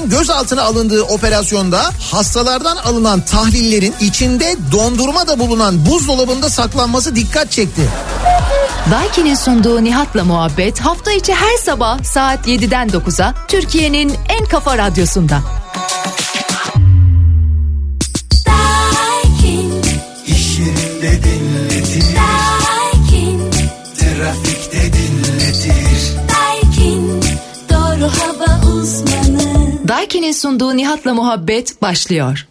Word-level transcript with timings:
gözaltına 0.00 0.62
alındığı 0.62 1.02
operasyonda 1.02 1.82
hastalardan 2.10 2.76
alınan 2.76 3.20
tahlillerin 3.20 3.94
içinde 4.00 4.56
dondurma 4.72 5.26
da 5.28 5.38
bulunan 5.38 5.86
buzdolabında 5.86 6.50
saklanması 6.50 7.16
dikkat 7.16 7.50
çekti. 7.50 7.82
Daiki'nin 8.90 9.34
sunduğu 9.34 9.84
Nihat'la 9.84 10.24
muhabbet 10.24 10.80
hafta 10.80 11.12
içi 11.12 11.34
her 11.34 11.56
sabah 11.56 12.04
saat 12.04 12.48
7'den 12.48 12.88
9'a 12.88 13.34
Türkiye'nin 13.48 14.14
en 14.28 14.46
kafa 14.46 14.78
radyosunda. 14.78 15.61
Daiki'nin 30.02 30.32
sunduğu 30.32 30.76
Nihat'la 30.76 31.14
muhabbet 31.14 31.82
başlıyor. 31.82 32.46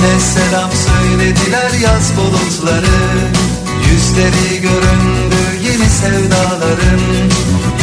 Güne 0.00 0.20
selam 0.20 0.70
söylediler 0.72 1.70
yaz 1.82 2.16
bulutları. 2.16 2.98
Yüzleri 3.90 4.60
göründü 4.60 5.42
yeni 5.64 5.90
sevdaların. 5.90 7.00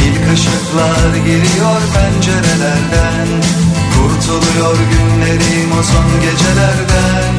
İlk 0.06 0.34
ışıklar 0.34 1.16
giriyor 1.26 1.82
pencerelerden. 1.94 3.28
Kurtuluyor 3.94 4.78
günlerim 4.92 5.72
o 5.80 5.84
son 5.84 6.22
gecelerden. 6.22 7.34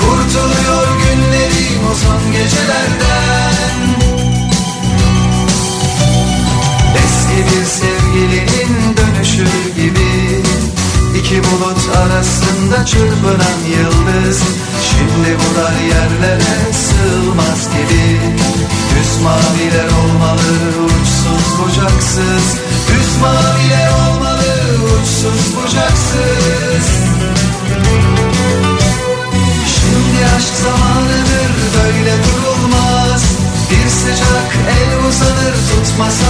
Kurtuluyor 0.00 0.88
günlerim 0.98 1.82
o 1.90 1.94
son 1.94 2.32
gecelerden. 2.32 3.78
Eski 7.04 7.38
bir 7.46 7.64
sevgilinin 7.64 8.96
dönüşü 8.96 9.46
gibi 9.76 10.19
İki 11.30 11.44
bulut 11.44 11.96
arasında 11.96 12.86
çırpınan 12.86 13.60
yıldız. 13.68 14.42
Şimdi 14.90 15.38
bu 15.38 15.60
dar 15.60 15.74
yerlere 15.94 16.72
sığmaz 16.72 17.68
gibi. 17.72 18.20
Düz 18.90 19.22
maviler 19.22 19.88
olmalı 20.02 20.52
uçsuz 20.84 21.58
bucaksız. 21.58 22.56
Düz 22.88 23.20
maviler 23.22 23.90
olmalı 23.90 24.52
uçsuz 24.84 25.56
bucaksız. 25.56 26.86
Şimdi 29.74 30.26
aşk 30.36 30.54
zamanıdır 30.64 31.52
böyle 31.76 32.14
durulmaz. 32.24 33.22
Bir 33.70 33.90
sıcak 33.90 34.50
el 34.70 35.08
uzanır 35.08 35.54
tutmasam 35.70 36.29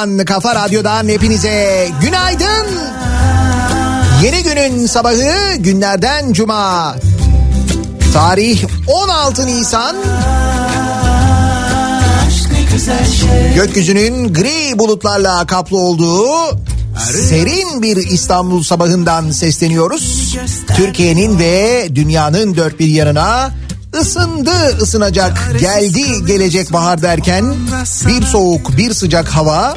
radyosundan, 0.00 0.24
kafa 0.24 0.54
radyodan 0.54 1.08
hepinize 1.08 1.88
günaydın. 2.00 2.66
Yeni 4.22 4.42
günün 4.42 4.86
sabahı 4.86 5.56
günlerden 5.56 6.32
cuma. 6.32 6.96
Tarih 8.12 8.64
16 8.86 9.46
Nisan. 9.46 9.96
Gökyüzünün 13.54 14.34
gri 14.34 14.78
bulutlarla 14.78 15.46
kaplı 15.46 15.78
olduğu 15.78 16.28
serin 17.28 17.82
bir 17.82 17.96
İstanbul 17.96 18.62
sabahından 18.62 19.30
sesleniyoruz. 19.30 20.36
Türkiye'nin 20.76 21.38
ve 21.38 21.88
dünyanın 21.94 22.56
dört 22.56 22.78
bir 22.80 22.86
yanına 22.86 23.50
ısındı 24.00 24.78
ısınacak 24.82 25.60
geldi 25.60 26.26
gelecek 26.26 26.72
bahar 26.72 27.02
derken 27.02 27.54
bir 28.06 28.22
soğuk 28.22 28.76
bir 28.76 28.94
sıcak 28.94 29.28
hava 29.28 29.76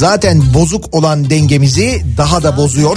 zaten 0.00 0.42
bozuk 0.54 0.94
olan 0.94 1.30
dengemizi 1.30 2.02
daha 2.16 2.42
da 2.42 2.56
bozuyor. 2.56 2.96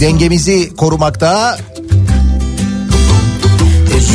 Dengemizi 0.00 0.76
korumakta 0.76 1.58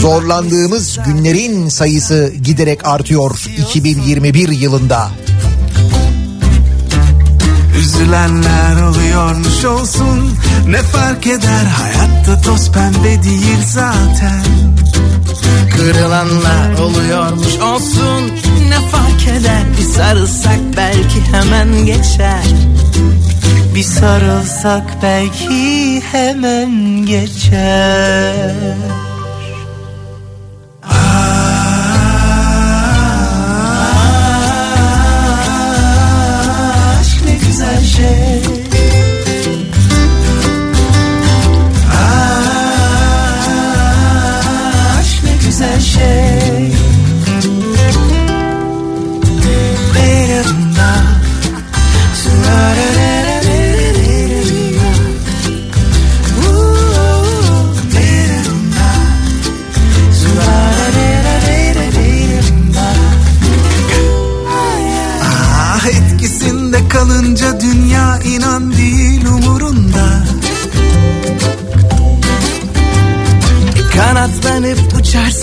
zorlandığımız 0.01 0.99
günlerin 1.05 1.69
sayısı 1.69 2.33
giderek 2.43 2.87
artıyor 2.87 3.45
2021 3.57 4.49
yılında. 4.49 5.09
Üzülenler 7.79 8.81
oluyormuş 8.81 9.65
olsun 9.65 10.37
Ne 10.67 10.81
fark 10.81 11.27
eder 11.27 11.65
hayatta 11.65 12.41
toz 12.41 12.71
pembe 12.71 13.23
değil 13.23 13.63
zaten 13.65 14.43
Kırılanlar 15.77 16.79
oluyormuş 16.79 17.55
olsun 17.55 18.31
Ne 18.73 18.79
fark 18.79 19.27
eder? 19.27 19.63
Bir 19.77 19.83
sarılsak 19.83 20.59
belki 20.77 21.21
hemen 21.31 21.85
geçer. 21.85 22.43
Bir 23.75 23.83
sarılsak 23.83 24.97
belki 25.01 26.01
hemen 26.11 27.05
geçer 27.05 28.53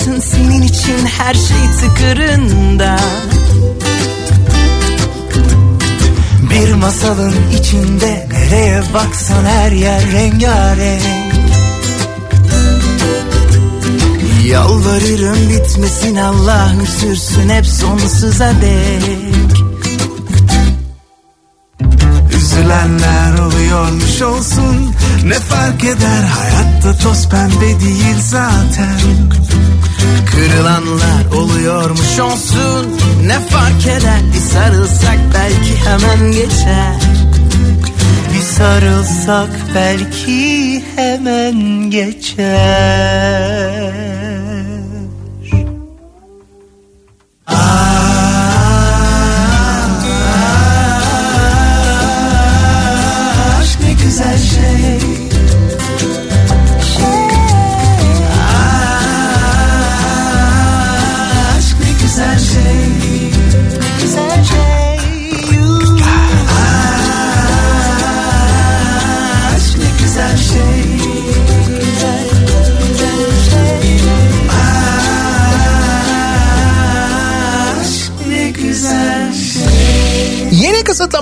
uçarsın 0.00 0.20
senin 0.20 0.62
için 0.62 1.06
her 1.06 1.34
şey 1.34 1.56
tıkırında. 1.80 2.96
Bir 6.50 6.74
masalın 6.74 7.34
içinde 7.60 8.28
nereye 8.32 8.82
baksan 8.94 9.44
her 9.44 9.72
yer 9.72 10.12
rengarenk. 10.12 11.34
Yalvarırım 14.44 15.50
bitmesin 15.50 16.16
Allah'ım 16.16 16.86
sürsün 16.86 17.48
hep 17.48 17.66
sonsuza 17.66 18.52
dek. 18.62 19.60
Üzülenler 22.36 23.38
oluyormuş 23.38 24.22
olsun 24.22 24.94
Ne 25.24 25.34
fark 25.34 25.84
eder? 25.84 26.22
Hayatta 26.22 26.98
toz 26.98 27.28
pembe 27.28 27.80
değil 27.80 28.16
zaten 28.20 29.00
Kırılanlar 30.30 31.32
oluyormuş 31.36 32.18
olsun 32.18 33.00
Ne 33.26 33.40
fark 33.40 33.86
eder? 33.86 34.20
Bir 34.34 34.40
sarılsak 34.40 35.18
belki 35.34 35.76
hemen 35.84 36.32
geçer. 36.32 36.94
Bir 38.34 38.42
sarılsak 38.42 39.50
belki 39.74 40.84
hemen 40.96 41.90
geçer 41.90 43.10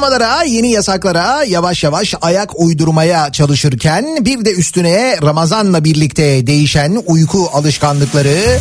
kısıtlamalara, 0.09 0.43
yeni 0.43 0.71
yasaklara 0.71 1.45
yavaş 1.45 1.85
yavaş 1.85 2.15
ayak 2.21 2.61
uydurmaya 2.61 3.33
çalışırken 3.33 4.25
bir 4.25 4.45
de 4.45 4.53
üstüne 4.53 5.17
Ramazan'la 5.23 5.85
birlikte 5.85 6.47
değişen 6.47 7.03
uyku 7.07 7.51
alışkanlıkları, 7.53 8.59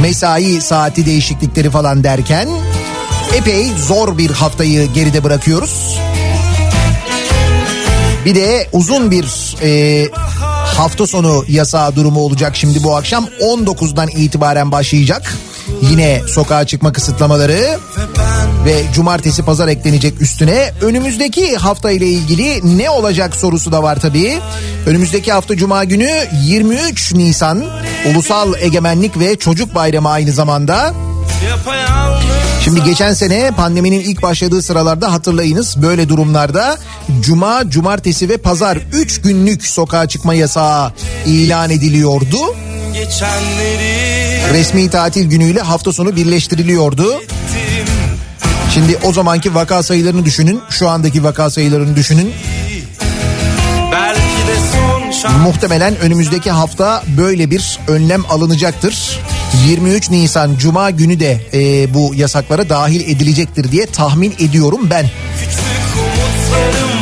mesai 0.00 0.60
saati 0.60 1.06
değişiklikleri 1.06 1.70
falan 1.70 2.04
derken 2.04 2.48
epey 3.34 3.66
zor 3.88 4.18
bir 4.18 4.30
haftayı 4.30 4.92
geride 4.92 5.24
bırakıyoruz. 5.24 5.98
Bir 8.24 8.34
de 8.34 8.68
uzun 8.72 9.10
bir 9.10 9.56
e, 9.62 10.08
hafta 10.76 11.06
sonu 11.06 11.44
yasağı 11.48 11.96
durumu 11.96 12.20
olacak 12.20 12.56
şimdi 12.56 12.82
bu 12.82 12.96
akşam 12.96 13.28
19'dan 13.40 14.08
itibaren 14.08 14.72
başlayacak. 14.72 15.36
Yine 15.82 16.22
sokağa 16.28 16.66
çıkma 16.66 16.92
kısıtlamaları 16.92 17.78
ve 18.64 18.82
cumartesi 18.94 19.42
pazar 19.42 19.68
eklenecek 19.68 20.20
üstüne. 20.20 20.72
Önümüzdeki 20.80 21.56
hafta 21.56 21.90
ile 21.90 22.06
ilgili 22.06 22.78
ne 22.78 22.90
olacak 22.90 23.36
sorusu 23.36 23.72
da 23.72 23.82
var 23.82 24.00
tabii. 24.00 24.38
Önümüzdeki 24.86 25.32
hafta 25.32 25.56
cuma 25.56 25.84
günü 25.84 26.10
23 26.44 27.14
Nisan 27.14 27.64
Ulusal 28.10 28.54
Egemenlik 28.60 29.18
ve 29.18 29.36
Çocuk 29.36 29.74
Bayramı 29.74 30.10
aynı 30.10 30.32
zamanda. 30.32 30.94
Şimdi 32.64 32.84
geçen 32.84 33.12
sene 33.12 33.50
pandeminin 33.50 34.00
ilk 34.00 34.22
başladığı 34.22 34.62
sıralarda 34.62 35.12
hatırlayınız 35.12 35.82
böyle 35.82 36.08
durumlarda 36.08 36.78
cuma, 37.20 37.70
cumartesi 37.70 38.28
ve 38.28 38.36
pazar 38.36 38.78
3 38.92 39.20
günlük 39.20 39.66
sokağa 39.66 40.08
çıkma 40.08 40.34
yasağı 40.34 40.92
ilan 41.26 41.70
ediliyordu. 41.70 42.38
Geçenleri 42.94 44.05
Resmi 44.52 44.90
tatil 44.90 45.30
günüyle 45.30 45.60
hafta 45.60 45.92
sonu 45.92 46.16
birleştiriliyordu. 46.16 47.22
Şimdi 48.74 48.98
o 49.04 49.12
zamanki 49.12 49.54
vaka 49.54 49.82
sayılarını 49.82 50.24
düşünün, 50.24 50.60
şu 50.70 50.88
andaki 50.88 51.24
vaka 51.24 51.50
sayılarını 51.50 51.96
düşünün. 51.96 52.32
Muhtemelen 55.42 55.96
önümüzdeki 55.96 56.50
hafta 56.50 57.02
böyle 57.16 57.50
bir 57.50 57.78
önlem 57.88 58.24
alınacaktır. 58.30 59.20
23 59.68 60.10
Nisan 60.10 60.56
Cuma 60.56 60.90
günü 60.90 61.20
de 61.20 61.40
e, 61.54 61.94
bu 61.94 62.14
yasaklara 62.14 62.68
dahil 62.68 63.00
edilecektir 63.00 63.72
diye 63.72 63.86
tahmin 63.86 64.34
ediyorum 64.38 64.80
ben. 64.90 65.10
Küçük 65.40 65.60
umutlarım 65.96 66.95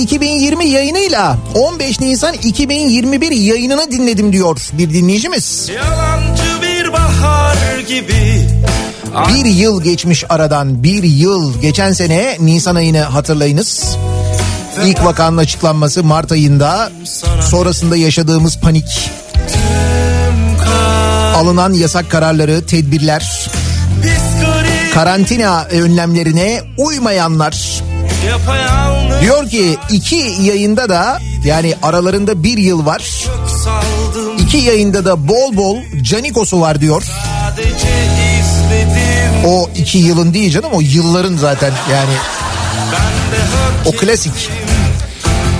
2020 0.00 0.66
yayınıyla 0.66 1.38
15 1.54 2.00
Nisan 2.00 2.34
2021 2.34 3.30
yayınını 3.30 3.90
dinledim 3.90 4.32
diyor 4.32 4.68
bir 4.72 4.94
dinleyicimiz. 4.94 5.68
Yalancı 5.74 6.62
bir 6.62 6.92
bahar 6.92 7.78
gibi. 7.78 8.48
Bir 9.34 9.44
yıl 9.44 9.82
geçmiş 9.82 10.24
aradan 10.28 10.82
bir 10.82 11.02
yıl. 11.02 11.60
Geçen 11.60 11.92
sene 11.92 12.36
Nisan 12.40 12.74
ayını 12.74 13.00
hatırlayınız. 13.00 13.96
İlk 14.86 15.04
vakanın 15.04 15.36
açıklanması 15.36 16.04
Mart 16.04 16.32
ayında. 16.32 16.90
Sonrasında 17.50 17.96
yaşadığımız 17.96 18.58
panik. 18.58 19.10
Alınan 21.36 21.72
yasak 21.72 22.10
kararları, 22.10 22.66
tedbirler, 22.66 23.50
karantina 24.94 25.64
önlemlerine 25.64 26.62
uymayanlar 26.78 27.82
diyor 29.20 29.48
ki 29.50 29.78
iki 29.90 30.16
yayında 30.42 30.88
da 30.88 31.18
yani 31.44 31.74
aralarında 31.82 32.42
bir 32.42 32.58
yıl 32.58 32.86
var. 32.86 33.26
İki 34.38 34.56
yayında 34.56 35.04
da 35.04 35.28
bol 35.28 35.56
bol 35.56 35.78
Canikos'u 36.02 36.60
var 36.60 36.80
diyor. 36.80 37.02
O 39.46 39.70
iki 39.76 39.98
yılın 39.98 40.34
değil 40.34 40.52
canım 40.52 40.70
o 40.72 40.80
yılların 40.80 41.36
zaten 41.36 41.72
yani 41.92 42.12
o 43.86 43.92
klasik. 43.92 44.50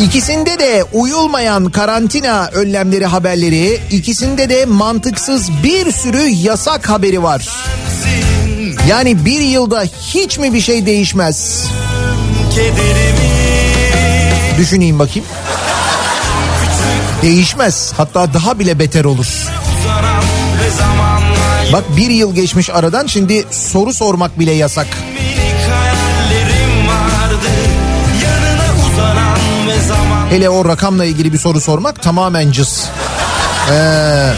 İkisinde 0.00 0.58
de 0.58 0.84
uyulmayan 0.92 1.64
karantina 1.64 2.46
önlemleri 2.52 3.06
haberleri, 3.06 3.80
ikisinde 3.90 4.48
de 4.48 4.64
mantıksız 4.66 5.50
bir 5.64 5.92
sürü 5.92 6.28
yasak 6.28 6.88
haberi 6.88 7.22
var. 7.22 7.48
Yani 8.88 9.24
bir 9.24 9.40
yılda 9.40 9.84
hiç 10.14 10.38
mi 10.38 10.52
bir 10.52 10.60
şey 10.60 10.86
değişmez? 10.86 11.64
Kederimi 12.50 13.30
Düşüneyim 14.58 14.98
bakayım. 14.98 15.28
Değişmez. 17.22 17.92
Hatta 17.96 18.34
daha 18.34 18.58
bile 18.58 18.78
beter 18.78 19.04
olur. 19.04 19.26
Bak 21.72 21.84
bir 21.96 22.10
yıl 22.10 22.34
geçmiş 22.34 22.70
aradan 22.70 23.06
şimdi 23.06 23.44
soru 23.50 23.92
sormak 23.92 24.38
bile 24.38 24.52
yasak. 24.52 24.86
vardı 24.86 25.10
Hele 30.30 30.48
o 30.48 30.68
rakamla 30.68 31.04
ilgili 31.04 31.32
bir 31.32 31.38
soru 31.38 31.60
sormak 31.60 32.02
tamamen 32.02 32.50
cız. 32.50 32.88
Ee, 33.70 34.32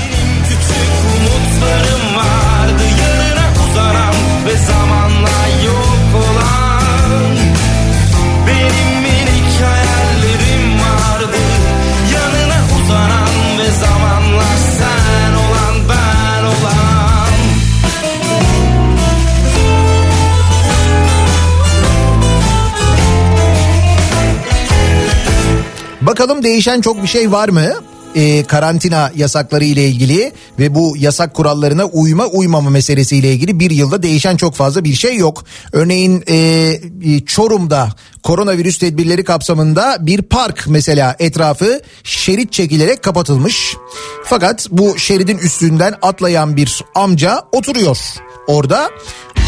Bakalım 26.13 26.43
değişen 26.43 26.81
çok 26.81 27.03
bir 27.03 27.09
şey 27.09 27.33
var 27.33 27.49
mı? 27.49 27.73
Ee, 28.15 28.45
karantina 28.45 29.13
yasakları 29.17 29.65
ile 29.65 29.89
ilgili 29.89 30.33
ve 30.59 30.75
bu 30.75 30.95
yasak 30.99 31.35
kurallarına 31.35 31.85
uyma 31.85 32.27
uymama 32.27 32.71
meselesiyle 32.71 33.33
ilgili 33.33 33.61
bir 33.61 33.71
yılda 33.71 34.03
değişen 34.03 34.37
çok 34.37 34.55
fazla 34.55 34.85
bir 34.85 34.95
şey 34.95 35.17
yok. 35.17 35.45
Örneğin 35.73 36.25
e, 36.29 37.21
Çorum'da 37.27 37.89
koronavirüs 38.23 38.79
tedbirleri 38.79 39.25
kapsamında 39.25 39.97
bir 40.01 40.23
park 40.23 40.65
mesela 40.67 41.17
etrafı 41.19 41.81
şerit 42.05 42.53
çekilerek 42.53 43.03
kapatılmış. 43.03 43.77
Fakat 44.25 44.67
bu 44.71 44.99
şeridin 44.99 45.39
üstünden 45.39 45.95
atlayan 46.03 46.57
bir 46.57 46.85
amca 46.95 47.43
oturuyor 47.53 47.99
orada. 48.47 48.91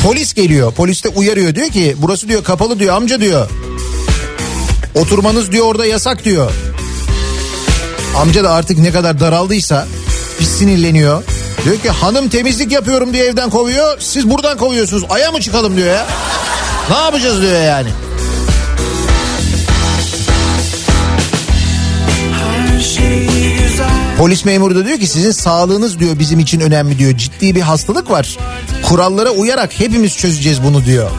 Polis 0.02 0.34
geliyor. 0.34 0.72
Polis 0.72 1.04
de 1.04 1.08
uyarıyor 1.08 1.54
diyor 1.54 1.68
ki 1.68 1.96
burası 1.98 2.28
diyor 2.28 2.44
kapalı 2.44 2.78
diyor 2.78 2.96
amca 2.96 3.20
diyor. 3.20 3.50
Oturmanız 4.94 5.52
diyor 5.52 5.66
orada 5.66 5.86
yasak 5.86 6.24
diyor. 6.24 6.52
Amca 8.16 8.44
da 8.44 8.50
artık 8.50 8.78
ne 8.78 8.92
kadar 8.92 9.20
daraldıysa 9.20 9.86
bir 10.40 10.44
sinirleniyor. 10.44 11.22
Diyor 11.64 11.76
ki 11.76 11.90
hanım 11.90 12.28
temizlik 12.28 12.72
yapıyorum 12.72 13.12
diye 13.12 13.24
evden 13.24 13.50
kovuyor. 13.50 14.00
Siz 14.00 14.30
buradan 14.30 14.58
kovuyorsunuz. 14.58 15.04
Aya 15.10 15.30
mı 15.32 15.40
çıkalım 15.40 15.76
diyor 15.76 15.88
ya. 15.88 16.06
Ne 16.90 16.96
yapacağız 16.96 17.42
diyor 17.42 17.62
yani. 17.62 17.88
Polis 24.18 24.44
memuru 24.44 24.74
da 24.74 24.84
diyor 24.84 24.98
ki 24.98 25.06
sizin 25.06 25.30
sağlığınız 25.30 25.98
diyor 25.98 26.18
bizim 26.18 26.40
için 26.40 26.60
önemli 26.60 26.98
diyor. 26.98 27.16
Ciddi 27.16 27.54
bir 27.54 27.60
hastalık 27.60 28.10
var. 28.10 28.38
Kurallara 28.82 29.30
uyarak 29.30 29.80
hepimiz 29.80 30.16
çözeceğiz 30.16 30.62
bunu 30.62 30.84
diyor. 30.84 31.10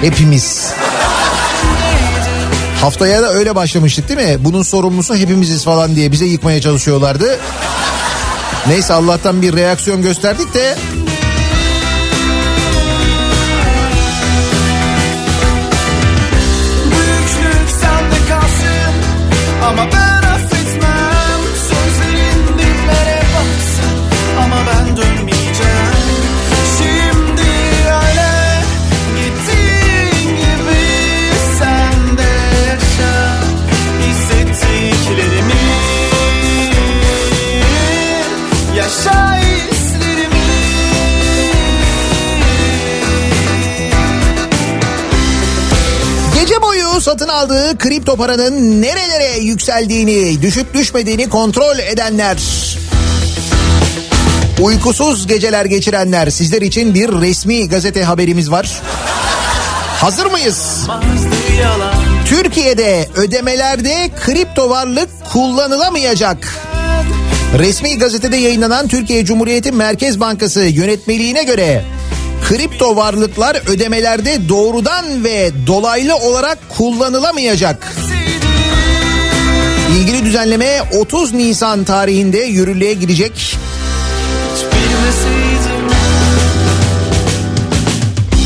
Hepimiz. 0.00 0.72
Haftaya 2.80 3.22
da 3.22 3.32
öyle 3.32 3.54
başlamıştık 3.54 4.08
değil 4.08 4.20
mi? 4.28 4.44
Bunun 4.44 4.62
sorumlusu 4.62 5.16
hepimiziz 5.16 5.64
falan 5.64 5.96
diye 5.96 6.12
bize 6.12 6.24
yıkmaya 6.24 6.60
çalışıyorlardı. 6.60 7.38
Neyse 8.66 8.94
Allah'tan 8.94 9.42
bir 9.42 9.56
reaksiyon 9.56 10.02
gösterdik 10.02 10.54
de 10.54 10.76
Ama 19.62 19.86
ben 19.92 20.07
satın 47.08 47.28
aldığı 47.28 47.78
kripto 47.78 48.16
paranın 48.16 48.82
nerelere 48.82 49.38
yükseldiğini, 49.38 50.42
düşüp 50.42 50.74
düşmediğini 50.74 51.28
kontrol 51.28 51.78
edenler. 51.78 52.38
Uykusuz 54.60 55.26
geceler 55.26 55.64
geçirenler 55.64 56.30
sizler 56.30 56.62
için 56.62 56.94
bir 56.94 57.08
resmi 57.08 57.68
gazete 57.68 58.02
haberimiz 58.02 58.50
var. 58.50 58.82
Hazır 60.00 60.26
mıyız? 60.26 60.86
Türkiye'de 62.26 63.08
ödemelerde 63.14 64.10
kripto 64.20 64.70
varlık 64.70 65.08
kullanılamayacak. 65.32 66.48
Resmi 67.58 67.98
gazetede 67.98 68.36
yayınlanan 68.36 68.88
Türkiye 68.88 69.24
Cumhuriyeti 69.24 69.72
Merkez 69.72 70.20
Bankası 70.20 70.60
yönetmeliğine 70.60 71.42
göre 71.42 71.84
kripto 72.48 72.96
varlıklar 72.96 73.62
ödemelerde 73.66 74.48
doğrudan 74.48 75.24
ve 75.24 75.50
dolaylı 75.66 76.16
olarak 76.16 76.58
kullanılamayacak. 76.68 77.92
İlgili 79.96 80.24
düzenleme 80.24 80.80
30 81.00 81.32
Nisan 81.32 81.84
tarihinde 81.84 82.38
yürürlüğe 82.38 82.94
girecek. 82.94 83.56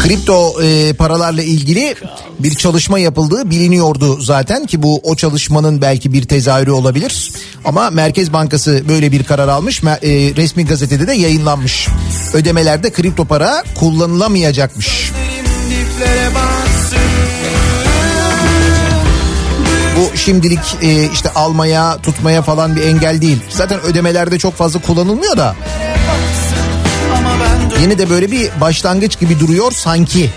Kripto 0.03 0.63
e, 0.63 0.93
paralarla 0.93 1.43
ilgili 1.43 1.95
bir 2.39 2.55
çalışma 2.55 2.99
yapıldığı 2.99 3.51
biliniyordu 3.51 4.21
zaten 4.21 4.67
ki 4.67 4.83
bu 4.83 5.01
o 5.03 5.17
çalışmanın 5.17 5.83
belki 5.83 6.13
bir 6.13 6.23
tezahürü 6.23 6.71
olabilir. 6.71 7.31
Ama 7.65 7.91
Merkez 7.91 8.33
Bankası 8.33 8.83
böyle 8.89 9.13
bir 9.13 9.25
karar 9.25 9.49
almış. 9.49 9.83
E, 9.85 9.89
resmi 10.37 10.67
gazetede 10.67 11.07
de 11.07 11.13
yayınlanmış. 11.13 11.89
Ödemelerde 12.33 12.93
kripto 12.93 13.25
para 13.25 13.63
kullanılamayacakmış. 13.75 15.13
Bu 19.97 20.17
şimdilik 20.17 20.77
e, 20.83 21.11
işte 21.13 21.31
almaya, 21.31 21.97
tutmaya 22.03 22.43
falan 22.43 22.77
bir 22.77 22.83
engel 22.83 23.21
değil. 23.21 23.39
Zaten 23.49 23.81
ödemelerde 23.81 24.39
çok 24.39 24.55
fazla 24.55 24.81
kullanılmıyor 24.81 25.37
da. 25.37 25.57
Yine 27.83 27.99
de 27.99 28.11
böyle 28.11 28.31
bir 28.31 28.51
başlangıç 28.61 29.21
gibi 29.21 29.41
duruyor 29.41 29.73
sanki. 29.73 30.31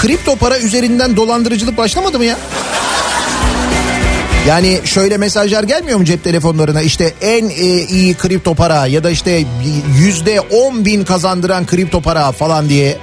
Kripto 0.00 0.36
para 0.36 0.58
üzerinden 0.58 1.16
dolandırıcılık 1.16 1.76
başlamadı 1.76 2.18
mı 2.18 2.24
ya? 2.24 2.38
Yani 4.48 4.80
şöyle 4.84 5.16
mesajlar 5.16 5.64
gelmiyor 5.64 5.98
mu 5.98 6.04
cep 6.04 6.24
telefonlarına 6.24 6.82
işte 6.82 7.14
en 7.20 7.48
e, 7.48 7.84
iyi 7.84 8.14
kripto 8.14 8.54
para 8.54 8.86
ya 8.86 9.04
da 9.04 9.10
işte 9.10 9.44
yüzde 9.98 10.40
on 10.40 10.84
bin 10.84 11.04
kazandıran 11.04 11.66
kripto 11.66 12.00
para 12.00 12.32
falan 12.32 12.68
diye. 12.68 12.98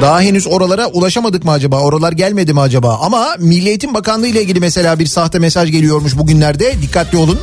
Daha 0.00 0.20
henüz 0.20 0.46
oralara 0.46 0.86
ulaşamadık 0.86 1.44
mı 1.44 1.50
acaba? 1.50 1.80
Oralar 1.80 2.12
gelmedi 2.12 2.52
mi 2.52 2.60
acaba? 2.60 2.98
Ama 3.02 3.28
Milli 3.38 3.68
Eğitim 3.68 3.94
Bakanlığı 3.94 4.26
ile 4.26 4.42
ilgili 4.42 4.60
mesela 4.60 4.98
bir 4.98 5.06
sahte 5.06 5.38
mesaj 5.38 5.70
geliyormuş 5.70 6.16
bugünlerde. 6.16 6.82
Dikkatli 6.82 7.18
olun. 7.18 7.40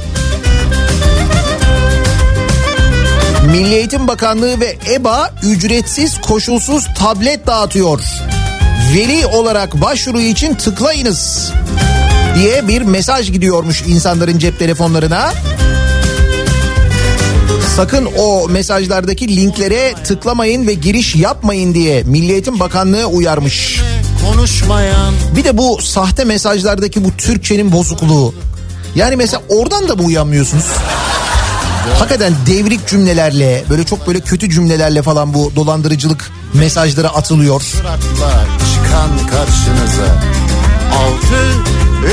Milli 3.56 3.76
Eğitim 3.76 4.08
Bakanlığı 4.08 4.60
ve 4.60 4.78
EBA 4.92 5.34
ücretsiz 5.44 6.22
koşulsuz 6.22 6.88
tablet 7.00 7.48
dağıtıyor. 7.48 8.02
Veli 8.94 9.26
olarak 9.26 9.82
başvuru 9.82 10.22
için 10.22 10.56
tıklayınız 10.56 11.52
diye 12.36 12.68
bir 12.68 12.82
mesaj 12.82 13.32
gidiyormuş 13.32 13.84
insanların 13.88 14.38
cep 14.38 14.60
telefonlarına. 14.60 15.34
Sakın 17.76 18.10
o 18.18 18.48
mesajlardaki 18.50 19.36
linklere 19.36 19.94
tıklamayın 20.04 20.68
ve 20.68 20.74
giriş 20.74 21.16
yapmayın 21.16 21.74
diye 21.74 22.04
Milli 22.04 22.32
Eğitim 22.32 22.60
Bakanlığı 22.60 23.06
uyarmış. 23.06 23.82
Konuşmayan 24.26 25.14
Bir 25.36 25.44
de 25.44 25.58
bu 25.58 25.82
sahte 25.82 26.24
mesajlardaki 26.24 27.06
bu 27.06 27.18
Türkçenin 27.18 27.72
bozukluğu. 27.72 28.34
Yani 28.96 29.16
mesela 29.16 29.42
oradan 29.50 29.90
da 29.90 29.96
mı 29.96 30.04
uyanmıyorsunuz? 30.04 30.66
Hakikaten 31.94 32.34
devrik 32.48 32.88
cümlelerle 32.88 33.64
böyle 33.70 33.84
çok 33.84 34.08
böyle 34.08 34.20
kötü 34.20 34.50
cümlelerle 34.50 35.02
falan 35.02 35.34
bu 35.34 35.52
dolandırıcılık 35.56 36.32
mesajları 36.54 37.10
atılıyor. 37.10 37.62
çıkan 37.62 39.28
karşınıza 39.32 40.22
Altı 40.96 41.46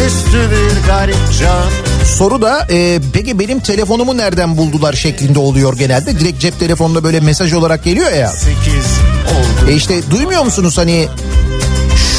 üstü 0.06 0.50
bir 0.50 0.86
garip 0.86 1.16
can 1.40 2.06
Soru 2.06 2.42
da 2.42 2.66
e, 2.70 3.00
peki 3.12 3.38
benim 3.38 3.60
telefonumu 3.60 4.16
nereden 4.16 4.56
buldular 4.56 4.92
şeklinde 4.92 5.38
oluyor 5.38 5.78
genelde. 5.78 6.20
Direkt 6.20 6.40
cep 6.40 6.58
telefonunda 6.58 7.04
böyle 7.04 7.20
mesaj 7.20 7.52
olarak 7.52 7.84
geliyor 7.84 8.12
ya. 8.12 8.28
Sekiz 8.28 8.86
oldu 9.28 9.70
E 9.70 9.74
işte 9.74 10.10
duymuyor 10.10 10.44
musunuz 10.44 10.78
hani 10.78 11.08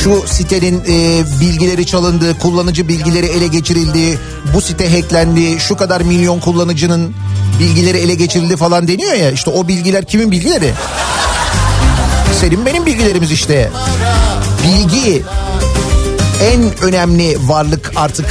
şu 0.03 0.23
sitenin 0.27 0.83
e, 0.87 1.23
bilgileri 1.39 1.85
çalındı, 1.85 2.39
kullanıcı 2.39 2.87
bilgileri 2.87 3.25
ele 3.25 3.47
geçirildi, 3.47 4.19
bu 4.53 4.61
site 4.61 4.89
hacklendi, 4.89 5.59
şu 5.59 5.77
kadar 5.77 6.01
milyon 6.01 6.39
kullanıcının 6.39 7.13
bilgileri 7.59 7.97
ele 7.97 8.15
geçirildi 8.15 8.57
falan 8.57 8.87
deniyor 8.87 9.13
ya. 9.13 9.31
İşte 9.31 9.49
o 9.49 9.67
bilgiler 9.67 10.05
kimin 10.05 10.31
bilgileri? 10.31 10.73
Senin 12.41 12.65
benim 12.65 12.85
bilgilerimiz 12.85 13.31
işte. 13.31 13.71
Bilgi 14.63 15.23
en 16.43 16.83
önemli 16.83 17.37
varlık 17.47 17.91
artık. 17.95 18.25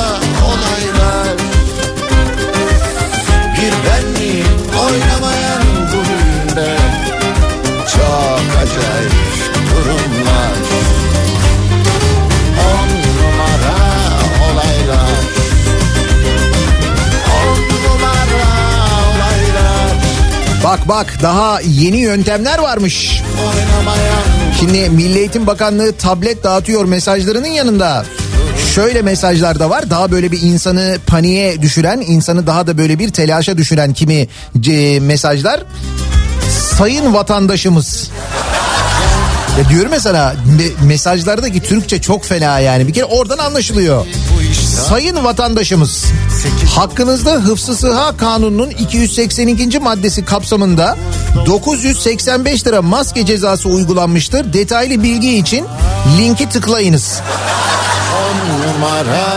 olaylar. 0.44 1.36
Bir 3.56 3.72
benliğim 3.84 4.56
oynamayan 4.84 5.22
bu 5.22 5.37
Bak 20.68 20.88
bak 20.88 21.14
daha 21.22 21.60
yeni 21.60 21.96
yöntemler 21.96 22.58
varmış. 22.58 23.22
Şimdi 24.60 24.90
Milli 24.90 25.18
Eğitim 25.18 25.46
Bakanlığı 25.46 25.92
tablet 25.92 26.44
dağıtıyor 26.44 26.84
mesajlarının 26.84 27.46
yanında. 27.46 28.04
Şöyle 28.74 29.02
mesajlar 29.02 29.60
da 29.60 29.70
var. 29.70 29.90
Daha 29.90 30.10
böyle 30.10 30.32
bir 30.32 30.42
insanı 30.42 30.98
paniğe 31.06 31.62
düşüren, 31.62 32.04
insanı 32.06 32.46
daha 32.46 32.66
da 32.66 32.78
böyle 32.78 32.98
bir 32.98 33.10
telaşa 33.10 33.58
düşüren 33.58 33.92
kimi 33.92 34.28
mesajlar. 35.00 35.60
Sayın 36.78 37.14
vatandaşımız. 37.14 38.10
Ya 39.58 39.68
diyorum 39.68 39.90
mesela 39.90 40.34
me- 40.58 40.86
mesajlardaki 40.86 41.62
Türkçe 41.62 42.00
çok 42.00 42.24
fena 42.24 42.58
yani. 42.58 42.88
Bir 42.88 42.92
kere 42.92 43.04
oradan 43.04 43.38
anlaşılıyor. 43.38 44.06
Sayın 44.78 45.24
vatandaşımız 45.24 46.04
hakkınızda 46.76 47.32
Hıfzı 47.32 47.74
Sıha 47.74 48.16
Kanunu'nun 48.16 48.70
282. 48.70 49.78
maddesi 49.78 50.24
kapsamında 50.24 50.96
985 51.46 52.66
lira 52.66 52.82
maske 52.82 53.26
cezası 53.26 53.68
uygulanmıştır. 53.68 54.52
Detaylı 54.52 55.02
bilgi 55.02 55.38
için 55.38 55.66
linki 56.18 56.48
tıklayınız. 56.48 57.20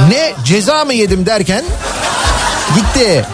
Ne 0.09 0.33
ceza 0.45 0.85
mı 0.85 0.93
yedim 0.93 1.25
derken 1.25 1.63
gitti. 2.75 3.25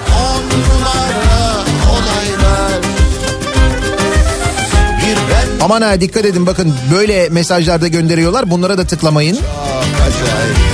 Aman 5.62 5.82
ha 5.82 6.02
dikkat 6.02 6.26
edin 6.26 6.46
bakın 6.46 6.76
böyle 6.94 7.30
mesajlarda 7.30 7.88
gönderiyorlar 7.88 8.52
bunlara 8.52 8.78
da 8.78 8.84
tıklamayın. 8.86 9.36
Çok 9.36 9.44
acayip 9.44 10.67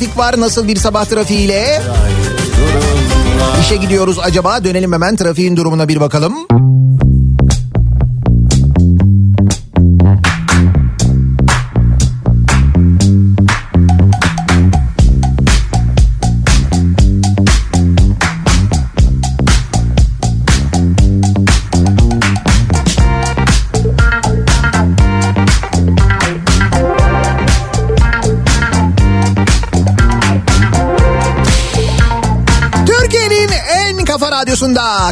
trafik 0.00 0.18
var 0.18 0.40
nasıl 0.40 0.68
bir 0.68 0.76
sabah 0.76 1.04
trafiğiyle? 1.04 1.82
İşe 3.60 3.76
gidiyoruz 3.76 4.18
acaba 4.18 4.64
dönelim 4.64 4.92
hemen 4.92 5.16
trafiğin 5.16 5.56
durumuna 5.56 5.88
bir 5.88 6.00
bakalım. 6.00 6.34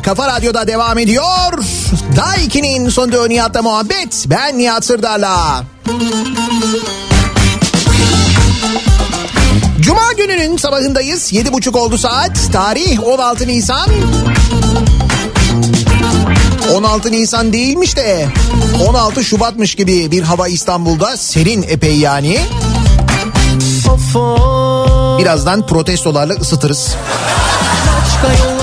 Kafa 0.02 0.28
Radyo'da 0.28 0.66
devam 0.66 0.98
ediyor. 0.98 1.52
Daiki'nin 2.16 2.88
sonunda 2.88 3.26
Nihat'la 3.28 3.62
muhabbet. 3.62 4.24
Ben 4.26 4.58
Nihat 4.58 4.84
Sırdar'la. 4.84 5.64
Cuma 9.80 10.12
gününün 10.16 10.56
sabahındayız. 10.56 11.32
Yedi 11.32 11.52
buçuk 11.52 11.76
oldu 11.76 11.98
saat. 11.98 12.52
Tarih 12.52 13.06
16 13.06 13.46
Nisan. 13.46 13.90
16 16.74 17.12
Nisan 17.12 17.52
değilmiş 17.52 17.96
de 17.96 18.26
16 18.88 19.24
Şubat'mış 19.24 19.74
gibi 19.74 20.10
bir 20.10 20.22
hava 20.22 20.48
İstanbul'da 20.48 21.16
serin 21.16 21.62
epey 21.62 21.96
yani. 21.96 22.38
Birazdan 25.18 25.66
protestolarla 25.66 26.34
ısıtırız. 26.34 26.96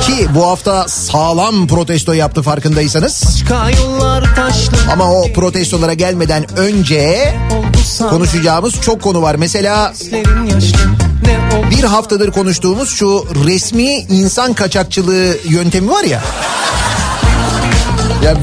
Ki 0.02 0.28
bu 0.36 0.48
hafta 0.48 0.88
sağlam 0.88 1.68
protesto 1.68 2.13
yaptı 2.13 2.41
farkındaysanız. 2.41 3.44
Ama 4.91 5.12
o 5.12 5.34
protestolara 5.34 5.94
gelmeden 5.94 6.58
önce 6.60 7.34
konuşacağımız 8.10 8.82
çok 8.82 9.02
konu 9.02 9.22
var. 9.22 9.36
Mesela 9.36 9.94
bir 11.72 11.84
haftadır 11.84 12.32
konuştuğumuz 12.32 12.89
şu 12.89 13.28
resmi 13.46 13.94
insan 13.96 14.54
kaçakçılığı 14.54 15.38
yöntemi 15.46 15.89
var 15.89 16.04
ya. 16.04 16.22
Ya 18.24 18.34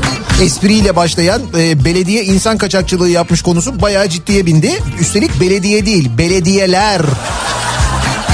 espriyle 0.42 0.96
başlayan 0.96 1.42
e, 1.58 1.84
belediye 1.84 2.24
insan 2.24 2.58
kaçakçılığı 2.58 3.08
yapmış 3.08 3.42
konusu 3.42 3.82
bayağı 3.82 4.08
ciddiye 4.08 4.46
bindi. 4.46 4.78
Üstelik 5.00 5.40
belediye 5.40 5.86
değil, 5.86 6.10
belediyeler. 6.18 7.02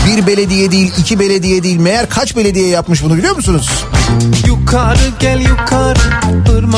Bir 0.08 0.26
belediye 0.26 0.70
değil, 0.70 0.92
iki 0.98 1.20
belediye 1.20 1.62
değil. 1.62 1.78
Meğer 1.78 2.08
kaç 2.08 2.36
belediye 2.36 2.68
yapmış 2.68 3.02
bunu 3.02 3.16
biliyor 3.16 3.36
musunuz? 3.36 3.70
Yukarı 4.46 4.98
gel 5.20 5.40
yukarı. 5.40 5.98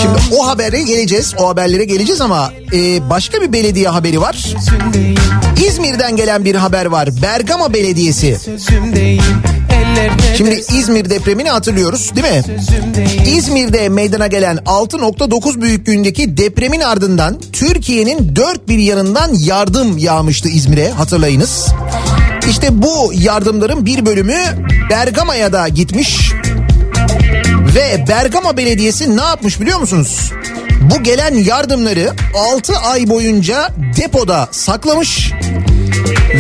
Şimdi 0.03 0.19
o 0.37 0.47
habere 0.47 0.83
geleceğiz, 0.83 1.35
o 1.39 1.49
haberlere 1.49 1.85
geleceğiz 1.85 2.21
ama 2.21 2.53
e, 2.73 3.11
başka 3.11 3.41
bir 3.41 3.53
belediye 3.53 3.89
haberi 3.89 4.21
var. 4.21 4.55
İzmir'den 5.67 6.17
gelen 6.17 6.45
bir 6.45 6.55
haber 6.55 6.87
var. 6.87 7.09
Bergama 7.23 7.75
Belediyesi. 7.75 8.39
Şimdi 10.37 10.65
İzmir 10.79 11.11
depremini 11.11 11.51
hatırlıyoruz 11.51 12.13
değil 12.17 12.27
mi? 12.35 12.43
İzmir'de 13.27 13.89
meydana 13.89 14.27
gelen 14.27 14.57
6.9 14.57 15.61
büyüklüğündeki 15.61 16.37
depremin 16.37 16.81
ardından 16.81 17.37
Türkiye'nin 17.53 18.37
dört 18.37 18.69
bir 18.69 18.79
yanından 18.79 19.35
yardım 19.35 19.99
yağmıştı 19.99 20.49
İzmir'e 20.49 20.91
hatırlayınız. 20.91 21.67
İşte 22.49 22.83
bu 22.83 23.11
yardımların 23.15 23.87
bir 23.87 24.07
bölümü 24.07 24.39
Bergama'ya 24.91 25.53
da 25.53 25.69
gitmiş. 25.69 26.33
Ve 27.75 28.05
Bergama 28.09 28.57
Belediyesi 28.57 29.17
ne 29.17 29.23
yapmış 29.23 29.61
biliyor 29.61 29.81
musunuz? 29.81 30.33
Bu 30.81 31.03
gelen 31.03 31.35
yardımları 31.35 32.11
6 32.55 32.77
ay 32.77 33.09
boyunca 33.09 33.69
depoda 33.97 34.49
saklamış. 34.51 35.33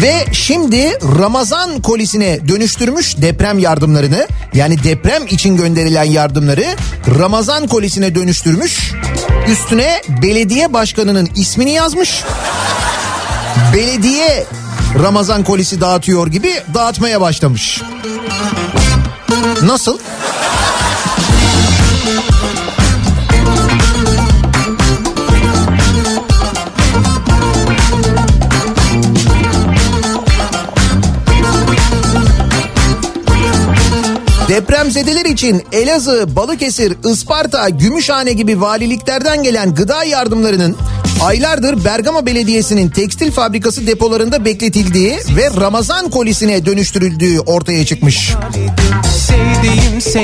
Ve 0.02 0.24
şimdi 0.32 0.98
Ramazan 1.18 1.82
kolisine 1.82 2.48
dönüştürmüş 2.48 3.16
deprem 3.16 3.58
yardımlarını 3.58 4.26
yani 4.54 4.84
deprem 4.84 5.26
için 5.26 5.56
gönderilen 5.56 6.04
yardımları 6.04 6.64
Ramazan 7.18 7.66
kolisine 7.66 8.14
dönüştürmüş. 8.14 8.92
Üstüne 9.48 10.02
belediye 10.22 10.72
başkanının 10.72 11.28
ismini 11.36 11.72
yazmış. 11.72 12.24
Belediye 13.74 14.44
Ramazan 14.98 15.44
kolisi 15.44 15.81
dağıtıyor 15.81 16.26
gibi 16.26 16.53
dağıtmaya 16.74 17.20
başlamış. 17.20 17.83
Nasıl? 19.62 19.98
Depremzedeler 34.50 35.24
için 35.24 35.62
Elazığ, 35.72 36.36
Balıkesir, 36.36 36.92
Isparta, 37.04 37.68
Gümüşhane 37.68 38.32
gibi 38.32 38.60
valiliklerden 38.60 39.42
gelen 39.42 39.74
gıda 39.74 40.04
yardımlarının 40.04 40.76
aylardır 41.22 41.84
Bergama 41.84 42.26
Belediyesi'nin 42.26 42.90
tekstil 42.90 43.30
fabrikası 43.32 43.86
depolarında 43.86 44.44
bekletildiği 44.44 45.18
ve 45.36 45.50
Ramazan 45.60 46.10
kolisine 46.10 46.66
dönüştürüldüğü 46.66 47.40
ortaya 47.40 47.86
çıkmış. 47.86 48.30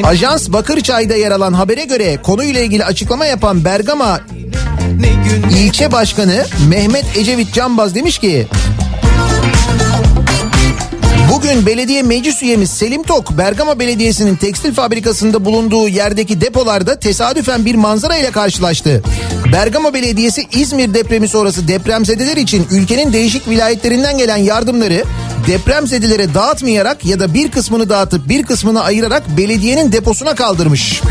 Ajans 0.02 0.48
Bakırçay'da 0.48 1.14
yer 1.14 1.30
alan 1.30 1.52
habere 1.52 1.84
göre 1.84 2.22
konuyla 2.22 2.60
ilgili 2.60 2.84
açıklama 2.84 3.26
yapan 3.26 3.64
Bergama 3.64 4.20
İlçe 5.50 5.92
Başkanı 5.92 6.46
Mehmet 6.68 7.16
Ecevit 7.16 7.54
Canbaz 7.54 7.94
demiş 7.94 8.18
ki 8.18 8.46
Bugün 11.36 11.66
belediye 11.66 12.02
meclis 12.02 12.42
üyemiz 12.42 12.70
Selim 12.70 13.02
Tok 13.02 13.38
Bergama 13.38 13.78
Belediyesi'nin 13.78 14.36
tekstil 14.36 14.74
fabrikasında 14.74 15.44
bulunduğu 15.44 15.88
yerdeki 15.88 16.40
depolarda 16.40 16.98
tesadüfen 16.98 17.64
bir 17.64 17.74
manzara 17.74 18.16
ile 18.16 18.30
karşılaştı. 18.30 19.02
Bergama 19.52 19.94
Belediyesi 19.94 20.46
İzmir 20.52 20.94
depremi 20.94 21.28
sonrası 21.28 21.68
depremzedeler 21.68 22.36
için 22.36 22.66
ülkenin 22.70 23.12
değişik 23.12 23.48
vilayetlerinden 23.48 24.18
gelen 24.18 24.36
yardımları 24.36 25.04
depremzedelere 25.46 26.34
dağıtmayarak 26.34 27.04
ya 27.04 27.20
da 27.20 27.34
bir 27.34 27.50
kısmını 27.50 27.88
dağıtıp 27.88 28.28
bir 28.28 28.42
kısmını 28.42 28.82
ayırarak 28.82 29.22
belediyenin 29.36 29.92
deposuna 29.92 30.34
kaldırmış. 30.34 31.02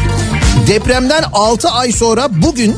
Depremden 0.68 1.24
6 1.34 1.70
ay 1.70 1.92
sonra 1.92 2.28
bugün 2.32 2.76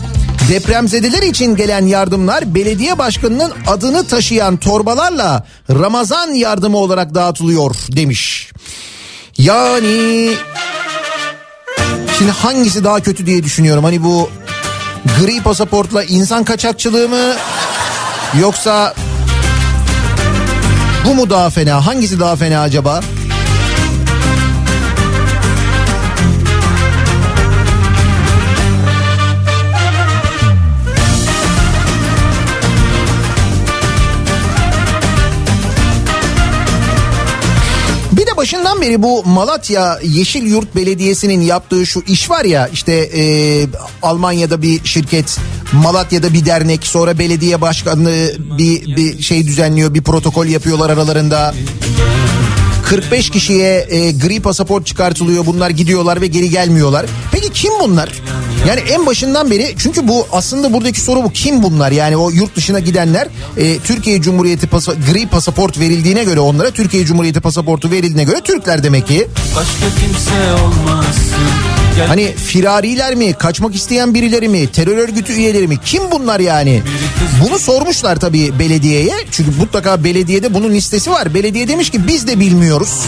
Depremzedeler 0.49 1.21
için 1.23 1.55
gelen 1.55 1.85
yardımlar 1.85 2.55
belediye 2.55 2.97
başkanının 2.97 3.53
adını 3.67 4.07
taşıyan 4.07 4.57
torbalarla 4.57 5.45
Ramazan 5.69 6.31
yardımı 6.31 6.77
olarak 6.77 7.15
dağıtılıyor 7.15 7.75
demiş. 7.91 8.51
Yani 9.37 10.33
şimdi 12.17 12.31
hangisi 12.31 12.83
daha 12.83 12.99
kötü 12.99 13.25
diye 13.25 13.43
düşünüyorum. 13.43 13.83
Hani 13.83 14.03
bu 14.03 14.29
gri 15.19 15.41
pasaportla 15.41 16.03
insan 16.03 16.43
kaçakçılığı 16.43 17.09
mı 17.09 17.33
yoksa 18.39 18.93
bu 21.05 21.15
mu 21.15 21.29
daha 21.29 21.49
fena? 21.49 21.85
Hangisi 21.85 22.19
daha 22.19 22.35
fena 22.35 22.61
acaba? 22.61 23.01
Başından 38.47 38.81
beri 38.81 39.03
bu 39.03 39.23
Malatya 39.25 39.99
Yeşil 40.03 40.45
Yurt 40.45 40.75
Belediyesi'nin 40.75 41.41
yaptığı 41.41 41.85
şu 41.85 42.03
iş 42.07 42.29
var 42.29 42.45
ya 42.45 42.67
işte 42.67 42.93
e, 42.93 43.23
Almanya'da 44.01 44.61
bir 44.61 44.85
şirket 44.85 45.37
Malatya'da 45.73 46.33
bir 46.33 46.45
dernek 46.45 46.85
sonra 46.85 47.19
belediye 47.19 47.61
başkanlığı 47.61 48.31
bir, 48.57 48.95
bir 48.95 49.21
şey 49.21 49.47
düzenliyor 49.47 49.93
bir 49.93 50.01
protokol 50.01 50.45
yapıyorlar 50.45 50.89
aralarında. 50.89 51.53
45 52.89 53.29
kişiye 53.29 53.87
e, 53.89 54.11
gri 54.11 54.39
pasaport 54.39 54.85
çıkartılıyor 54.85 55.45
bunlar 55.45 55.69
gidiyorlar 55.69 56.21
ve 56.21 56.27
geri 56.27 56.49
gelmiyorlar. 56.49 57.05
Peki 57.31 57.51
kim 57.51 57.71
bunlar? 57.81 58.09
Yani 58.67 58.79
en 58.79 59.05
başından 59.05 59.51
beri 59.51 59.75
çünkü 59.77 60.07
bu 60.07 60.27
aslında 60.31 60.73
buradaki 60.73 61.01
soru 61.01 61.23
bu 61.23 61.31
kim 61.31 61.63
bunlar? 61.63 61.91
Yani 61.91 62.17
o 62.17 62.29
yurt 62.29 62.55
dışına 62.55 62.79
gidenler 62.79 63.27
e, 63.57 63.79
Türkiye 63.79 64.21
Cumhuriyeti 64.21 64.67
pasa, 64.67 64.93
gri 65.11 65.27
pasaport 65.27 65.79
verildiğine 65.79 66.23
göre 66.23 66.39
onlara 66.39 66.71
Türkiye 66.71 67.05
Cumhuriyeti 67.05 67.41
pasaportu 67.41 67.91
verildiğine 67.91 68.23
göre 68.23 68.41
Türkler 68.41 68.83
demek 68.83 69.07
ki. 69.07 69.27
Başka 69.55 69.99
kimse 69.99 70.53
olmazsın 70.63 71.66
Hani 72.05 72.31
firariler 72.35 73.15
mi, 73.15 73.33
kaçmak 73.33 73.75
isteyen 73.75 74.13
birileri 74.13 74.47
mi, 74.49 74.67
terör 74.67 74.97
örgütü 74.97 75.33
üyeleri 75.33 75.67
mi? 75.67 75.77
Kim 75.85 76.11
bunlar 76.11 76.39
yani? 76.39 76.81
Bunu 77.43 77.59
sormuşlar 77.59 78.19
tabii 78.19 78.59
belediyeye. 78.59 79.13
Çünkü 79.31 79.51
mutlaka 79.59 80.03
belediyede 80.03 80.53
bunun 80.53 80.69
listesi 80.71 81.11
var. 81.11 81.33
Belediye 81.33 81.67
demiş 81.67 81.89
ki 81.89 82.07
biz 82.07 82.27
de 82.27 82.39
bilmiyoruz. 82.39 83.03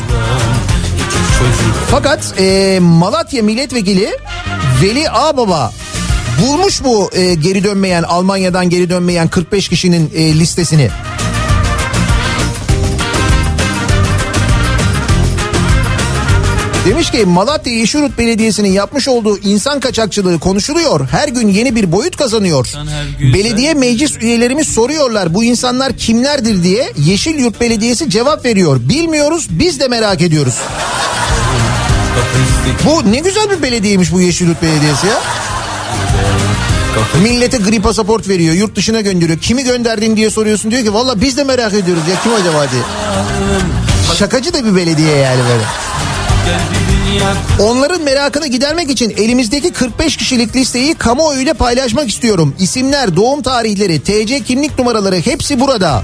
Fakat 1.91 2.33
e, 2.39 2.77
Malatya 2.81 3.43
milletvekili 3.43 4.09
Veli 4.81 5.09
Ağbaba 5.09 5.73
bulmuş 6.41 6.83
bu 6.83 7.09
e, 7.13 7.33
geri 7.33 7.63
dönmeyen 7.63 8.03
Almanya'dan 8.03 8.69
geri 8.69 8.89
dönmeyen 8.89 9.27
45 9.27 9.69
kişinin 9.69 10.11
e, 10.15 10.33
listesini. 10.39 10.89
Demiş 16.85 17.11
ki 17.11 17.25
Malatya 17.25 17.73
Yeşilyurt 17.73 18.17
Belediyesi'nin 18.17 18.71
yapmış 18.71 19.07
olduğu 19.07 19.37
insan 19.37 19.79
kaçakçılığı 19.79 20.39
konuşuluyor. 20.39 21.07
Her 21.11 21.27
gün 21.27 21.47
yeni 21.47 21.75
bir 21.75 21.91
boyut 21.91 22.15
kazanıyor. 22.15 22.67
Belediye 23.33 23.73
meclis 23.73 24.17
üyelerimiz 24.21 24.67
soruyorlar 24.67 25.33
bu 25.33 25.43
insanlar 25.43 25.93
kimlerdir 25.97 26.63
diye. 26.63 26.93
Yeşilyurt 26.97 27.61
Belediyesi 27.61 28.09
cevap 28.09 28.45
veriyor. 28.45 28.77
Bilmiyoruz 28.79 29.47
biz 29.49 29.79
de 29.79 29.87
merak 29.87 30.21
ediyoruz. 30.21 30.55
Bu 32.85 33.11
ne 33.11 33.19
güzel 33.19 33.49
bir 33.49 33.61
belediyeymiş 33.63 34.11
bu 34.11 34.21
Yeşilyurt 34.21 34.61
Belediyesi 34.61 35.07
ya. 35.07 35.21
Millete 37.23 37.57
gri 37.57 37.81
pasaport 37.81 38.27
veriyor 38.27 38.53
yurt 38.53 38.75
dışına 38.75 39.01
gönderiyor. 39.01 39.39
Kimi 39.39 39.63
gönderdin 39.63 40.15
diye 40.17 40.29
soruyorsun 40.29 40.71
diyor 40.71 40.83
ki 40.83 40.93
valla 40.93 41.21
biz 41.21 41.37
de 41.37 41.43
merak 41.43 41.73
ediyoruz 41.73 42.03
ya 42.09 42.21
kim 42.23 42.33
acaba 42.33 42.71
diye. 42.71 42.81
Şakacı 44.19 44.53
da 44.53 44.65
bir 44.65 44.75
belediye 44.75 45.15
yani 45.17 45.41
böyle. 45.49 45.63
Onların 47.61 48.01
merakını 48.01 48.47
gidermek 48.47 48.89
için 48.89 49.09
elimizdeki 49.09 49.73
45 49.73 50.17
kişilik 50.17 50.55
listeyi 50.55 50.95
kamuoyuyla 50.95 51.53
paylaşmak 51.53 52.09
istiyorum. 52.09 52.55
İsimler, 52.59 53.15
doğum 53.15 53.41
tarihleri, 53.41 53.99
TC 54.03 54.43
kimlik 54.43 54.79
numaraları 54.79 55.15
hepsi 55.15 55.59
burada. 55.59 56.03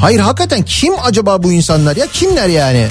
Hayır 0.00 0.20
hakikaten 0.20 0.62
kim 0.64 0.94
acaba 1.02 1.42
bu 1.42 1.52
insanlar 1.52 1.96
ya? 1.96 2.06
Kimler 2.12 2.48
yani? 2.48 2.86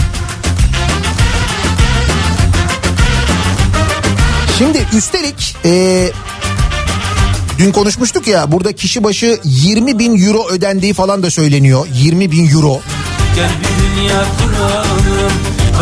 Şimdi 4.57 4.85
üstelik 4.97 5.55
eee, 5.65 6.11
dün 7.59 7.71
konuşmuştuk 7.71 8.27
ya 8.27 8.51
burada 8.51 8.71
kişi 8.73 9.03
başı 9.03 9.39
20 9.43 9.99
bin 9.99 10.27
euro 10.27 10.47
ödendiği 10.49 10.93
falan 10.93 11.23
da 11.23 11.29
söyleniyor. 11.31 11.87
20 11.93 12.31
bin 12.31 12.49
euro. 12.49 12.79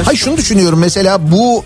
Hayır 0.05 0.17
şunu 0.19 0.37
düşünüyorum 0.37 0.79
mesela 0.79 1.31
bu 1.31 1.65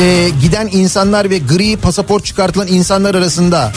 eee, 0.00 0.28
giden 0.42 0.68
insanlar 0.72 1.30
ve 1.30 1.38
gri 1.38 1.76
pasaport 1.76 2.24
çıkartılan 2.24 2.66
insanlar 2.66 3.14
arasında 3.14 3.72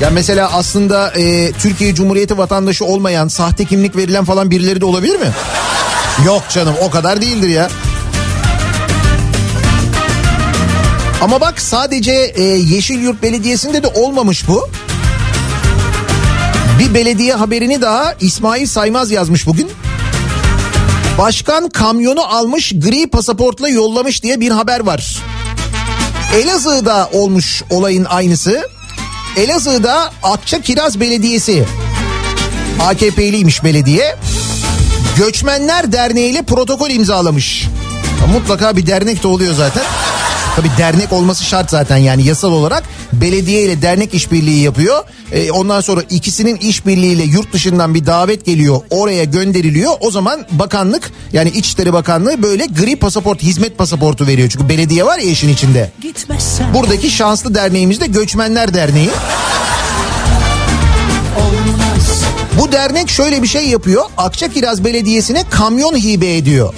ya 0.00 0.10
mesela 0.10 0.50
aslında 0.52 1.12
eee, 1.16 1.52
Türkiye 1.52 1.94
Cumhuriyeti 1.94 2.38
vatandaşı 2.38 2.84
olmayan 2.84 3.28
sahte 3.28 3.64
kimlik 3.64 3.96
verilen 3.96 4.24
falan 4.24 4.50
birileri 4.50 4.80
de 4.80 4.84
olabilir 4.84 5.16
mi? 5.16 5.26
Yok 6.26 6.42
canım 6.54 6.74
o 6.82 6.90
kadar 6.90 7.20
değildir 7.20 7.48
ya. 7.48 7.68
Ama 11.24 11.40
bak 11.40 11.60
sadece 11.60 12.12
e, 12.12 12.42
Yeşilyurt 12.42 13.22
Belediyesi'nde 13.22 13.82
de 13.82 13.86
olmamış 13.86 14.48
bu. 14.48 14.68
Bir 16.78 16.94
belediye 16.94 17.34
haberini 17.34 17.80
daha 17.80 18.14
İsmail 18.20 18.66
Saymaz 18.66 19.10
yazmış 19.10 19.46
bugün. 19.46 19.70
Başkan 21.18 21.68
kamyonu 21.68 22.36
almış 22.36 22.72
gri 22.72 23.06
pasaportla 23.06 23.68
yollamış 23.68 24.22
diye 24.22 24.40
bir 24.40 24.50
haber 24.50 24.80
var. 24.80 25.18
Elazığ'da 26.34 27.10
olmuş 27.12 27.62
olayın 27.70 28.04
aynısı. 28.04 28.68
Elazığ'da 29.36 30.12
Akça 30.22 30.60
Kiraz 30.60 31.00
Belediyesi 31.00 31.64
AKP'liymiş 32.80 33.64
belediye. 33.64 34.16
Göçmenler 35.16 35.92
Derneği 35.92 36.30
ile 36.30 36.42
protokol 36.42 36.90
imzalamış. 36.90 37.68
Mutlaka 38.32 38.76
bir 38.76 38.86
dernek 38.86 39.22
de 39.22 39.28
oluyor 39.28 39.54
zaten. 39.54 39.84
Tabi 40.56 40.68
dernek 40.78 41.12
olması 41.12 41.44
şart 41.44 41.70
zaten 41.70 41.96
yani 41.96 42.24
yasal 42.24 42.52
olarak 42.52 42.84
belediye 43.12 43.62
ile 43.62 43.82
dernek 43.82 44.14
işbirliği 44.14 44.62
yapıyor. 44.62 45.04
Ee, 45.32 45.50
ondan 45.50 45.80
sonra 45.80 46.02
ikisinin 46.10 46.56
işbirliğiyle 46.56 47.22
yurt 47.22 47.52
dışından 47.52 47.94
bir 47.94 48.06
davet 48.06 48.44
geliyor 48.46 48.80
oraya 48.90 49.24
gönderiliyor. 49.24 49.92
O 50.00 50.10
zaman 50.10 50.46
bakanlık 50.50 51.10
yani 51.32 51.48
İçişleri 51.48 51.92
Bakanlığı 51.92 52.42
böyle 52.42 52.66
gri 52.66 52.96
pasaport 52.96 53.42
hizmet 53.42 53.78
pasaportu 53.78 54.26
veriyor. 54.26 54.48
Çünkü 54.48 54.68
belediye 54.68 55.04
var 55.04 55.18
ya 55.18 55.30
işin 55.30 55.48
içinde. 55.48 55.90
Gitmezsen 56.02 56.74
Buradaki 56.74 57.10
şanslı 57.10 57.54
derneğimiz 57.54 58.00
de 58.00 58.06
Göçmenler 58.06 58.74
Derneği. 58.74 59.10
olmaz 61.36 62.22
Bu 62.58 62.72
dernek 62.72 63.10
şöyle 63.10 63.42
bir 63.42 63.48
şey 63.48 63.68
yapıyor. 63.68 64.04
Akçakiraz 64.16 64.84
Belediyesi'ne 64.84 65.44
kamyon 65.50 65.96
hibe 65.96 66.36
ediyor. 66.36 66.74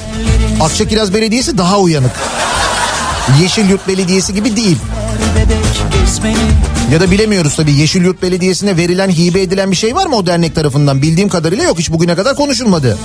Akçakiraz 0.61 1.15
Belediyesi 1.15 1.59
daha 1.59 1.79
uyanık. 1.79 2.13
Yeşilyurt 3.41 3.89
Belediyesi 3.89 4.35
gibi 4.35 4.57
değil. 4.57 4.77
Ya 6.93 7.01
da 7.01 7.11
bilemiyoruz 7.11 7.57
tabii 7.57 7.73
Yeşilyurt 7.73 8.23
Belediyesi'ne 8.23 8.77
verilen 8.77 9.11
hibe 9.11 9.43
edilen 9.43 9.71
bir 9.71 9.77
şey 9.77 9.95
var 9.95 10.07
mı 10.07 10.17
o 10.17 10.27
dernek 10.27 10.55
tarafından? 10.55 11.03
Bildiğim 11.03 11.29
kadarıyla 11.29 11.65
yok 11.65 11.79
hiç 11.79 11.91
bugüne 11.91 12.15
kadar 12.15 12.37
konuşulmadı. 12.37 12.99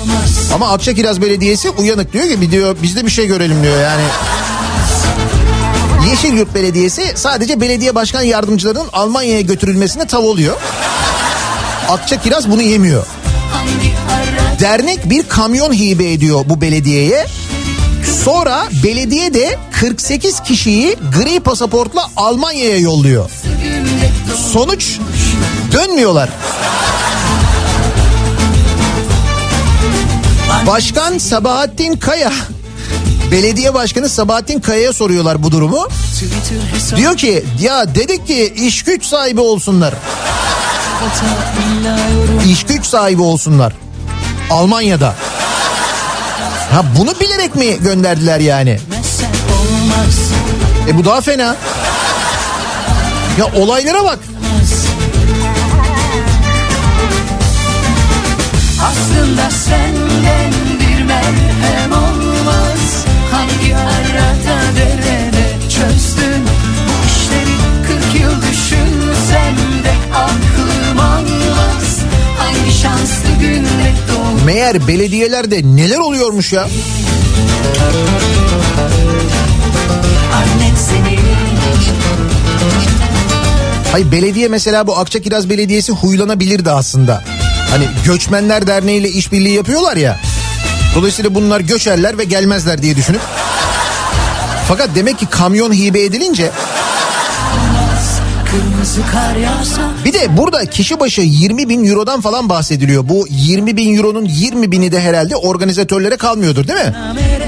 Ama 0.54 0.72
Akçakiraz 0.72 1.22
Belediyesi 1.22 1.70
uyanık 1.70 2.14
diyor 2.14 2.26
ki 2.26 2.52
diyor 2.52 2.78
biz 2.84 2.96
de 2.96 3.06
bir 3.06 3.12
şey 3.12 3.28
görelim 3.28 3.64
diyor 3.64 3.82
yani. 3.82 4.04
Yeşilyurt 6.10 6.56
Belediyesi 6.56 7.12
sadece 7.16 7.62
belediye 7.62 7.96
başkan 7.96 8.22
yardımcılarının 8.22 8.88
Almanya'ya 8.94 9.42
götürülmesine 9.42 10.08
tav 10.08 10.24
oluyor. 10.24 10.58
Akçakiraz 11.90 12.52
bunu 12.52 12.62
yemiyor. 12.62 13.06
Dernek 14.60 15.10
bir 15.10 15.24
kamyon 15.24 15.74
hibe 15.74 16.12
ediyor 16.12 16.42
bu 16.46 16.62
belediyeye. 16.62 17.26
Sonra 18.12 18.68
belediye 18.84 19.34
de 19.34 19.58
48 19.72 20.40
kişiyi 20.40 20.96
gri 21.18 21.40
pasaportla 21.40 22.08
Almanya'ya 22.18 22.78
yolluyor. 22.78 23.30
Sonuç 24.54 24.98
dönmüyorlar. 25.72 26.30
Başkan 30.68 31.18
Sabahattin 31.18 31.98
Kaya 31.98 32.32
Belediye 33.32 33.74
Başkanı 33.74 34.10
Sabahattin 34.10 34.60
Kaya'ya 34.60 34.94
soruyorlar 34.94 35.44
bu 35.44 35.52
durumu. 35.52 35.88
Diyor 36.96 37.18
ki 37.18 37.46
ya 37.62 37.96
dedik 37.96 38.28
ki 38.28 38.54
iş 38.56 38.84
güç 38.84 39.06
sahibi 39.06 39.42
olsunlar. 39.42 39.94
İş 42.52 42.64
güç 42.64 42.86
sahibi 42.86 43.22
olsunlar. 43.22 43.74
Almanya'da. 44.50 45.16
Ha 46.72 46.86
bunu 46.98 47.20
bilerek 47.20 47.56
mi 47.56 47.78
gönderdiler 47.84 48.40
yani? 48.40 48.80
E 50.90 50.98
bu 50.98 51.06
daha 51.06 51.22
fena. 51.22 51.56
Ya 53.40 53.46
olaylara 53.56 54.04
bak. 54.04 54.20
Aslında 58.92 59.50
senden 59.52 60.52
bir 60.80 61.04
merhem 61.04 61.92
olmaz 61.92 63.06
Hangi 63.32 63.76
arada 63.76 64.76
derede 64.76 65.70
çözdün 65.70 66.31
Meğer 74.46 74.88
belediyelerde 74.88 75.62
neler 75.64 75.98
oluyormuş 75.98 76.54
ya. 76.54 76.68
Hayır 83.92 84.12
belediye 84.12 84.48
mesela 84.48 84.88
bu 84.88 84.98
Akçakiraz 84.98 85.50
Belediyesi 85.50 85.92
huylanabilirdi 85.92 86.72
aslında. 86.72 87.24
Hani 87.70 87.86
Göçmenler 88.06 88.68
Derneği 88.68 89.00
ile 89.00 89.10
işbirliği 89.10 89.54
yapıyorlar 89.54 89.98
ya. 89.98 90.20
Dolayısıyla 90.96 91.36
bunlar 91.36 91.60
göçerler 91.60 92.18
ve 92.18 92.24
gelmezler 92.24 92.82
diye 92.82 92.96
düşünüp. 92.96 93.22
Fakat 94.68 94.90
demek 94.96 95.20
ki 95.20 95.26
kamyon 95.26 95.74
hibe 95.74 96.04
edilince 96.04 96.52
bir 100.06 100.14
de 100.14 100.38
burada 100.38 100.66
kişi 100.66 101.00
başı 101.00 101.22
20 101.22 101.70
bin 101.70 101.86
eurodan 101.86 102.22
falan 102.22 102.50
bahsediliyor. 102.50 103.10
Bu 103.10 103.28
20 103.30 103.78
bin 103.78 103.98
euronun 103.98 104.26
20 104.26 104.72
bini 104.72 104.92
de 104.92 105.02
herhalde 105.02 105.36
organizatörlere 105.36 106.18
kalmıyordur 106.18 106.68
değil 106.68 106.80
mi? 106.80 106.94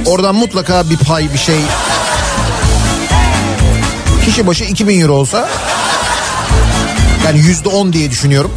Oradan 0.05 0.35
mutlaka 0.35 0.89
bir 0.89 0.97
pay 0.97 1.33
bir 1.33 1.37
şey. 1.37 1.59
Kişi 4.25 4.47
başı 4.47 4.63
2000 4.63 5.01
euro 5.01 5.13
olsa 5.13 5.49
yani 7.25 7.39
yüzde 7.39 7.69
on 7.69 7.93
diye 7.93 8.11
düşünüyorum. 8.11 8.51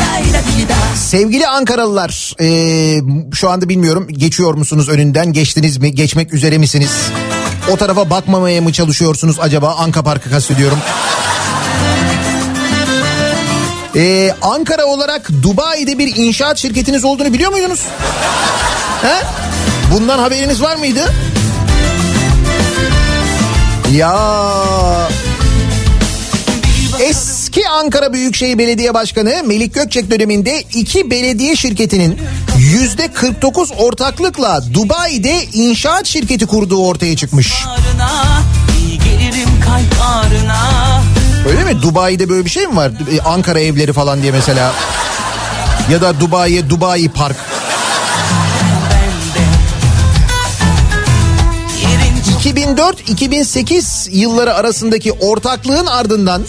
Day 0.00 0.32
da 0.34 0.38
digi 0.46 0.68
da 0.68 0.74
Sevgili 0.96 1.46
Ankaralılar 1.46 2.34
eee, 2.40 3.02
şu 3.34 3.50
anda 3.50 3.68
bilmiyorum 3.68 4.08
geçiyor 4.08 4.54
musunuz 4.54 4.88
önünden 4.88 5.32
geçtiniz 5.32 5.78
mi 5.78 5.94
geçmek 5.94 6.34
üzere 6.34 6.58
misiniz? 6.58 6.90
O 7.72 7.76
tarafa 7.76 8.10
bakmamaya 8.10 8.62
mı 8.62 8.72
çalışıyorsunuz 8.72 9.36
acaba? 9.40 9.74
Anka 9.74 10.02
Park'ı 10.02 10.30
kastediyorum. 10.30 10.78
Ee, 13.96 14.34
Ankara 14.42 14.84
olarak 14.84 15.28
Dubai'de 15.42 15.98
bir 15.98 16.16
inşaat 16.16 16.58
şirketiniz 16.58 17.04
olduğunu 17.04 17.32
biliyor 17.32 17.50
muydunuz? 17.52 17.80
He? 19.02 19.16
Bundan 19.92 20.18
haberiniz 20.18 20.62
var 20.62 20.76
mıydı? 20.76 21.12
Ya 23.96 25.08
Eski 27.00 27.68
Ankara 27.68 28.12
Büyükşehir 28.12 28.58
Belediye 28.58 28.94
Başkanı 28.94 29.42
Melik 29.46 29.74
Gökçek 29.74 30.10
döneminde 30.10 30.62
iki 30.74 31.10
belediye 31.10 31.56
şirketinin 31.56 32.18
yüzde 32.58 33.12
49 33.12 33.72
ortaklıkla 33.78 34.60
Dubai'de 34.74 35.44
inşaat 35.52 36.06
şirketi 36.06 36.46
kurduğu 36.46 36.86
ortaya 36.86 37.16
çıkmış. 37.16 37.52
Öyle 41.48 41.64
mi? 41.64 41.82
Dubai'de 41.82 42.28
böyle 42.28 42.44
bir 42.44 42.50
şey 42.50 42.66
mi 42.66 42.76
var? 42.76 42.90
Ee, 43.12 43.20
Ankara 43.20 43.60
evleri 43.60 43.92
falan 43.92 44.22
diye 44.22 44.32
mesela. 44.32 44.72
Ya 45.90 46.00
da 46.00 46.20
Dubai'ye 46.20 46.70
Dubai 46.70 47.08
Park. 47.08 47.36
2004-2008 52.46 54.10
yılları 54.10 54.54
arasındaki 54.54 55.12
ortaklığın 55.12 55.86
ardından 55.86 56.42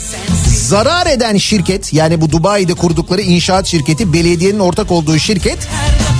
zarar 0.55 1.07
eden 1.07 1.37
şirket 1.37 1.93
yani 1.93 2.21
bu 2.21 2.31
Dubai'de 2.31 2.73
kurdukları 2.73 3.21
inşaat 3.21 3.67
şirketi 3.67 4.13
belediyenin 4.13 4.59
ortak 4.59 4.91
olduğu 4.91 5.19
şirket 5.19 5.57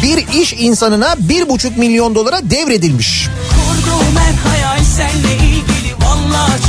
bir 0.04 0.42
iş 0.42 0.54
insanına 0.54 1.16
bir 1.20 1.50
buçuk 1.50 1.78
milyon 1.78 2.16
dolara 2.16 2.40
devredilmiş. 2.50 3.28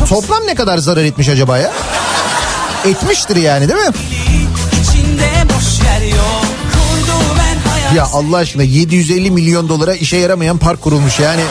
Toplam 0.09 0.47
ne 0.47 0.55
kadar 0.55 0.79
zarar 0.79 1.05
etmiş 1.05 1.29
acaba 1.29 1.59
ya? 1.59 1.73
Etmiştir 2.85 3.37
yani 3.37 3.69
değil 3.69 3.81
mi? 3.81 3.95
Ya 7.95 8.05
Allah 8.13 8.37
aşkına 8.37 8.63
750 8.63 9.31
milyon 9.31 9.69
dolara 9.69 9.95
işe 9.95 10.17
yaramayan 10.17 10.59
park 10.59 10.83
kurulmuş 10.83 11.21
yani. 11.21 11.43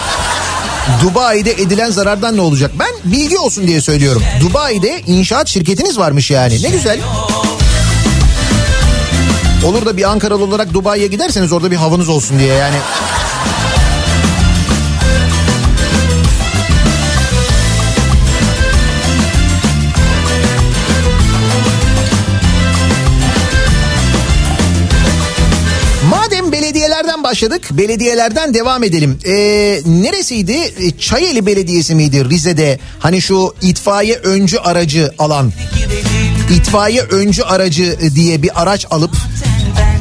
Dubai'de 1.04 1.52
edilen 1.52 1.92
zarardan 1.92 2.38
ne 2.38 2.42
olacak? 2.42 2.72
Ben 2.80 3.12
bilgi 3.12 3.38
olsun 3.38 3.68
diye 3.68 3.82
söylüyorum. 3.82 4.24
Dubai'de 4.42 5.02
inşaat 5.08 5.48
şirketiniz 5.48 5.98
varmış 6.00 6.32
yani. 6.32 6.64
Ne 6.64 6.70
güzel. 6.70 7.00
Olur 9.66 9.86
da 9.86 9.98
bir 9.98 10.10
Ankaralı 10.12 10.44
olarak 10.44 10.74
Dubai'ye 10.74 11.08
giderseniz 11.08 11.52
orada 11.52 11.72
bir 11.72 11.76
havanız 11.76 12.10
olsun 12.10 12.40
diye 12.40 12.54
yani. 12.54 12.76
Başladık, 27.28 27.68
belediyelerden 27.72 28.54
devam 28.54 28.84
edelim. 28.84 29.20
Ee, 29.26 29.32
neresiydi? 29.86 30.52
Ee, 30.52 30.98
Çayeli 31.00 31.46
Belediyesi 31.46 31.96
miydi 31.96 32.30
Rize'de? 32.30 32.80
Hani 33.00 33.22
şu 33.22 33.56
itfaiye 33.62 34.16
öncü 34.16 34.58
aracı 34.58 35.14
alan. 35.20 35.54
İtfaiye 36.52 37.02
öncü 37.02 37.44
aracı 37.44 37.98
diye 38.16 38.44
bir 38.44 38.62
araç 38.62 38.86
alıp 38.90 39.12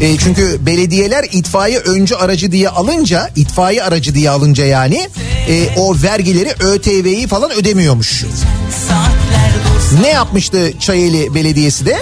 e, 0.00 0.18
çünkü 0.18 0.66
belediyeler 0.66 1.24
itfaiye 1.32 1.78
öncü 1.78 2.14
aracı 2.14 2.52
diye 2.52 2.68
alınca, 2.68 3.30
itfaiye 3.36 3.82
aracı 3.82 4.14
diye 4.14 4.30
alınca 4.30 4.64
yani 4.64 5.08
e, 5.48 5.68
o 5.76 5.96
vergileri 6.02 6.50
ÖTV'yi 6.60 7.26
falan 7.26 7.50
ödemiyormuş. 7.50 8.24
Ne 10.02 10.08
yapmıştı 10.08 10.72
Çayeli 10.80 11.34
Belediyesi 11.34 11.86
de? 11.86 11.96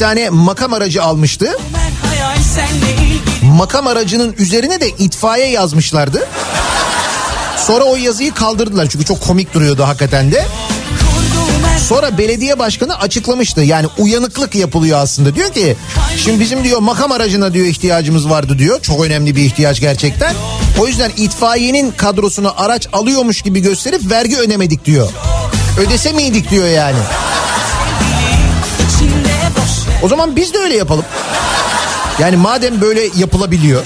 Tane 0.00 0.30
makam 0.30 0.72
aracı 0.72 1.02
almıştı. 1.02 1.56
Makam 3.42 3.86
aracının 3.86 4.34
üzerine 4.38 4.80
de 4.80 4.88
itfaiye 4.88 5.48
yazmışlardı. 5.48 6.28
Sonra 7.66 7.84
o 7.84 7.96
yazıyı 7.96 8.34
kaldırdılar 8.34 8.86
çünkü 8.88 9.04
çok 9.04 9.20
komik 9.20 9.54
duruyordu 9.54 9.82
hakikaten 9.82 10.32
de. 10.32 10.44
Sonra 11.88 12.18
belediye 12.18 12.58
başkanı 12.58 12.98
açıklamıştı. 12.98 13.60
Yani 13.60 13.86
uyanıklık 13.98 14.54
yapılıyor 14.54 14.98
aslında. 14.98 15.34
Diyor 15.34 15.52
ki 15.52 15.76
şimdi 16.16 16.40
bizim 16.40 16.64
diyor 16.64 16.80
makam 16.80 17.12
aracına 17.12 17.54
diyor 17.54 17.66
ihtiyacımız 17.66 18.30
vardı 18.30 18.58
diyor. 18.58 18.82
Çok 18.82 19.04
önemli 19.04 19.36
bir 19.36 19.42
ihtiyaç 19.42 19.80
gerçekten. 19.80 20.34
O 20.78 20.86
yüzden 20.86 21.10
itfaiyenin 21.16 21.90
kadrosunu 21.90 22.54
araç 22.56 22.88
alıyormuş 22.92 23.42
gibi 23.42 23.60
gösterip 23.60 24.10
vergi 24.10 24.36
ödemedik 24.38 24.84
diyor. 24.84 25.08
Ödese 25.78 26.12
miydik 26.12 26.50
diyor 26.50 26.68
yani. 26.68 26.98
O 30.02 30.08
zaman 30.08 30.36
biz 30.36 30.54
de 30.54 30.58
öyle 30.58 30.76
yapalım. 30.76 31.04
Yani 32.18 32.36
madem 32.36 32.80
böyle 32.80 33.00
yapılabiliyor. 33.16 33.82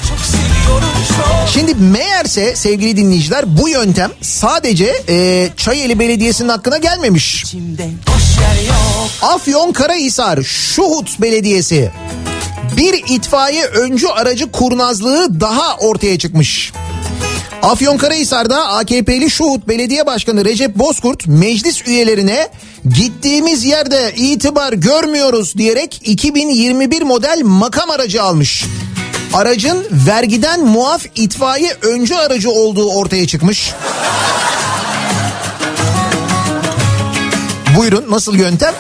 Şimdi 1.53 1.75
meğerse 1.75 2.57
sevgili 2.57 2.97
dinleyiciler 2.97 3.59
bu 3.59 3.69
yöntem 3.69 4.11
sadece 4.21 5.03
e, 5.09 5.49
Çayeli 5.57 5.99
Belediyesi'nin 5.99 6.49
hakkına 6.49 6.79
gelmemiş. 6.79 7.45
Afyon 9.23 9.73
Karahisar 9.73 10.43
Şuhut 10.43 11.21
Belediyesi 11.21 11.91
bir 12.77 13.05
itfaiye 13.09 13.65
öncü 13.65 14.07
aracı 14.07 14.53
kurnazlığı 14.53 15.41
daha 15.41 15.77
ortaya 15.77 16.19
çıkmış. 16.19 16.73
Afyonkarahisar'da 17.63 18.69
AKP'li 18.69 19.31
Şuhut 19.31 19.69
Belediye 19.69 20.07
Başkanı 20.07 20.45
Recep 20.45 20.77
Bozkurt 20.79 21.27
meclis 21.27 21.89
üyelerine 21.89 22.49
gittiğimiz 22.89 23.65
yerde 23.65 24.13
itibar 24.17 24.73
görmüyoruz 24.73 25.59
diyerek 25.59 26.01
2021 26.05 27.03
model 27.03 27.41
makam 27.45 27.91
aracı 27.91 28.23
almış. 28.23 28.65
Aracın 29.35 29.87
vergiden 29.91 30.65
muaf 30.65 31.07
itfaiye 31.15 31.77
öncü 31.83 32.15
aracı 32.15 32.51
olduğu 32.51 32.91
ortaya 32.91 33.27
çıkmış. 33.27 33.73
Buyurun 37.79 38.05
nasıl 38.11 38.35
yöntem? 38.35 38.75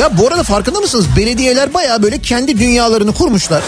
Ya 0.00 0.18
bu 0.18 0.26
arada 0.26 0.42
farkında 0.42 0.80
mısınız? 0.80 1.06
Belediyeler 1.16 1.74
baya 1.74 2.02
böyle 2.02 2.18
kendi 2.18 2.58
dünyalarını 2.58 3.14
kurmuşlar. 3.14 3.62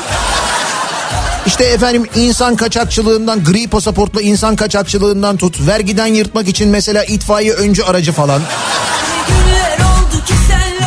İşte 1.46 1.64
efendim 1.64 2.06
insan 2.16 2.56
kaçakçılığından, 2.56 3.44
gri 3.44 3.68
pasaportla 3.68 4.22
insan 4.22 4.56
kaçakçılığından 4.56 5.36
tut, 5.36 5.66
vergiden 5.66 6.06
yırtmak 6.06 6.48
için 6.48 6.68
mesela 6.68 7.04
itfaiye 7.04 7.52
öncü 7.52 7.82
aracı 7.82 8.12
falan. 8.12 8.42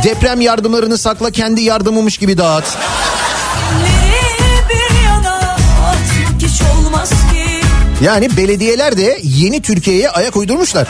Deprem 0.04 0.41
yardımlarını 0.41 0.98
sakla 0.98 1.32
kendi 1.32 1.62
yardımımış 1.62 2.17
gibi 2.17 2.38
dağıt. 2.38 2.78
Yani 8.02 8.38
belediyeler 8.38 8.98
de 8.98 9.19
yeni 9.24 9.62
Türkiye'ye 9.62 10.10
ayak 10.10 10.36
uydurmuşlar. 10.36 10.88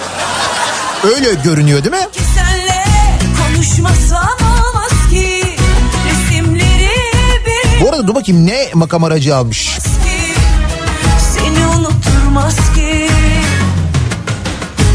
Öyle 1.15 1.33
görünüyor 1.43 1.83
değil 1.83 1.95
mi? 1.95 2.07
Ki 2.13 2.19
senle 2.35 2.85
konuşmasam 3.37 4.48
arada 7.99 8.07
dur 8.07 8.15
bakayım 8.15 8.47
ne 8.47 8.67
makam 8.73 9.03
aracı 9.03 9.35
almış. 9.35 9.65
ki. 9.65 9.81
Seni 11.33 11.65
unutturmaz 11.67 12.55
ki. 12.55 13.09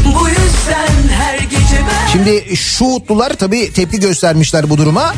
Bu 0.05 0.29
yüzden 0.29 1.15
her 1.19 1.39
gece 1.39 1.81
ben 1.89 2.11
Şimdi 2.11 2.55
Şuhutlular 2.55 3.33
tabii 3.33 3.73
tepki 3.73 3.99
göstermişler 3.99 4.69
bu 4.69 4.77
duruma. 4.77 5.13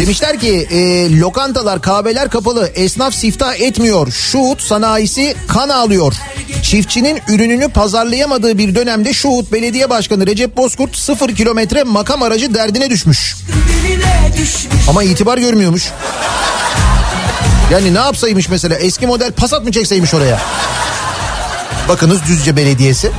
Demişler 0.00 0.40
ki 0.40 0.68
e, 0.70 1.10
lokantalar 1.18 1.82
kahveler 1.82 2.30
kapalı 2.30 2.70
esnaf 2.74 3.14
siftah 3.14 3.60
etmiyor 3.60 4.10
Şuhut 4.10 4.62
sanayisi 4.62 5.36
kan 5.48 5.68
ağlıyor. 5.68 6.14
Çiftçinin 6.62 7.20
ürününü 7.28 7.68
pazarlayamadığı 7.68 8.58
bir 8.58 8.74
dönemde 8.74 9.12
Şuhut 9.12 9.52
Belediye 9.52 9.90
Başkanı 9.90 10.26
Recep 10.26 10.56
Bozkurt 10.56 10.96
sıfır 10.96 11.34
kilometre 11.34 11.82
makam 11.82 12.22
aracı 12.22 12.54
derdine 12.54 12.90
düşmüş. 12.90 13.36
Ama 14.88 15.02
itibar 15.02 15.38
görmüyormuş. 15.38 15.92
Yani 17.72 17.94
ne 17.94 17.98
yapsaymış 17.98 18.48
mesela 18.48 18.76
eski 18.76 19.06
model 19.06 19.32
Passat 19.32 19.64
mı 19.64 19.72
çekseymiş 19.72 20.14
oraya? 20.14 20.40
Bakınız 21.88 22.18
Düzce 22.28 22.56
Belediyesi. 22.56 23.10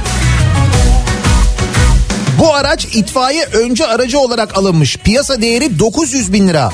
Bu 2.39 2.53
araç 2.53 2.85
itfaiye 2.85 3.45
öncü 3.45 3.83
aracı 3.83 4.19
olarak 4.19 4.57
alınmış. 4.57 4.97
Piyasa 4.97 5.41
değeri 5.41 5.79
900 5.79 6.33
bin 6.33 6.47
lira. 6.47 6.71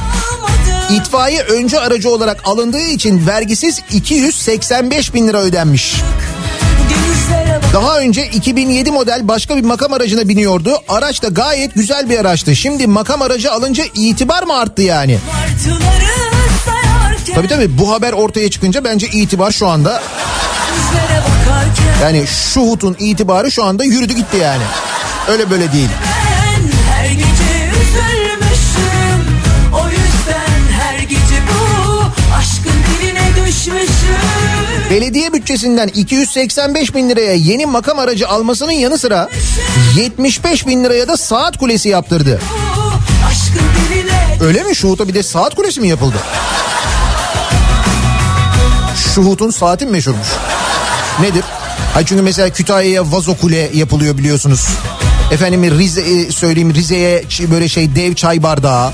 İtfaiye 0.91 1.41
öncü 1.41 1.77
aracı 1.77 2.09
olarak 2.09 2.41
alındığı 2.45 2.81
için 2.81 3.27
vergisiz 3.27 3.81
285 3.91 5.13
bin 5.13 5.27
lira 5.27 5.37
ödenmiş. 5.37 5.95
Daha 7.73 7.99
önce 7.99 8.25
2007 8.25 8.91
model 8.91 9.27
başka 9.27 9.57
bir 9.57 9.63
makam 9.63 9.93
aracına 9.93 10.29
biniyordu. 10.29 10.81
Araç 10.89 11.23
da 11.23 11.27
gayet 11.27 11.75
güzel 11.75 12.09
bir 12.09 12.19
araçtı. 12.19 12.55
Şimdi 12.55 12.87
makam 12.87 13.21
aracı 13.21 13.51
alınca 13.51 13.83
itibar 13.93 14.43
mı 14.43 14.59
arttı 14.59 14.81
yani? 14.81 15.17
martıları 15.31 16.08
Tabii 17.39 17.47
tabii 17.47 17.77
bu 17.77 17.91
haber 17.91 18.13
ortaya 18.13 18.49
çıkınca 18.49 18.83
bence 18.83 19.07
itibar 19.07 19.51
şu 19.51 19.67
anda 19.67 20.01
Yani 22.01 22.27
Şuhut'un 22.27 22.95
itibarı 22.99 23.51
şu 23.51 23.63
anda 23.63 23.83
yürüdü 23.83 24.13
gitti 24.13 24.37
yani. 24.37 24.63
Öyle 25.27 25.49
böyle 25.49 25.71
değil. 25.71 25.89
Belediye 34.89 35.33
bütçesinden 35.33 35.87
285 35.87 36.95
bin 36.95 37.09
liraya 37.09 37.33
yeni 37.33 37.65
makam 37.65 37.99
aracı 37.99 38.27
almasının 38.27 38.71
yanı 38.71 38.97
sıra 38.97 39.29
75 39.97 40.67
bin 40.67 40.83
liraya 40.83 41.07
da 41.07 41.17
saat 41.17 41.57
kulesi 41.57 41.89
yaptırdı. 41.89 42.41
Öyle 44.41 44.63
mi? 44.63 44.75
Şuhut'a 44.75 45.07
bir 45.07 45.13
de 45.13 45.23
saat 45.23 45.55
kulesi 45.55 45.81
mi 45.81 45.87
yapıldı? 45.87 46.17
Şuhut'un 49.15 49.49
saati 49.49 49.85
mi 49.85 49.91
meşhurmuş? 49.91 50.27
Nedir? 51.21 51.43
Ay 51.95 52.05
çünkü 52.05 52.21
mesela 52.21 52.49
Kütahya'ya 52.49 53.11
vazo 53.11 53.35
kule 53.35 53.69
yapılıyor 53.73 54.17
biliyorsunuz. 54.17 54.67
Efendim 55.31 55.79
Rize 55.79 56.01
e, 56.01 56.31
söyleyeyim 56.31 56.73
Rize'ye 56.73 57.23
böyle 57.51 57.69
şey 57.69 57.95
dev 57.95 58.13
çay 58.13 58.43
bardağı. 58.43 58.91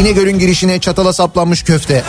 İnegöl'ün 0.00 0.38
girişine 0.38 0.80
çatala 0.80 1.12
saplanmış 1.12 1.62
köfte. 1.62 2.02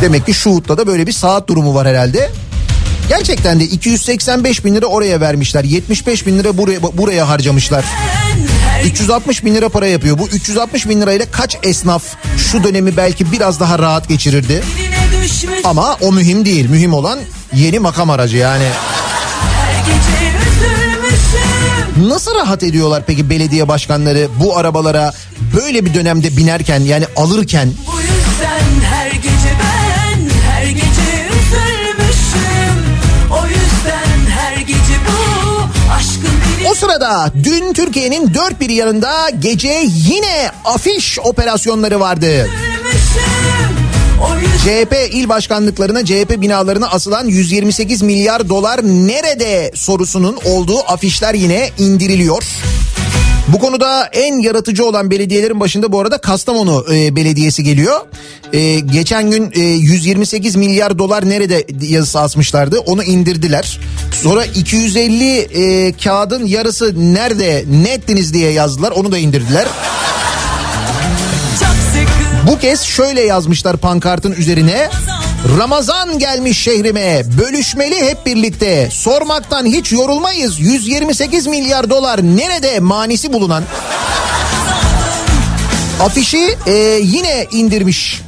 Demek 0.00 0.26
ki 0.26 0.34
Şuhut'ta 0.34 0.78
da 0.78 0.86
böyle 0.86 1.06
bir 1.06 1.12
saat 1.12 1.48
durumu 1.48 1.74
var 1.74 1.88
herhalde. 1.88 2.30
Gerçekten 3.08 3.60
de 3.60 3.64
285 3.64 4.64
bin 4.64 4.74
lira 4.74 4.86
oraya 4.86 5.20
vermişler. 5.20 5.64
75 5.64 6.26
bin 6.26 6.38
lira 6.38 6.58
buraya, 6.58 6.82
buraya 6.82 7.28
harcamışlar. 7.28 7.84
360 8.84 9.44
bin 9.44 9.54
lira 9.54 9.68
para 9.68 9.86
yapıyor. 9.86 10.18
Bu 10.18 10.28
360 10.28 10.88
bin 10.88 11.00
lirayla 11.00 11.26
kaç 11.30 11.56
esnaf 11.62 12.02
şu 12.38 12.64
dönemi 12.64 12.96
belki 12.96 13.32
biraz 13.32 13.60
daha 13.60 13.78
rahat 13.78 14.08
geçirirdi? 14.08 14.62
Ama 15.64 15.96
o 16.00 16.12
mühim 16.12 16.44
değil. 16.44 16.70
Mühim 16.70 16.94
olan 16.94 17.18
yeni 17.54 17.78
makam 17.78 18.10
aracı 18.10 18.36
yani. 18.36 18.64
Nasıl 22.06 22.34
rahat 22.34 22.62
ediyorlar 22.62 23.02
peki 23.06 23.30
belediye 23.30 23.68
başkanları 23.68 24.28
bu 24.40 24.58
arabalara 24.58 25.12
böyle 25.56 25.84
bir 25.84 25.94
dönemde 25.94 26.36
binerken 26.36 26.80
yani 26.80 27.04
alırken 27.16 27.72
Bu 27.86 28.05
sırada 36.76 37.32
dün 37.42 37.72
Türkiye'nin 37.72 38.34
dört 38.34 38.60
bir 38.60 38.70
yanında 38.70 39.30
gece 39.38 39.82
yine 39.86 40.50
afiş 40.64 41.18
operasyonları 41.18 42.00
vardı. 42.00 42.48
CHP 44.64 44.94
il 45.10 45.28
başkanlıklarına 45.28 46.04
CHP 46.04 46.40
binalarına 46.40 46.88
asılan 46.88 47.26
128 47.26 48.02
milyar 48.02 48.48
dolar 48.48 48.82
nerede 48.82 49.70
sorusunun 49.74 50.38
olduğu 50.44 50.78
afişler 50.78 51.34
yine 51.34 51.70
indiriliyor. 51.78 52.42
Bu 53.48 53.58
konuda 53.58 54.08
en 54.12 54.40
yaratıcı 54.40 54.84
olan 54.84 55.10
belediyelerin 55.10 55.60
başında 55.60 55.92
bu 55.92 56.00
arada 56.00 56.18
Kastamonu 56.18 56.86
e, 56.92 57.16
Belediyesi 57.16 57.64
geliyor. 57.64 58.00
E, 58.52 58.80
geçen 58.80 59.30
gün 59.30 59.52
e, 59.54 59.60
128 59.60 60.56
milyar 60.56 60.98
dolar 60.98 61.28
nerede 61.28 61.66
yazısı 61.80 62.20
asmışlardı 62.20 62.78
onu 62.78 63.02
indirdiler. 63.02 63.80
Sonra 64.12 64.44
250 64.44 65.38
e, 65.38 65.92
kağıdın 65.92 66.46
yarısı 66.46 67.14
nerede 67.14 67.64
ne 67.82 67.92
ettiniz 67.92 68.34
diye 68.34 68.52
yazdılar 68.52 68.90
onu 68.90 69.12
da 69.12 69.18
indirdiler. 69.18 69.66
Bu 72.50 72.58
kez 72.58 72.82
şöyle 72.82 73.20
yazmışlar 73.20 73.76
pankartın 73.76 74.32
üzerine. 74.32 74.90
Ramazan 75.58 76.18
gelmiş 76.18 76.58
şehrime. 76.58 77.22
Bölüşmeli 77.38 78.10
hep 78.10 78.26
birlikte. 78.26 78.88
Sormaktan 78.92 79.66
hiç 79.66 79.92
yorulmayız. 79.92 80.60
128 80.60 81.46
milyar 81.46 81.90
dolar 81.90 82.22
nerede 82.22 82.80
manisi 82.80 83.32
bulunan? 83.32 83.64
Afişi 86.00 86.56
e, 86.66 86.72
yine 87.02 87.46
indirmiş. 87.50 88.22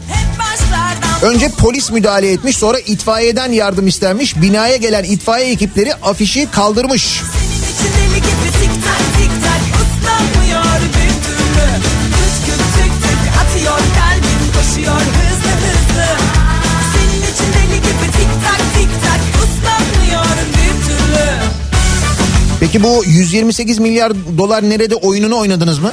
Önce 1.22 1.48
polis 1.48 1.90
müdahale 1.90 2.32
etmiş 2.32 2.56
sonra 2.56 2.78
itfaiyeden 2.78 3.52
yardım 3.52 3.86
istenmiş. 3.86 4.42
Binaya 4.42 4.76
gelen 4.76 5.04
itfaiye 5.04 5.50
ekipleri 5.50 5.94
afişi 5.94 6.50
kaldırmış. 6.50 7.20
Senin 7.82 8.08
Peki 22.72 22.82
bu 22.82 23.04
128 23.04 23.78
milyar 23.78 24.12
dolar 24.38 24.70
nerede 24.70 24.94
oyununu 24.94 25.38
oynadınız 25.38 25.78
mı? 25.78 25.92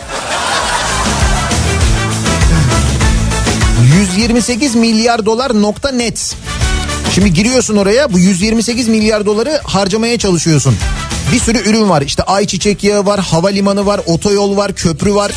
128 3.97 4.75
milyar 4.75 5.25
dolar 5.25 5.61
nokta 5.61 5.91
net. 5.91 6.35
Şimdi 7.13 7.33
giriyorsun 7.33 7.75
oraya 7.77 8.13
bu 8.13 8.19
128 8.19 8.87
milyar 8.87 9.25
doları 9.25 9.61
harcamaya 9.63 10.17
çalışıyorsun. 10.17 10.75
Bir 11.31 11.39
sürü 11.39 11.69
ürün 11.69 11.89
var 11.89 12.01
işte 12.01 12.23
ayçiçek 12.23 12.83
yağı 12.83 13.05
var, 13.05 13.19
havalimanı 13.19 13.85
var, 13.85 14.01
otoyol 14.05 14.57
var, 14.57 14.73
köprü 14.73 15.15
var. 15.15 15.31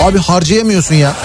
Abi 0.00 0.18
harcayamıyorsun 0.18 0.94
ya. 0.94 1.16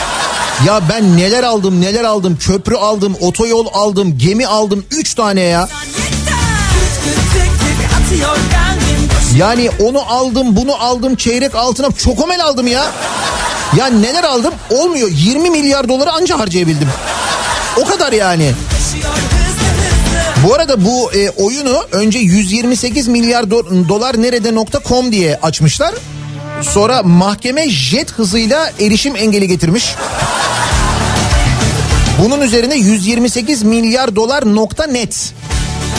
Ya 0.67 0.81
ben 0.89 1.17
neler 1.17 1.43
aldım 1.43 1.81
neler 1.81 2.03
aldım 2.03 2.37
köprü 2.39 2.75
aldım 2.75 3.15
otoyol 3.21 3.65
aldım 3.73 4.17
gemi 4.17 4.47
aldım 4.47 4.85
3 4.91 5.13
tane 5.13 5.41
ya. 5.41 5.69
atıyor 8.05 8.54
Yani 9.37 9.69
onu 9.83 10.01
aldım 10.13 10.55
bunu 10.55 10.83
aldım 10.83 11.15
çeyrek 11.15 11.55
altına 11.55 11.91
çokomel 11.91 12.43
aldım 12.43 12.67
ya. 12.67 12.85
Ya 13.77 13.87
neler 13.87 14.23
aldım 14.23 14.53
olmuyor 14.69 15.09
20 15.11 15.49
milyar 15.49 15.89
doları 15.89 16.11
anca 16.11 16.39
harcayabildim. 16.39 16.89
O 17.81 17.85
kadar 17.85 18.11
yani. 18.11 18.51
Bu 20.47 20.53
arada 20.53 20.85
bu 20.85 21.11
e, 21.13 21.29
oyunu 21.29 21.83
önce 21.91 22.19
128 22.19 23.07
milyar 23.07 23.43
do- 23.43 23.89
dolar 23.89 24.21
nerede.com 24.21 25.11
diye 25.11 25.39
açmışlar. 25.41 25.93
Sonra 26.61 27.03
mahkeme 27.03 27.69
jet 27.69 28.11
hızıyla 28.11 28.71
erişim 28.79 29.15
engeli 29.15 29.47
getirmiş. 29.47 29.95
Bunun 32.23 32.41
üzerine 32.41 32.75
128 32.75 33.63
milyar 33.63 34.15
dolar 34.15 34.55
nokta 34.55 34.87
net 34.87 35.33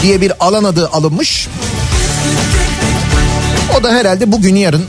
diye 0.03 0.21
bir 0.21 0.33
alan 0.41 0.65
adı 0.65 0.89
alınmış. 0.89 1.49
O 3.81 3.83
da 3.83 3.93
herhalde 3.93 4.33
bugün 4.33 4.55
yarın 4.55 4.85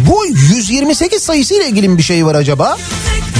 Bu 0.00 0.26
128 0.26 1.22
sayısı 1.22 1.54
ile 1.54 1.68
ilgili 1.68 1.98
bir 1.98 2.02
şey 2.02 2.26
var 2.26 2.34
acaba? 2.34 2.76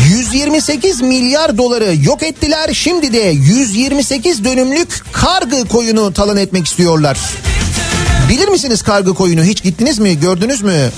128 0.08 1.00
milyar 1.02 1.58
doları 1.58 1.94
yok 2.02 2.22
ettiler. 2.22 2.70
Şimdi 2.72 3.12
de 3.12 3.20
128 3.20 4.44
dönümlük 4.44 5.04
kargı 5.12 5.68
koyunu 5.68 6.12
talan 6.12 6.36
etmek 6.36 6.66
istiyorlar. 6.66 7.18
Bilir 8.30 8.48
misiniz 8.48 8.82
kargı 8.82 9.14
koyunu? 9.14 9.44
Hiç 9.44 9.62
gittiniz 9.62 9.98
mi? 9.98 10.20
Gördünüz 10.20 10.62
mü? 10.62 10.90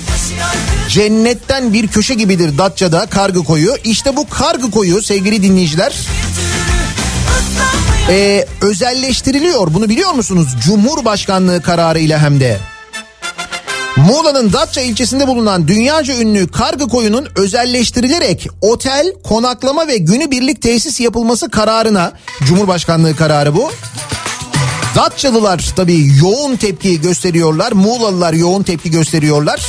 Cennetten 0.89 1.73
bir 1.73 1.89
köşe 1.89 2.15
gibidir 2.15 2.59
Datça'da 2.59 3.07
kargı 3.07 3.45
koyu. 3.45 3.75
İşte 3.85 4.17
bu 4.17 4.29
kargı 4.29 4.71
koyu 4.71 5.03
sevgili 5.03 5.43
dinleyiciler 5.43 5.95
e, 8.09 8.47
özelleştiriliyor. 8.61 9.75
Bunu 9.75 9.89
biliyor 9.89 10.13
musunuz? 10.13 10.49
Cumhurbaşkanlığı 10.65 11.63
kararıyla 11.63 12.19
hem 12.19 12.41
de. 12.41 12.59
Muğla'nın 13.97 14.53
Datça 14.53 14.81
ilçesinde 14.81 15.27
bulunan 15.27 15.69
dünyaca 15.69 16.17
ünlü 16.17 16.49
kargı 16.49 16.89
koyunun 16.89 17.29
özelleştirilerek 17.37 18.49
otel, 18.61 19.13
konaklama 19.25 19.89
ve 19.89 19.97
günübirlik 19.97 20.63
tesis 20.63 21.01
yapılması 21.01 21.51
kararına 21.51 22.13
Cumhurbaşkanlığı 22.45 23.17
kararı 23.17 23.55
bu. 23.55 23.71
Datçalılar 24.97 25.73
tabii 25.77 26.17
yoğun 26.21 26.57
tepki 26.57 27.01
gösteriyorlar. 27.01 27.73
Muğlalılar 27.73 28.33
yoğun 28.33 28.63
tepki 28.63 28.91
gösteriyorlar. 28.91 29.67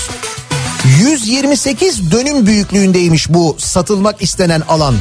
128 0.99 2.11
dönüm 2.11 2.45
büyüklüğündeymiş 2.45 3.29
bu 3.29 3.55
satılmak 3.59 4.21
istenen 4.21 4.61
alan. 4.61 4.95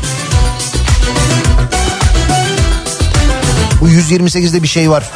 Bu 3.81 3.89
128'de 3.89 4.63
bir 4.63 4.69
şey 4.69 4.91
var. 4.91 5.11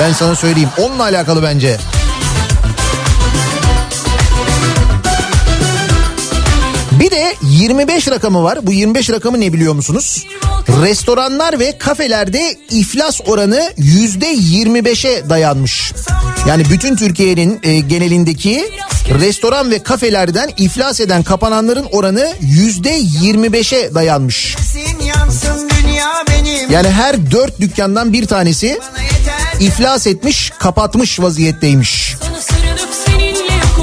Ben 0.00 0.12
sana 0.12 0.34
söyleyeyim. 0.34 0.70
Onunla 0.78 1.02
alakalı 1.02 1.42
bence. 1.42 1.76
Bir 7.08 7.16
de 7.16 7.34
25 7.42 8.08
rakamı 8.08 8.42
var. 8.42 8.66
Bu 8.66 8.72
25 8.72 9.10
rakamı 9.10 9.40
ne 9.40 9.52
biliyor 9.52 9.74
musunuz? 9.74 10.26
Restoranlar 10.82 11.58
ve 11.58 11.78
kafelerde 11.78 12.56
iflas 12.70 13.20
oranı 13.26 13.72
%25'e 13.78 15.30
dayanmış. 15.30 15.92
Yani 16.48 16.64
bütün 16.70 16.96
Türkiye'nin 16.96 17.60
e, 17.62 17.80
genelindeki 17.80 18.70
restoran 19.20 19.70
ve 19.70 19.82
kafelerden 19.82 20.50
iflas 20.56 21.00
eden 21.00 21.22
kapananların 21.22 21.86
oranı 21.92 22.32
%25'e 22.42 23.94
dayanmış. 23.94 24.56
Yani 26.70 26.88
her 26.88 27.30
dört 27.30 27.60
dükkandan 27.60 28.12
bir 28.12 28.26
tanesi 28.26 28.80
iflas 29.60 30.06
etmiş, 30.06 30.52
kapatmış 30.58 31.20
vaziyetteymiş. 31.20 32.14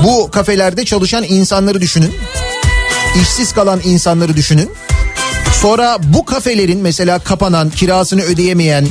Bu 0.03 0.31
kafelerde 0.31 0.85
çalışan 0.85 1.23
insanları 1.23 1.81
düşünün. 1.81 2.15
İşsiz 3.21 3.53
kalan 3.53 3.81
insanları 3.83 4.35
düşünün. 4.35 4.71
Sonra 5.61 5.97
bu 6.03 6.25
kafelerin 6.25 6.79
mesela 6.79 7.19
kapanan, 7.19 7.69
kirasını 7.69 8.21
ödeyemeyen, 8.21 8.87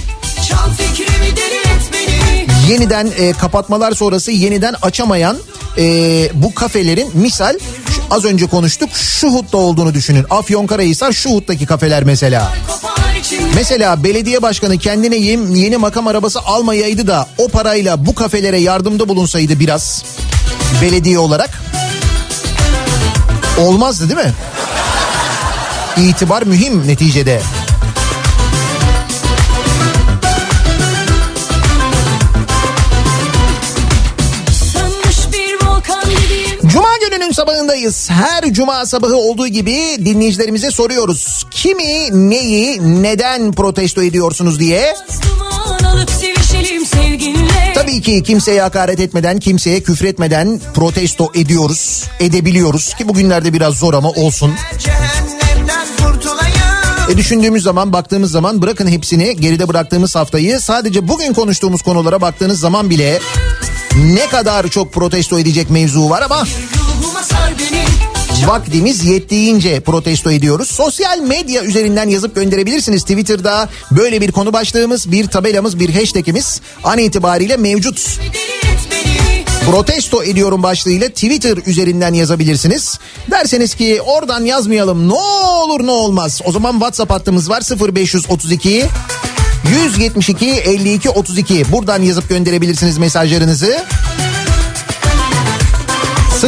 yeniden 2.69 3.11
e, 3.19 3.33
kapatmalar 3.33 3.93
sonrası 3.93 4.31
yeniden 4.31 4.75
açamayan 4.83 5.37
e, 5.79 5.83
bu 6.35 6.55
kafelerin 6.55 7.11
misal 7.15 7.59
az 8.11 8.25
önce 8.25 8.47
konuştuk 8.47 8.91
Şuhut'ta 8.95 9.59
olduğunu 9.59 9.95
düşünün. 9.95 10.27
Afyonkarahisar 10.31 11.13
Şuhut'taki 11.13 11.67
kafeler 11.67 12.05
mesela. 12.05 12.53
Mesela 13.55 14.05
belediye 14.05 14.43
başkanı 14.43 14.79
kendine 14.79 15.17
yeni, 15.17 15.59
yeni 15.59 15.77
makam 15.77 16.07
arabası 16.07 16.41
almayaydı 16.41 17.07
da 17.07 17.27
o 17.39 17.49
parayla 17.49 18.07
bu 18.07 18.15
kafelere 18.15 18.59
yardımda 18.59 19.09
bulunsaydı 19.09 19.61
biraz 19.61 20.05
belediye 20.83 21.19
olarak 21.19 21.51
olmazdı 23.59 24.09
değil 24.09 24.27
mi? 24.27 24.33
İtibar 25.97 26.43
mühim 26.43 26.89
neticede. 26.89 27.43
Cuma 36.67 36.89
gününün 37.01 37.33
sabahındayız. 37.33 38.11
Her 38.11 38.53
cuma 38.53 38.87
sabahı 38.87 39.17
olduğu 39.17 39.49
gibi 39.49 39.97
dinleyicilerimize 40.05 40.71
soruyoruz. 40.71 41.47
Kimi, 41.51 42.31
neyi, 42.31 42.81
neden 43.03 43.53
protesto 43.53 44.03
ediyorsunuz 44.03 44.61
diye. 44.61 44.95
Duman 45.29 45.85
alıp 45.85 46.11
sevişelim 46.11 46.87
sevginle 46.87 47.54
Tabii 47.75 48.01
ki 48.01 48.23
kimseye 48.23 48.63
hakaret 48.63 49.01
etmeden, 49.01 49.39
kimseye 49.39 49.83
küfretmeden 49.83 50.61
protesto 50.75 51.31
ediyoruz, 51.35 52.05
edebiliyoruz 52.21 52.95
ki 52.95 53.09
bugünlerde 53.09 53.53
biraz 53.53 53.75
zor 53.75 53.95
ama 53.95 54.11
olsun. 54.11 54.53
E 57.11 57.17
düşündüğümüz 57.17 57.63
zaman, 57.63 57.93
baktığımız 57.93 58.31
zaman 58.31 58.63
bırakın 58.63 58.87
hepsini 58.87 59.37
geride 59.37 59.69
bıraktığımız 59.69 60.17
haftayı 60.17 60.61
sadece 60.61 61.09
bugün 61.09 61.33
konuştuğumuz 61.33 61.83
konulara 61.83 62.21
baktığınız 62.21 62.61
zaman 62.61 62.91
bile 62.91 63.19
ne 63.97 64.29
kadar 64.29 64.69
çok 64.69 64.93
protesto 64.93 65.39
edecek 65.39 65.71
mevzu 65.71 66.11
var 66.11 66.23
ama 66.23 66.45
vaktimiz 68.47 69.05
yettiğince 69.05 69.81
protesto 69.81 70.31
ediyoruz. 70.31 70.69
Sosyal 70.69 71.19
medya 71.19 71.63
üzerinden 71.63 72.09
yazıp 72.09 72.35
gönderebilirsiniz. 72.35 73.03
Twitter'da 73.03 73.69
böyle 73.91 74.21
bir 74.21 74.33
konu 74.33 74.53
başlığımız, 74.53 75.13
bir 75.13 75.27
tabelamız, 75.27 75.79
bir 75.79 75.95
hashtagimiz 75.95 76.61
an 76.85 76.99
itibariyle 76.99 77.57
mevcut. 77.57 78.19
protesto 79.71 80.23
ediyorum 80.23 80.63
başlığıyla 80.63 81.09
Twitter 81.09 81.59
üzerinden 81.67 82.15
yazabilirsiniz. 82.15 82.99
Derseniz 83.31 83.75
ki 83.75 84.01
oradan 84.03 84.45
yazmayalım 84.45 85.09
ne 85.09 85.15
olur 85.15 85.87
ne 85.87 85.91
olmaz. 85.91 86.41
O 86.45 86.53
zaman 86.53 86.73
WhatsApp 86.73 87.11
hattımız 87.11 87.51
var 87.51 87.63
0532 87.95 88.85
172 89.85 90.51
52 90.51 91.11
32. 91.11 91.73
Buradan 91.73 92.03
yazıp 92.03 92.29
gönderebilirsiniz 92.29 92.99
mesajlarınızı. 92.99 93.85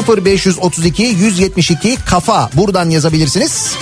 0532 0.02 1.02
172 1.02 1.96
kafa 2.06 2.50
buradan 2.54 2.90
yazabilirsiniz. 2.90 3.74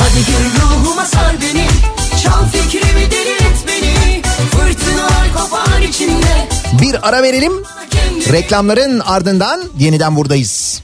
Hadi 0.00 0.26
gir 0.26 0.60
ruhuma 0.62 1.06
sar 1.06 1.36
beni 1.40 1.66
Çal 2.22 2.48
fikrimi 2.48 3.10
deli 3.10 3.30
et 3.30 3.64
beni 3.68 4.22
Fırtınalar 4.50 5.32
kopar 5.36 5.80
içimde 5.80 6.48
Bir 6.82 7.08
ara 7.08 7.22
verelim. 7.22 7.52
Reklamların 8.32 9.00
ardından 9.00 9.62
yeniden 9.78 10.16
buradayız. 10.16 10.82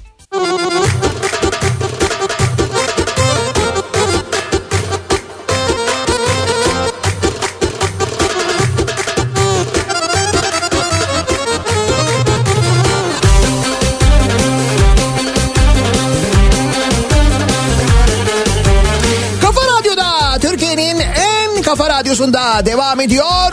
Radyosunda 22.00 22.66
devam 22.66 23.00
ediyor. 23.00 23.52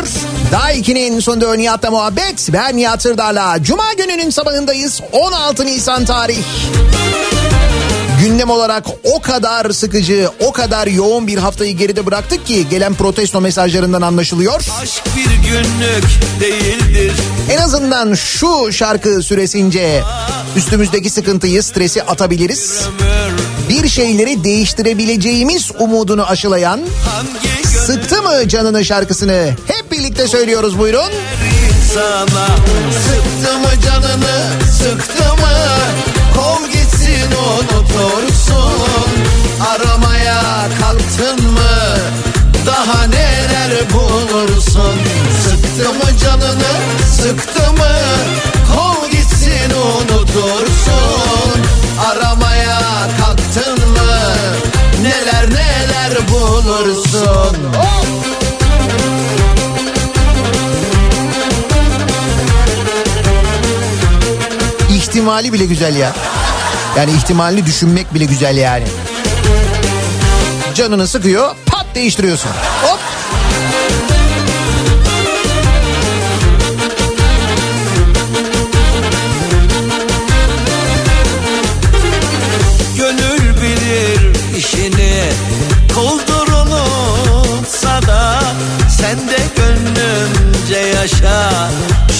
Daha 0.51 0.73
2'nin 0.73 1.19
sonunda 1.19 1.55
Nihat'la 1.55 1.91
muhabbet. 1.91 2.49
Ben 2.53 2.77
Nihat 2.77 3.01
Sırdar'la. 3.01 3.63
Cuma 3.63 3.93
gününün 3.93 4.29
sabahındayız. 4.29 5.01
16 5.11 5.65
Nisan 5.65 6.05
tarih. 6.05 6.37
Gündem 8.23 8.49
olarak 8.49 8.83
o 9.03 9.21
kadar 9.21 9.69
sıkıcı, 9.71 10.29
o 10.39 10.51
kadar 10.51 10.87
yoğun 10.87 11.27
bir 11.27 11.37
haftayı 11.37 11.77
geride 11.77 12.05
bıraktık 12.05 12.45
ki 12.45 12.69
gelen 12.69 12.93
protesto 12.93 13.41
mesajlarından 13.41 14.01
anlaşılıyor. 14.01 14.65
Aşk 14.81 15.03
bir 15.15 15.49
günlük 15.49 16.05
değildir 16.39 17.13
En 17.51 17.57
azından 17.57 18.13
şu 18.13 18.73
şarkı 18.73 19.23
süresince 19.23 20.03
üstümüzdeki 20.55 21.09
sıkıntıyı, 21.09 21.63
stresi 21.63 22.03
atabiliriz. 22.03 22.81
ömür 22.99 23.36
Bir 23.83 23.87
şeyleri 23.89 24.43
değiştirebileceğimiz 24.43 25.71
umudunu 25.79 26.25
aşılayan 26.25 26.79
Sıktı 27.85 28.21
mı 28.23 28.47
canını 28.47 28.85
şarkısını? 28.85 29.49
Hep 29.67 29.91
birlikte 29.91 30.27
söylüyoruz 30.27 30.79
buyurun. 30.79 31.11
sana 31.93 32.47
Sıktı 33.07 33.57
mı 33.59 33.81
canını 33.85 34.37
sıktı 34.71 35.23
mı? 35.23 35.57
Kov 36.35 36.67
gitsin 36.67 37.31
unutursun 37.31 39.09
Aramaya 39.69 40.43
kalktın 40.81 41.51
mı? 41.51 41.97
Daha 42.65 43.03
neler 43.07 43.71
bulursun? 43.93 44.95
Sıktı 45.43 45.93
mı 45.93 46.17
canını 46.23 46.73
sıktı 47.17 47.71
mı? 47.73 47.95
Kov 48.75 49.09
gitsin 49.09 49.71
unutursun 49.75 51.61
Aramaya 52.11 52.46
bulursun 56.29 57.57
İhtimali 64.89 65.53
bile 65.53 65.65
güzel 65.65 65.95
ya. 65.95 66.13
Yani 66.97 67.11
ihtimalini 67.11 67.65
düşünmek 67.65 68.13
bile 68.13 68.25
güzel 68.25 68.57
yani. 68.57 68.85
Canını 70.75 71.07
sıkıyor 71.07 71.55
pat 71.65 71.85
değiştiriyorsun. 71.95 72.49
Hop 72.83 72.99
Sen 89.07 89.29
de 89.29 89.37
gönlümce 89.55 90.97
yaşa 90.97 91.69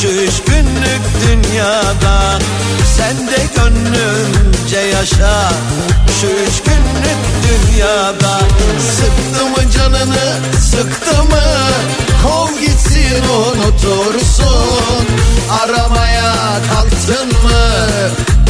Şu 0.01 0.07
üç 0.07 0.41
günlük 0.47 1.01
dünyada. 1.27 2.39
Sen 2.97 3.27
de 3.27 3.39
gönlümce 3.55 4.77
yaşa 4.77 5.49
Şu 6.21 6.27
üç 6.27 6.63
günlük 6.63 7.21
dünyada. 7.43 8.39
Sıktı 8.95 9.45
mı 9.45 9.71
canını 9.71 10.59
sıktı 10.61 11.23
mı? 11.23 11.43
Kov 12.23 12.59
gitsin 12.59 13.23
unutursun 13.29 15.07
Aramaya 15.63 16.33
kalktın 16.73 17.27
mı? 17.27 17.87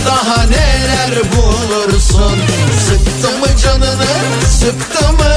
Daha 0.07 0.43
neler 0.43 1.21
bulursun? 1.31 2.37
Sıktı 2.87 3.39
mı 3.39 3.57
canını 3.63 4.07
sıktı 4.49 5.13
mı? 5.13 5.33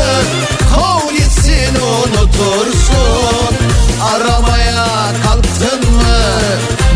Kov 0.75 1.10
sorsun 2.41 3.55
Aramaya 4.15 4.87
kalktın 5.25 5.93
mı 5.93 6.19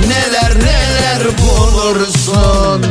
neler 0.09 0.55
neler 0.59 1.23
bulursun 1.39 2.85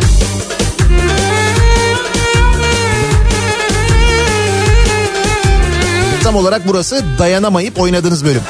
Tam 6.23 6.35
olarak 6.35 6.67
burası 6.67 7.03
dayanamayıp 7.19 7.79
oynadığınız 7.79 8.25
bölüm. 8.25 8.41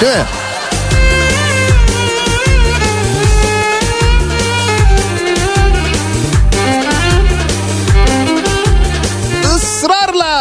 Değil 0.00 0.16
mi? 0.16 0.24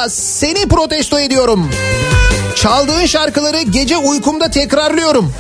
seni 0.10 0.68
protesto 0.68 1.20
ediyorum. 1.20 1.70
Çaldığın 2.56 3.06
şarkıları 3.06 3.62
gece 3.62 3.97
uykumda 3.97 4.51
tekrarlıyorum. 4.51 5.34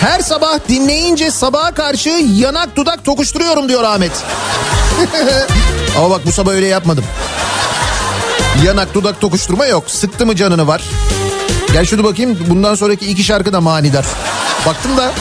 Her 0.00 0.20
sabah 0.20 0.58
dinleyince 0.68 1.30
sabaha 1.30 1.74
karşı 1.74 2.08
yanak 2.34 2.76
dudak 2.76 3.04
tokuşturuyorum 3.04 3.68
diyor 3.68 3.82
Ahmet. 3.82 4.12
Ama 5.98 6.10
bak 6.10 6.26
bu 6.26 6.32
sabah 6.32 6.52
öyle 6.52 6.66
yapmadım. 6.66 7.04
Yanak 8.64 8.94
dudak 8.94 9.20
tokuşturma 9.20 9.66
yok. 9.66 9.90
Sıktı 9.90 10.26
mı 10.26 10.36
canını 10.36 10.66
var. 10.66 10.82
Gel 11.72 11.84
şunu 11.84 12.04
bakayım 12.04 12.38
bundan 12.48 12.74
sonraki 12.74 13.06
iki 13.06 13.24
şarkı 13.24 13.52
da 13.52 13.60
manidar. 13.60 14.06
Baktım 14.66 14.96
da. 14.96 15.12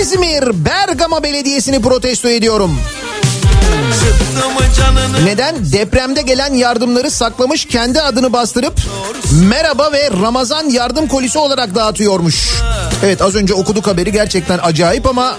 İzmir 0.00 0.64
Bergama 0.64 1.22
Belediyesi'ni 1.22 1.82
protesto 1.82 2.28
ediyorum. 2.28 2.80
Neden? 5.24 5.72
Depremde 5.72 6.22
gelen 6.22 6.54
yardımları 6.54 7.10
saklamış 7.10 7.64
kendi 7.64 8.00
adını 8.00 8.32
bastırıp 8.32 8.80
merhaba 9.32 9.92
ve 9.92 10.10
Ramazan 10.22 10.68
yardım 10.70 11.08
kolisi 11.08 11.38
olarak 11.38 11.74
dağıtıyormuş. 11.74 12.50
Evet 13.04 13.22
az 13.22 13.34
önce 13.34 13.54
okuduk 13.54 13.86
haberi 13.86 14.12
gerçekten 14.12 14.58
acayip 14.62 15.06
ama 15.06 15.36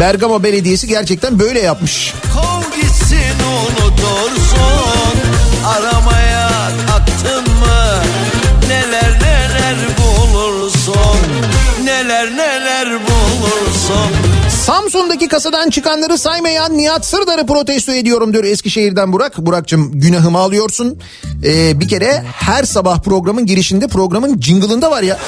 Bergama 0.00 0.42
Belediyesi 0.42 0.88
gerçekten 0.88 1.38
böyle 1.38 1.60
yapmış. 1.60 2.14
Kov 2.34 2.80
gitsin 2.80 3.36
unutursun 3.62 5.18
Aramaya 5.66 6.31
Samsun'daki 14.66 15.28
kasadan 15.28 15.70
çıkanları 15.70 16.18
saymayan 16.18 16.78
Nihat 16.78 17.06
Sırdar'ı 17.06 17.46
protesto 17.46 17.92
ediyorum 17.92 18.32
diyor 18.32 18.44
Eskişehir'den 18.44 19.12
Burak. 19.12 19.38
Burak'cığım 19.38 20.00
günahımı 20.00 20.38
alıyorsun. 20.38 20.98
Ee, 21.44 21.80
bir 21.80 21.88
kere 21.88 22.24
her 22.32 22.64
sabah 22.64 22.98
programın 23.00 23.46
girişinde 23.46 23.88
programın 23.88 24.40
jingle'ında 24.40 24.90
var 24.90 25.02
ya. 25.02 25.18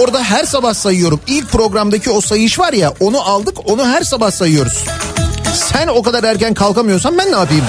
Orada 0.00 0.22
her 0.22 0.44
sabah 0.44 0.74
sayıyorum. 0.74 1.20
İlk 1.26 1.52
programdaki 1.52 2.10
o 2.10 2.20
sayış 2.20 2.58
var 2.58 2.72
ya 2.72 2.94
onu 3.00 3.20
aldık 3.20 3.58
onu 3.64 3.86
her 3.86 4.02
sabah 4.02 4.30
sayıyoruz. 4.30 4.84
Sen 5.54 5.88
o 5.88 6.02
kadar 6.02 6.24
erken 6.24 6.54
kalkamıyorsan 6.54 7.18
ben 7.18 7.32
ne 7.32 7.36
yapayım? 7.36 7.64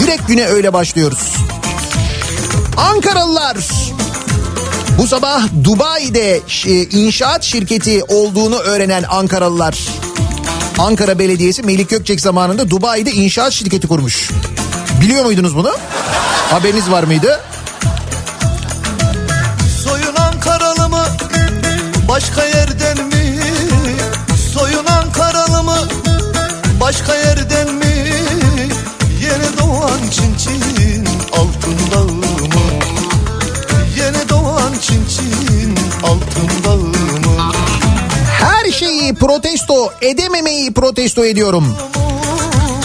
Direkt 0.00 0.28
güne 0.28 0.46
öyle 0.46 0.72
başlıyoruz. 0.72 1.34
Ankaralılar 2.76 3.56
bu 4.98 5.06
sabah 5.06 5.42
Dubai'de 5.64 6.40
e, 6.66 6.72
inşaat 6.72 7.42
şirketi 7.42 8.02
olduğunu 8.08 8.56
öğrenen 8.56 9.04
Ankaralılar. 9.08 9.78
Ankara 10.78 11.18
Belediyesi 11.18 11.62
Melik 11.62 11.90
Gökçek 11.90 12.20
zamanında 12.20 12.70
Dubai'de 12.70 13.12
inşaat 13.12 13.52
şirketi 13.52 13.88
kurmuş. 13.88 14.30
Biliyor 15.00 15.24
muydunuz 15.24 15.56
bunu? 15.56 15.72
Haberiniz 16.50 16.90
var 16.90 17.02
mıydı? 17.02 17.40
Soyun 19.84 20.16
Ankaralı 20.16 20.88
mı 20.88 21.04
başka 22.08 22.44
yerden 22.44 23.06
mi? 23.06 23.40
Soyun 24.54 24.86
Ankaralı 24.86 25.62
mı 25.62 25.78
başka 26.80 27.14
yerden 27.14 27.55
protesto 39.26 39.92
edememeyi 40.02 40.72
protesto 40.72 41.24
ediyorum. 41.24 41.76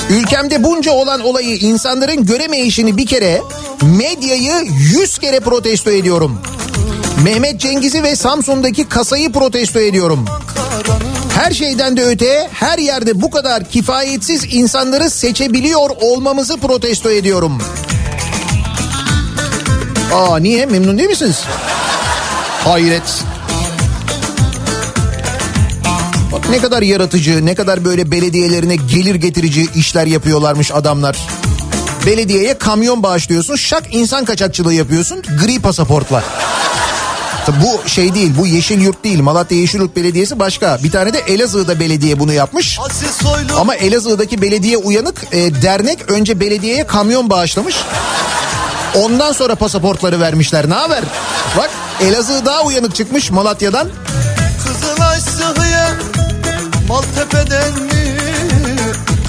Ülkemde 0.10 0.64
bunca 0.64 0.92
olan 0.92 1.22
olayı 1.22 1.56
insanların 1.56 2.26
göremeyişini 2.26 2.98
bir 2.98 3.06
kere 3.06 3.42
medyayı 3.82 4.54
yüz 4.68 5.18
kere 5.18 5.40
protesto 5.40 5.92
ediyorum. 5.92 6.42
Mehmet 7.24 7.60
Cengiz'i 7.60 8.04
ve 8.04 8.16
Samsun'daki 8.16 8.84
kasayı 8.90 9.32
protesto 9.32 9.80
ediyorum. 9.80 10.26
Her 11.36 11.52
şeyden 11.52 11.98
de 11.98 12.04
öte 12.04 12.50
her 12.54 12.78
yerde 12.78 13.22
bu 13.22 13.32
kadar 13.32 13.70
kifayetsiz 13.70 14.54
insanları 14.54 15.10
seçebiliyor 15.10 15.90
olmamızı 16.02 16.58
protesto 16.58 17.12
ediyorum. 17.12 17.62
Aa 20.14 20.38
niye 20.38 20.66
memnun 20.66 20.98
değil 20.98 21.10
misiniz? 21.10 21.44
Hayret. 22.64 23.31
Ne 26.52 26.60
kadar 26.60 26.82
yaratıcı, 26.82 27.46
ne 27.46 27.56
kadar 27.56 27.86
böyle 27.86 28.12
belediyelerine 28.12 28.76
gelir 28.76 29.16
getirici 29.16 29.68
işler 29.76 30.06
yapıyorlarmış 30.06 30.72
adamlar. 30.72 31.18
Belediyeye 32.06 32.58
kamyon 32.58 33.04
bağışlıyorsun, 33.04 33.56
şak 33.56 33.84
insan 33.92 34.26
kaçakçılığı 34.26 34.74
yapıyorsun 34.74 35.22
gri 35.22 35.60
pasaportla. 35.62 36.24
Bu 37.48 37.90
şey 37.90 38.14
değil, 38.14 38.32
bu 38.38 38.48
Yeşil 38.48 38.82
Yurt 38.82 39.04
değil. 39.04 39.22
Malatya 39.22 39.58
Yeşil 39.58 39.80
Yurt 39.80 39.96
Belediyesi 39.96 40.40
başka. 40.40 40.80
Bir 40.84 40.92
tane 40.92 41.14
de 41.14 41.20
Elazığ'da 41.20 41.80
belediye 41.80 42.20
bunu 42.20 42.34
yapmış. 42.34 42.80
Ama 43.58 43.76
Elazığ'daki 43.76 44.42
belediye 44.42 44.78
uyanık, 44.78 45.16
e, 45.32 45.62
dernek 45.62 46.12
önce 46.12 46.40
belediyeye 46.40 46.88
kamyon 46.88 47.30
bağışlamış. 47.30 47.76
Ondan 48.96 49.32
sonra 49.32 49.56
pasaportları 49.56 50.20
vermişler. 50.20 50.70
Ne 50.70 50.74
haber? 50.74 51.04
Bak 51.58 51.70
Elazığ 52.02 52.46
daha 52.46 52.62
uyanık 52.62 52.96
çıkmış 52.96 53.32
Malatya'dan. 53.32 53.90
Kızılay 54.66 55.20
sıhhiye 55.20 55.71
Maltepe'den 56.92 57.84
mi? 57.84 58.18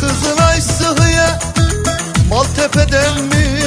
Kızılay 0.01 0.61
sıhhiye 0.61 1.27
Maltepe'den 2.31 3.23
mi? 3.23 3.59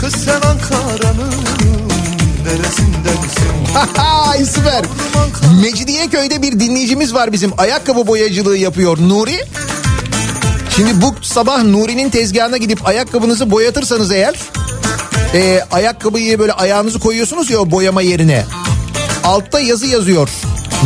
Kız 0.00 0.14
sen 0.24 0.34
Ankara'nın 0.34 1.34
neresindensin? 2.44 4.44
Süper. 4.54 4.84
Mecidiyeköy'de 5.62 6.42
bir 6.42 6.60
dinleyicimiz 6.60 7.14
var 7.14 7.32
bizim 7.32 7.52
ayakkabı 7.58 8.06
boyacılığı 8.06 8.56
yapıyor 8.56 8.98
Nuri. 9.00 9.44
Şimdi 10.76 11.02
bu 11.02 11.14
sabah 11.22 11.62
Nuri'nin 11.62 12.10
tezgahına 12.10 12.56
gidip 12.56 12.88
ayakkabınızı 12.88 13.50
boyatırsanız 13.50 14.10
eğer 14.10 14.34
e, 15.34 15.60
ayakkabıyı 15.72 16.38
böyle 16.38 16.52
ayağınızı 16.52 16.98
koyuyorsunuz 16.98 17.50
ya 17.50 17.58
o 17.58 17.70
boyama 17.70 18.02
yerine. 18.02 18.44
Altta 19.24 19.60
yazı 19.60 19.86
yazıyor. 19.86 20.28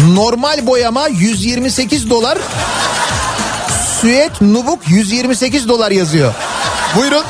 Normal 0.08 0.66
boyama 0.66 1.08
128 1.08 2.10
dolar. 2.10 2.38
Süet 4.00 4.40
nubuk 4.40 4.88
128 4.88 5.68
dolar 5.68 5.90
yazıyor. 5.90 6.34
Buyurun. 6.96 7.24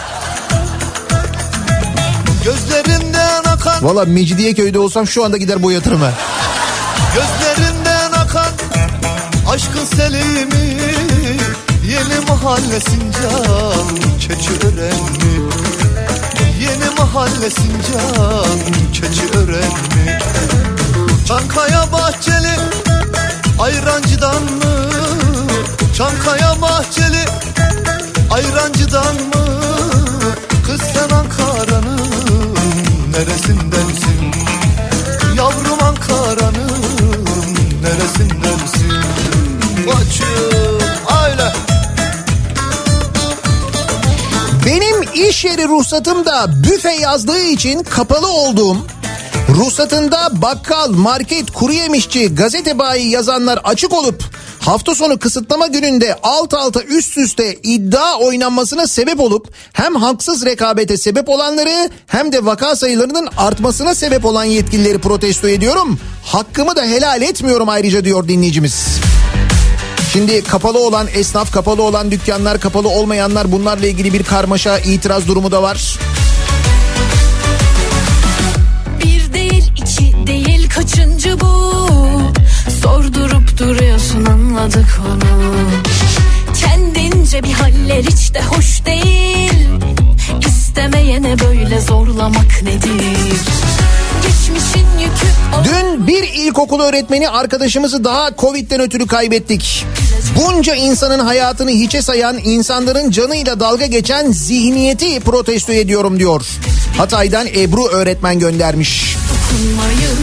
Gözlerinden 2.45 3.45
akan 3.45 3.85
Valla 3.85 4.05
Mecidiyeköy'de 4.05 4.79
olsam 4.79 5.07
şu 5.07 5.25
anda 5.25 5.37
gider 5.37 5.63
boyatırım 5.63 6.01
ha. 6.01 6.13
Gözlerinden 7.15 8.13
akan 8.13 8.51
Aşkın 9.49 9.85
selimi 9.97 10.77
Yeni 11.89 12.27
mahalle 12.29 12.81
Sincan 12.81 13.97
Keçiören 14.21 15.01
mi? 15.01 15.51
Yeni 16.61 16.95
mahalle 16.99 17.51
Sincan 17.51 18.59
Keçiören 18.93 19.71
mi? 19.71 20.19
Çankaya 21.31 21.93
Bahçeli 21.93 22.57
Ayrancıdan 23.61 24.43
mı? 24.43 24.91
Çankaya 25.97 26.61
Bahçeli 26.61 27.25
Ayrancıdan 28.31 29.15
mı? 29.15 29.61
Kız 30.67 30.81
sen 30.81 31.17
Ankara'nın 31.17 32.01
neresindensin? 33.11 34.35
Yavrum 35.37 35.83
Ankara'nın 35.83 36.71
neresindensin? 37.83 38.93
Koçum 39.87 40.79
öyle. 41.25 41.53
Benim 44.67 45.29
iş 45.29 45.45
yeri 45.45 45.69
ruhsatımda 45.69 46.63
büfe 46.65 46.93
yazdığı 46.93 47.43
için 47.43 47.83
kapalı 47.83 48.33
olduğum 48.33 48.77
ruhsatında 49.61 50.29
bakkal, 50.33 50.91
market, 50.91 51.51
kuru 51.51 51.73
yemişçi, 51.73 52.35
gazete 52.35 52.79
bayi 52.79 53.11
yazanlar 53.11 53.61
açık 53.65 53.93
olup 53.93 54.25
hafta 54.61 54.95
sonu 54.95 55.19
kısıtlama 55.19 55.67
gününde 55.67 56.19
alt 56.23 56.55
alta 56.55 56.83
üst 56.83 57.19
üste 57.19 57.55
iddia 57.63 58.19
oynanmasına 58.19 58.87
sebep 58.87 59.21
olup 59.21 59.49
hem 59.73 59.95
haksız 59.95 60.45
rekabete 60.45 60.97
sebep 60.97 61.29
olanları 61.29 61.91
hem 62.07 62.33
de 62.33 62.45
vaka 62.45 62.77
sayılarının 62.77 63.29
artmasına 63.37 63.95
sebep 63.95 64.25
olan 64.25 64.45
yetkilileri 64.45 64.99
protesto 64.99 65.49
ediyorum. 65.49 65.99
Hakkımı 66.25 66.77
da 66.77 66.83
helal 66.83 67.23
etmiyorum 67.23 67.69
ayrıca 67.69 68.05
diyor 68.05 68.29
dinleyicimiz. 68.29 68.87
Şimdi 70.13 70.45
kapalı 70.45 70.79
olan 70.87 71.09
esnaf, 71.15 71.53
kapalı 71.53 71.83
olan 71.83 72.11
dükkanlar, 72.11 72.61
kapalı 72.61 72.89
olmayanlar 72.89 73.53
bunlarla 73.53 73.87
ilgili 73.87 74.13
bir 74.13 74.23
karmaşa, 74.23 74.79
itiraz 74.79 75.29
durumu 75.29 75.53
da 75.53 75.63
var. 75.63 75.99
Bir 79.77 80.27
değil 80.27 80.69
kaçıncı 80.69 81.41
bu? 81.41 81.91
Sordurup 82.83 83.59
duruyorsun 83.59 84.25
anladık 84.25 85.01
onu. 85.09 85.55
Kendince 86.61 87.43
bir 87.43 87.53
haller 87.53 88.03
hiç 88.03 88.35
de 88.35 88.43
hoş 88.43 88.87
değil. 88.87 89.69
İstemeyene 90.47 91.39
böyle 91.39 91.81
zorlamak 91.81 92.63
nedir 92.63 93.01
Dün 95.65 96.07
bir 96.07 96.23
ilkokul 96.23 96.81
öğretmeni 96.81 97.29
arkadaşımızı 97.29 98.05
daha 98.05 98.37
Covid'den 98.39 98.81
ötürü 98.81 99.07
kaybettik. 99.07 99.87
Bunca 100.37 100.75
insanın 100.75 101.19
hayatını 101.19 101.71
hiçe 101.71 102.03
sayan, 102.03 102.39
insanların 102.45 103.11
canıyla 103.11 103.61
dalga 103.61 103.87
geçen 103.87 104.33
zihniyeti 104.33 105.21
protesto 105.21 105.73
ediyorum 105.73 106.19
diyor. 106.19 106.47
Hatay'dan 106.99 107.47
Ebru 107.47 107.87
öğretmen 107.87 108.39
göndermiş. 108.39 109.17
dokunmayın 109.31 110.19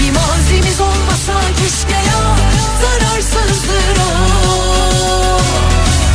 Bir 0.00 0.10
mazimiz 0.10 0.80
olmasa 0.80 1.40
keşke 1.58 1.94
ya 1.94 2.36
Zararsızdır 2.82 3.96
o 4.00 4.10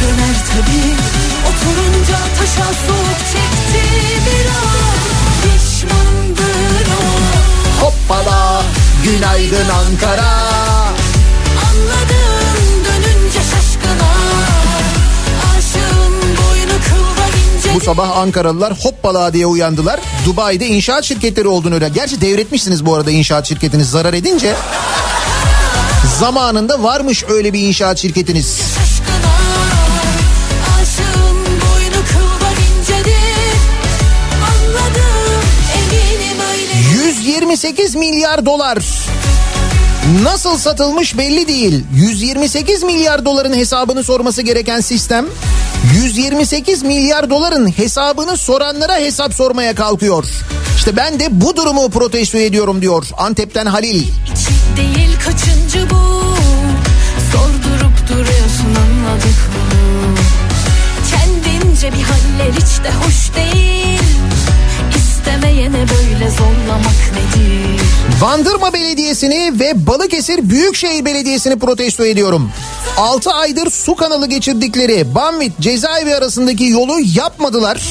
Döner 0.02 0.38
tabi 0.50 0.82
Oturunca 1.48 2.18
taşa 2.40 2.74
soğuk 2.88 3.20
çekti 3.34 3.47
Hoppala, 8.08 8.64
günaydın 9.04 9.70
Ankara. 9.70 10.34
Anladım 11.70 12.86
dönünce 12.86 13.40
şaşkına 13.40 14.12
Aşığın 15.58 16.14
boynu 16.22 16.80
kıldan 16.84 17.32
ince 17.56 17.76
Bu 17.76 17.80
sabah 17.80 18.18
Ankaralılar 18.18 18.74
hoppala 18.84 19.34
diye 19.34 19.46
uyandılar. 19.46 20.00
Dubai'de 20.26 20.68
inşaat 20.68 21.04
şirketleri 21.04 21.48
olduğunu 21.48 21.74
öyle. 21.74 21.90
Gerçi 21.90 22.22
devretmişsiniz 22.22 22.86
bu 22.86 22.96
arada 22.96 23.12
inşaat 23.12 23.48
şirketiniz 23.48 23.90
zarar 23.90 24.14
edince. 24.14 24.56
Zamanında 26.20 26.84
varmış 26.84 27.24
öyle 27.30 27.54
bir 27.54 27.68
inşaat 27.68 27.98
şirketiniz. 27.98 28.62
128 37.28 37.96
milyar 37.96 38.46
dolar. 38.46 38.78
Nasıl 40.24 40.58
satılmış 40.58 41.18
belli 41.18 41.48
değil. 41.48 41.84
128 41.96 42.84
milyar 42.84 43.26
doların 43.26 43.54
hesabını 43.54 44.04
sorması 44.04 44.42
gereken 44.42 44.80
sistem 44.82 45.26
128 45.96 46.84
milyar 46.84 47.30
doların 47.30 47.68
hesabını 47.78 48.38
soranlara 48.38 48.96
hesap 48.96 49.34
sormaya 49.34 49.76
kalkıyor. 49.76 50.26
İşte 50.76 50.98
ben 50.98 51.20
de 51.20 51.28
bu 51.32 51.56
durumu 51.56 51.90
protesto 51.90 52.38
ediyorum 52.38 52.82
diyor 52.82 53.06
Antep'ten 53.18 53.66
Halil. 53.66 54.02
İçi 54.02 54.78
değil 54.78 55.20
kaçıncı 55.26 55.90
bu 55.90 56.36
Sordurup 57.32 58.10
duruyorsun 58.10 58.76
anladık 58.76 59.40
onu 59.58 60.16
Kendince 61.12 61.88
bir 61.88 62.04
haller 62.04 62.54
hiç 62.54 62.84
de 62.84 62.92
hoş 62.92 63.36
değil 63.36 63.87
İstemeyene 65.28 65.74
böyle 65.78 66.30
zorlamak 66.30 67.12
nedir 67.14 67.82
Bandırma 68.22 68.74
Belediyesi'ni 68.74 69.60
ve 69.60 69.88
Balıkesir 69.88 70.50
Büyükşehir 70.50 71.06
Belediyesi'ni 71.06 71.60
protesto 71.60 72.06
ediyorum. 72.06 72.52
6 72.98 73.32
aydır 73.32 73.72
su 73.72 73.96
kanalı 73.96 74.28
geçirdikleri 74.28 75.16
Banvit 75.16 75.60
cezaevi 75.60 76.16
arasındaki 76.16 76.64
yolu 76.66 76.94
yapmadılar. 77.16 77.82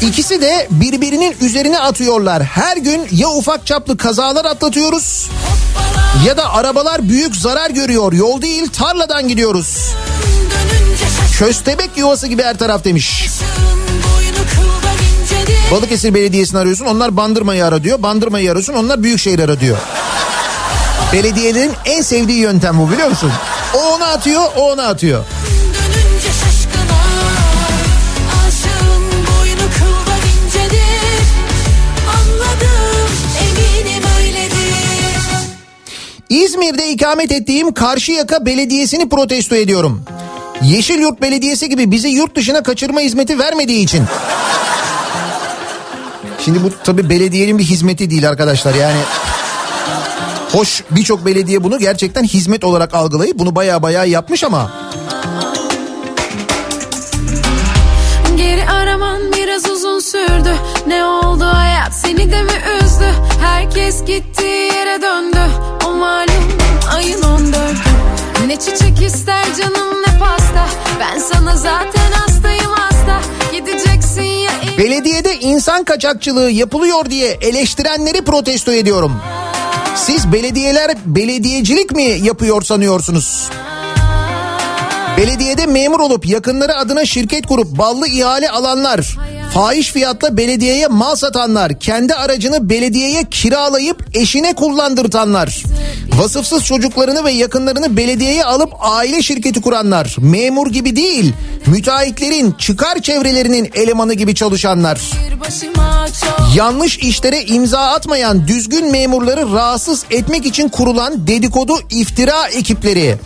İkisi 0.00 0.40
de 0.42 0.68
birbirinin 0.70 1.36
üzerine 1.40 1.78
atıyorlar. 1.78 2.42
Her 2.42 2.76
gün 2.76 3.06
ya 3.10 3.28
ufak 3.28 3.66
çaplı 3.66 3.96
kazalar 3.96 4.44
atlatıyoruz 4.44 5.30
ya 6.26 6.36
da 6.36 6.52
arabalar 6.52 7.08
büyük 7.08 7.36
zarar 7.36 7.70
görüyor. 7.70 8.12
Yol 8.12 8.42
değil 8.42 8.68
tarladan 8.68 9.28
gidiyoruz. 9.28 9.94
Köstebek 11.38 11.90
yuvası 11.96 12.26
gibi 12.26 12.42
her 12.42 12.58
taraf 12.58 12.84
demiş. 12.84 13.28
Balıkesir 15.74 16.14
Belediyesi'ni 16.14 16.58
arıyorsun 16.58 16.86
onlar 16.86 17.16
Bandırma'yı 17.16 17.66
ara 17.66 17.84
diyor. 17.84 18.02
Bandırma'yı 18.02 18.50
arıyorsun 18.50 18.74
onlar 18.74 19.02
Büyükşehir 19.02 19.38
ara 19.38 19.60
diyor. 19.60 19.76
Belediyelerin 21.12 21.72
en 21.84 22.02
sevdiği 22.02 22.38
yöntem 22.38 22.78
bu 22.78 22.90
biliyor 22.90 23.08
musun? 23.08 23.32
O 23.74 23.94
ona 23.94 24.06
atıyor, 24.06 24.42
o 24.56 24.72
ona 24.72 24.86
atıyor. 24.86 25.24
İzmir'de 36.30 36.90
ikamet 36.90 37.32
ettiğim 37.32 37.74
Karşıyaka 37.74 38.46
Belediyesi'ni 38.46 39.08
protesto 39.08 39.56
ediyorum. 39.56 40.02
Yeşilyurt 40.62 41.22
Belediyesi 41.22 41.68
gibi 41.68 41.90
bizi 41.90 42.08
yurt 42.08 42.36
dışına 42.36 42.62
kaçırma 42.62 43.00
hizmeti 43.00 43.38
vermediği 43.38 43.84
için. 43.84 44.02
Şimdi 46.44 46.62
bu 46.62 46.70
tabii 46.84 47.08
belediyenin 47.10 47.58
bir 47.58 47.64
hizmeti 47.64 48.10
değil 48.10 48.28
arkadaşlar. 48.28 48.74
Yani. 48.74 48.98
Hoş 50.52 50.84
birçok 50.90 51.26
belediye 51.26 51.64
bunu 51.64 51.78
gerçekten 51.78 52.24
hizmet 52.24 52.64
olarak 52.64 52.94
algılayıp 52.94 53.38
bunu 53.38 53.56
baya 53.56 53.82
baya 53.82 54.04
yapmış 54.04 54.44
ama. 54.44 54.70
Geri 58.36 58.70
araman 58.70 59.32
biraz 59.32 59.70
uzun 59.70 59.98
sürdü. 59.98 60.54
Ne 60.86 61.04
oldu 61.04 61.44
hayat? 61.44 61.94
Seni 61.94 62.32
de 62.32 62.42
mi 62.42 62.52
üzdü? 62.82 63.14
Herkes 63.40 64.04
gittiği 64.04 64.72
yere 64.74 65.02
döndü. 65.02 65.40
O 65.86 65.92
malum 65.92 66.44
ayın 66.96 67.22
14'ü 67.22 68.46
Ne 68.46 68.58
çiçek 68.58 69.02
ister 69.02 69.44
canım 69.44 70.02
ne 70.06 70.18
pasta. 70.18 70.66
Ben 71.00 71.18
sana 71.18 71.56
zaten 71.56 72.12
hastayım 72.12 72.63
belediyede 74.78 75.40
insan 75.40 75.84
kaçakçılığı 75.84 76.50
yapılıyor 76.50 77.10
diye 77.10 77.38
eleştirenleri 77.40 78.24
protesto 78.24 78.72
ediyorum. 78.72 79.12
Siz 79.96 80.32
belediyeler 80.32 80.90
belediyecilik 81.06 81.92
mi 81.92 82.02
yapıyor 82.02 82.62
sanıyorsunuz? 82.62 83.50
Belediyede 85.18 85.66
memur 85.66 86.00
olup 86.00 86.26
yakınları 86.26 86.74
adına 86.76 87.04
şirket 87.04 87.46
kurup 87.46 87.78
ballı 87.78 88.08
ihale 88.08 88.50
alanlar, 88.50 89.16
fahiş 89.54 89.92
fiyatla 89.92 90.36
belediyeye 90.36 90.86
mal 90.86 91.16
satanlar, 91.16 91.80
kendi 91.80 92.14
aracını 92.14 92.70
belediyeye 92.70 93.24
kiralayıp 93.30 94.04
eşine 94.14 94.54
kullandırtanlar, 94.54 95.62
vasıfsız 96.12 96.64
çocuklarını 96.64 97.24
ve 97.24 97.32
yakınlarını 97.32 97.96
belediyeye 97.96 98.44
alıp 98.44 98.72
aile 98.80 99.22
şirketi 99.22 99.60
kuranlar, 99.60 100.16
memur 100.18 100.70
gibi 100.70 100.96
değil, 100.96 101.32
müteahhitlerin 101.66 102.52
çıkar 102.52 102.98
çevrelerinin 102.98 103.70
elemanı 103.74 104.14
gibi 104.14 104.34
çalışanlar. 104.34 105.00
Yanlış 106.56 106.98
işlere 106.98 107.42
imza 107.42 107.80
atmayan 107.80 108.48
düzgün 108.48 108.92
memurları 108.92 109.52
rahatsız 109.52 110.04
etmek 110.10 110.46
için 110.46 110.68
kurulan 110.68 111.26
dedikodu 111.26 111.78
iftira 111.90 112.48
ekipleri, 112.48 113.16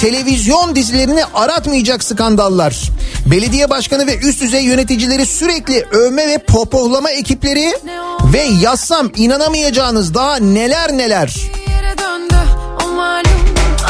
televizyon 0.00 0.76
dizilerini 0.76 1.24
aratmayacak 1.34 2.04
skandallar, 2.04 2.82
belediye 3.26 3.70
başkanı 3.70 4.06
ve 4.06 4.18
üst 4.18 4.42
düzey 4.42 4.64
yöneticileri 4.64 5.26
sürekli 5.26 5.77
övme 5.84 6.28
ve 6.28 6.38
popohlama 6.38 7.10
ekipleri 7.10 7.72
ve 8.32 8.40
yazsam 8.60 9.10
inanamayacağınız 9.16 10.14
daha 10.14 10.36
neler 10.36 10.92
neler. 10.92 11.36
yere 11.70 11.98
döndü 11.98 12.34
O 12.84 12.88
malum 12.88 13.30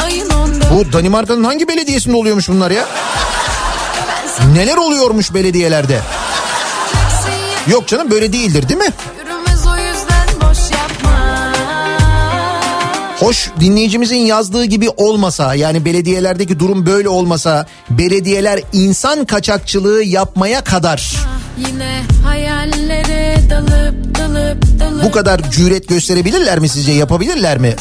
ayın 0.03 0.29
14'ü 0.29 0.89
Bu 0.89 0.93
Danimarka'nın 0.93 1.43
hangi 1.43 1.67
belediyesinde 1.67 2.15
oluyormuş 2.15 2.49
bunlar 2.49 2.71
ya? 2.71 2.85
Neler 4.55 4.77
oluyormuş 4.77 5.33
belediyelerde? 5.33 5.99
Yok 7.67 7.87
canım 7.87 8.11
böyle 8.11 8.33
değildir 8.33 8.69
değil 8.69 8.79
mi? 8.79 8.93
Hoş 13.19 13.49
dinleyicimizin 13.59 14.17
yazdığı 14.17 14.65
gibi 14.65 14.89
olmasa 14.89 15.55
yani 15.55 15.85
belediyelerdeki 15.85 16.59
durum 16.59 16.85
böyle 16.85 17.09
olmasa 17.09 17.65
belediyeler 17.89 18.59
insan 18.73 19.25
kaçakçılığı 19.25 20.03
yapmaya 20.03 20.63
kadar 20.63 21.13
dalıp 23.49 24.19
dalıp 24.19 24.79
dalıp 24.79 25.03
bu 25.03 25.11
kadar 25.11 25.51
cüret 25.51 25.87
gösterebilirler 25.87 26.59
mi 26.59 26.69
sizce? 26.69 26.91
Yapabilirler 26.91 27.57
mi? 27.57 27.75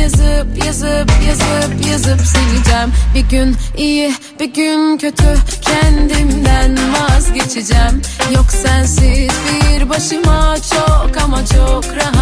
Yazıp 0.00 0.66
yazıp 0.66 1.10
yazıp 1.28 1.86
yazıp 1.90 2.20
sileceğim 2.20 2.92
Bir 3.14 3.20
gün 3.20 3.56
iyi 3.76 4.14
bir 4.40 4.54
gün 4.54 4.98
kötü 4.98 5.36
kendimden 5.62 6.78
vazgeçeceğim. 6.92 8.02
Yok 8.34 8.46
sensiz 8.62 9.30
bir 9.70 9.88
başıma 9.88 10.56
çok 10.70 11.22
ama 11.24 11.46
çok 11.46 11.84
rahat 11.96 12.19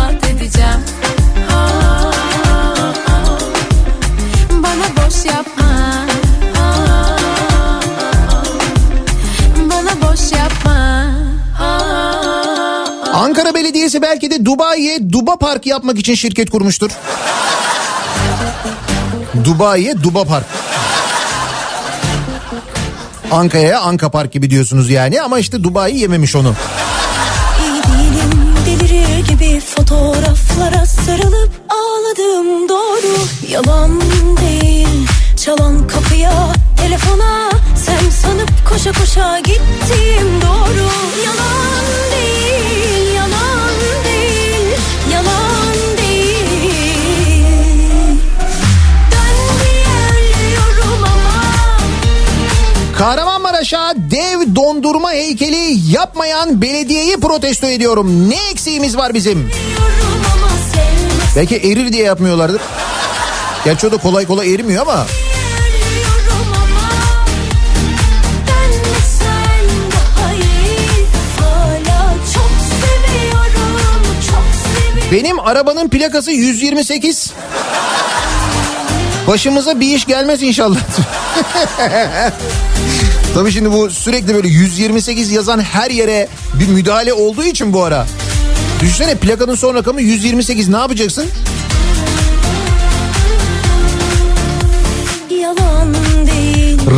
belki 14.09 14.31
de 14.31 14.45
Dubai'ye 14.45 15.13
Duba 15.13 15.37
Park 15.37 15.67
yapmak 15.67 15.99
için 15.99 16.15
şirket 16.15 16.51
kurmuştur. 16.51 16.91
Dubai'ye 19.45 20.03
Duba 20.03 20.25
Park. 20.25 20.47
Ankara'ya 23.31 23.81
Anka 23.81 24.11
Park 24.11 24.33
gibi 24.33 24.51
diyorsunuz 24.51 24.91
yani 24.91 25.23
ama 25.23 25.39
işte 25.39 25.63
Dubai 25.65 25.97
yememiş 25.99 26.37
onu. 26.37 26.55
Değilim 28.67 29.25
gibi 29.29 29.61
fotoğraflara 29.61 30.87
sarılıp 30.87 31.51
ağladım 31.69 32.69
doğru 32.69 33.17
Yalan 33.51 34.01
değil 34.41 35.09
çalan 35.45 35.87
kapıya 35.87 36.53
telefona 36.77 37.51
sen 37.77 38.11
sanıp 38.11 38.69
koşa 38.69 38.93
koşa 38.93 39.39
gittim 39.39 40.41
doğru 40.43 40.89
Yalan 41.25 41.85
değil 42.13 42.48
Kahramanmaraş'a 52.99 53.95
dev 53.97 54.55
dondurma 54.55 55.11
heykeli 55.13 55.93
yapmayan 55.93 56.63
belediyeyi 56.63 57.17
protesto 57.21 57.67
ediyorum. 57.67 58.31
Ne 58.31 58.37
eksiğimiz 58.53 58.97
var 58.97 59.15
bizim? 59.15 59.51
Belki 61.37 61.57
erir 61.57 61.93
diye 61.93 62.05
yapmıyorlardır. 62.05 62.63
Gerçi 63.65 63.87
o 63.87 63.93
da 63.93 63.97
kolay 63.97 64.27
kolay 64.27 64.55
erimiyor 64.55 64.83
ama. 64.83 65.07
Benim 75.13 75.41
arabanın 75.41 75.89
plakası 75.89 76.31
128. 76.31 77.33
Başımıza 79.29 79.81
bir 79.81 79.95
iş 79.95 80.07
gelmez 80.07 80.43
inşallah. 80.43 80.79
Tabii 83.35 83.53
şimdi 83.53 83.73
bu 83.73 83.91
sürekli 83.91 84.35
böyle 84.35 84.49
128 84.49 85.31
yazan 85.31 85.61
her 85.61 85.91
yere 85.91 86.29
bir 86.55 86.69
müdahale 86.69 87.13
olduğu 87.13 87.45
için 87.45 87.73
bu 87.73 87.83
ara. 87.83 88.07
Düşünsene 88.81 89.15
plakanın 89.15 89.55
son 89.55 89.75
rakamı 89.75 90.01
128 90.01 90.69
ne 90.69 90.77
yapacaksın? 90.77 91.27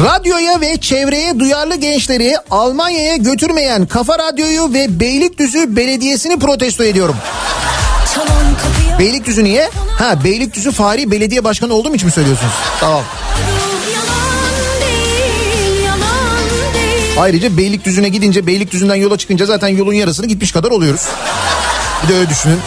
Radyoya 0.05 0.61
ve 0.61 0.77
çevreye 0.77 1.39
duyarlı 1.39 1.77
gençleri 1.77 2.35
Almanya'ya 2.51 3.17
götürmeyen 3.17 3.87
Kafa 3.87 4.19
Radyo'yu 4.19 4.73
ve 4.73 5.01
Beylikdüzü 5.01 5.77
Belediyesi'ni 5.77 6.39
protesto 6.39 6.85
ediyorum. 6.85 7.17
Beylikdüzü 9.01 9.45
niye? 9.45 9.71
Ha 9.99 10.25
Beylikdüzü 10.25 10.73
Fahri 10.73 11.11
Belediye 11.11 11.45
Başkanı 11.45 11.75
olduğum 11.75 11.95
için 11.95 12.07
mi 12.07 12.13
söylüyorsunuz? 12.13 12.53
Tamam. 12.81 13.03
Ayrıca 17.19 17.57
Beylikdüzü'ne 17.57 18.09
gidince 18.09 18.47
Beylikdüzü'nden 18.47 18.95
yola 18.95 19.19
çıkınca 19.19 19.47
zaten 19.47 19.69
yolun 19.69 19.93
yarısını 19.93 20.27
gitmiş 20.27 20.53
kadar 20.53 20.71
oluyoruz. 20.71 21.09
Bir 22.03 22.09
de 22.09 22.17
öyle 22.17 22.31
düşünün. 22.31 22.59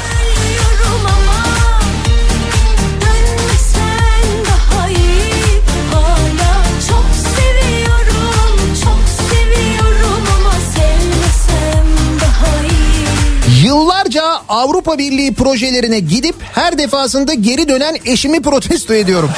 Avrupa 14.53 14.97
Birliği 14.97 15.33
projelerine 15.33 15.99
gidip 15.99 16.35
her 16.53 16.77
defasında 16.77 17.33
geri 17.33 17.67
dönen 17.67 17.97
eşimi 18.05 18.41
protesto 18.41 18.93
ediyorum. 18.93 19.31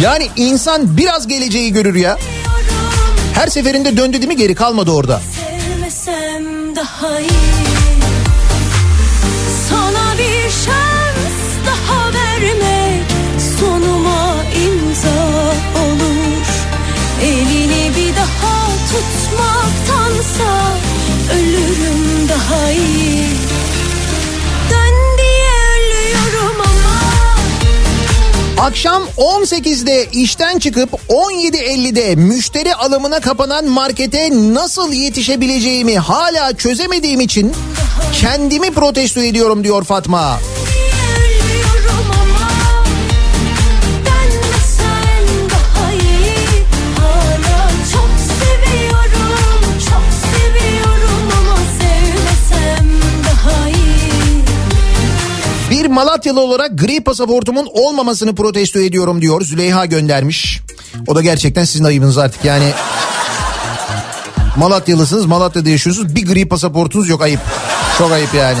Yani 0.00 0.28
insan 0.36 0.96
biraz 0.96 1.26
geleceği 1.26 1.72
görür 1.72 1.94
ya. 1.94 2.18
Her 3.34 3.48
seferinde 3.48 3.96
döndü 3.96 4.16
değil 4.16 4.28
mi 4.28 4.36
geri 4.36 4.54
kalmadı 4.54 4.90
orada. 4.90 5.20
Sevmesem 5.20 6.76
daha 6.76 7.20
iyi 7.20 7.63
Akşam 28.64 29.02
18'de 29.16 30.06
işten 30.12 30.58
çıkıp 30.58 30.90
17.50'de 31.08 32.14
müşteri 32.14 32.74
alımına 32.74 33.20
kapanan 33.20 33.64
markete 33.64 34.30
nasıl 34.30 34.92
yetişebileceğimi 34.92 35.98
hala 35.98 36.56
çözemediğim 36.56 37.20
için 37.20 37.52
kendimi 38.20 38.70
protesto 38.70 39.20
ediyorum 39.20 39.64
diyor 39.64 39.84
Fatma. 39.84 40.40
Malatyalı 55.94 56.40
olarak 56.40 56.78
gri 56.78 57.04
pasaportumun 57.04 57.68
olmamasını 57.72 58.34
protesto 58.34 58.78
ediyorum 58.78 59.20
diyor 59.22 59.40
Züleyha 59.40 59.86
göndermiş. 59.86 60.60
O 61.06 61.14
da 61.14 61.22
gerçekten 61.22 61.64
sizin 61.64 61.84
ayıbınız 61.84 62.18
artık 62.18 62.44
yani. 62.44 62.72
Malatyalısınız 64.56 65.26
Malatya'da 65.26 65.68
yaşıyorsunuz 65.68 66.16
bir 66.16 66.26
gri 66.26 66.48
pasaportunuz 66.48 67.08
yok 67.08 67.22
ayıp. 67.22 67.40
Çok 67.98 68.12
ayıp 68.12 68.34
yani. 68.34 68.58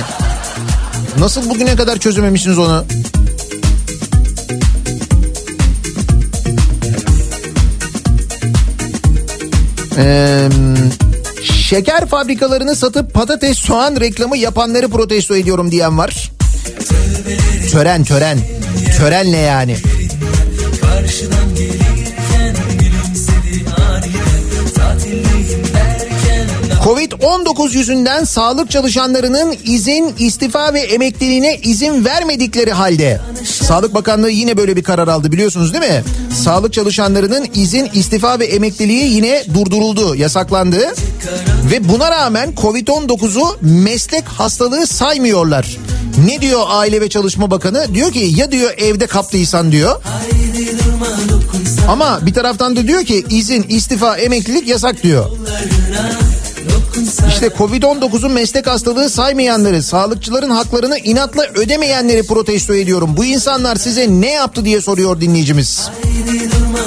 Nasıl 1.18 1.50
bugüne 1.50 1.76
kadar 1.76 1.98
çözememişsiniz 1.98 2.58
onu? 2.58 2.84
Ee, 9.96 10.48
şeker 11.42 12.06
fabrikalarını 12.06 12.76
satıp 12.76 13.14
patates 13.14 13.58
soğan 13.58 14.00
reklamı 14.00 14.36
yapanları 14.36 14.88
protesto 14.88 15.36
ediyorum 15.36 15.70
diyen 15.70 15.98
var. 15.98 16.33
Tören 17.72 18.04
tören. 18.04 18.38
Tören 18.98 19.32
ne 19.32 19.38
yani? 19.38 19.76
Karşıdan 20.80 21.54
gelirken 21.54 22.56
gülümsedi 22.78 23.70
aniden 23.90 24.74
Tatildeyim 24.74 25.64
derken 25.74 26.48
Covid-19 26.84 27.76
yüzünden 27.76 28.24
sağlık 28.24 28.70
çalışanlarının 28.70 29.56
izin, 29.64 30.14
istifa 30.18 30.74
ve 30.74 30.80
emekliliğine 30.80 31.56
izin 31.56 32.04
vermedikleri 32.04 32.72
halde 32.72 33.20
Sağlık 33.44 33.94
Bakanlığı 33.94 34.30
yine 34.30 34.56
böyle 34.56 34.76
bir 34.76 34.82
karar 34.82 35.08
aldı 35.08 35.32
biliyorsunuz 35.32 35.74
değil 35.74 35.92
mi? 35.92 36.04
Sağlık 36.44 36.72
çalışanlarının 36.72 37.46
izin, 37.54 37.90
istifa 37.94 38.38
ve 38.38 38.44
emekliliği 38.44 39.12
yine 39.12 39.42
durduruldu, 39.54 40.14
yasaklandı. 40.14 40.94
Ve 41.70 41.88
buna 41.88 42.10
rağmen 42.10 42.52
Covid-19'u 42.56 43.56
meslek 43.60 44.24
hastalığı 44.24 44.86
saymıyorlar. 44.86 45.76
Ne 46.18 46.40
diyor 46.40 46.62
Aile 46.68 47.00
ve 47.00 47.08
Çalışma 47.08 47.50
Bakanı? 47.50 47.94
Diyor 47.94 48.12
ki 48.12 48.32
ya 48.36 48.52
diyor 48.52 48.74
evde 48.78 49.06
kaptıysan 49.06 49.72
diyor. 49.72 50.00
Ama 51.88 52.26
bir 52.26 52.34
taraftan 52.34 52.76
da 52.76 52.86
diyor 52.86 53.04
ki 53.04 53.24
izin, 53.30 53.62
istifa, 53.68 54.16
emeklilik 54.16 54.68
yasak 54.68 55.02
diyor. 55.02 55.30
İşte 57.28 57.46
Covid-19'un 57.46 58.32
meslek 58.32 58.66
hastalığı 58.66 59.10
saymayanları, 59.10 59.82
sağlıkçıların 59.82 60.50
haklarını 60.50 60.98
inatla 60.98 61.42
ödemeyenleri 61.54 62.26
protesto 62.26 62.74
ediyorum. 62.74 63.14
Bu 63.16 63.24
insanlar 63.24 63.76
size 63.76 64.06
ne 64.08 64.30
yaptı 64.32 64.64
diye 64.64 64.80
soruyor 64.80 65.20
dinleyicimiz. 65.20 65.88
Haydi 66.02 66.50
durma 66.50 66.78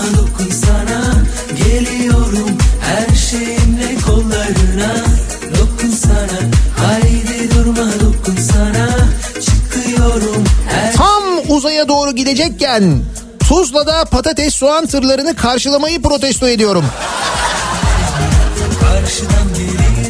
uzaya 11.78 11.88
doğru 11.88 12.12
gidecekken 12.16 13.02
Tuzla'da 13.40 14.06
patates 14.06 14.56
soğan 14.56 14.86
tırlarını 14.86 15.36
karşılamayı 15.36 16.02
protesto 16.02 16.48
ediyorum. 16.48 16.86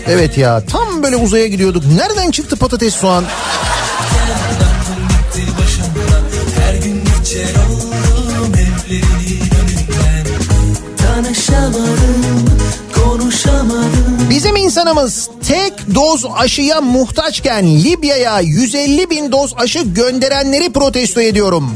Evet 0.07 0.37
ya 0.37 0.63
tam 0.65 1.03
böyle 1.03 1.15
uzaya 1.15 1.47
gidiyorduk. 1.47 1.83
Nereden 1.85 2.31
çıktı 2.31 2.55
patates 2.55 2.93
soğan? 2.95 3.23
Tanışamadım 10.97 12.66
Bizim 14.29 14.55
insanımız 14.55 15.29
tek 15.47 15.95
doz 15.95 16.25
aşıya 16.37 16.81
muhtaçken 16.81 17.65
Libya'ya 17.83 18.39
150 18.39 19.09
bin 19.09 19.31
doz 19.31 19.53
aşı 19.57 19.79
gönderenleri 19.79 20.71
protesto 20.73 21.21
ediyorum. 21.21 21.71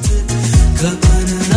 Kapının 0.81 1.50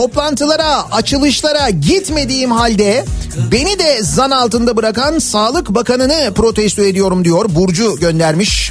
toplantılara, 0.00 0.92
açılışlara 0.92 1.70
gitmediğim 1.70 2.50
halde 2.50 3.04
beni 3.52 3.78
de 3.78 4.02
zan 4.02 4.30
altında 4.30 4.76
bırakan 4.76 5.18
Sağlık 5.18 5.74
Bakanı'nı 5.74 6.34
protesto 6.34 6.82
ediyorum 6.82 7.24
diyor. 7.24 7.44
Burcu 7.48 7.96
göndermiş. 7.96 8.70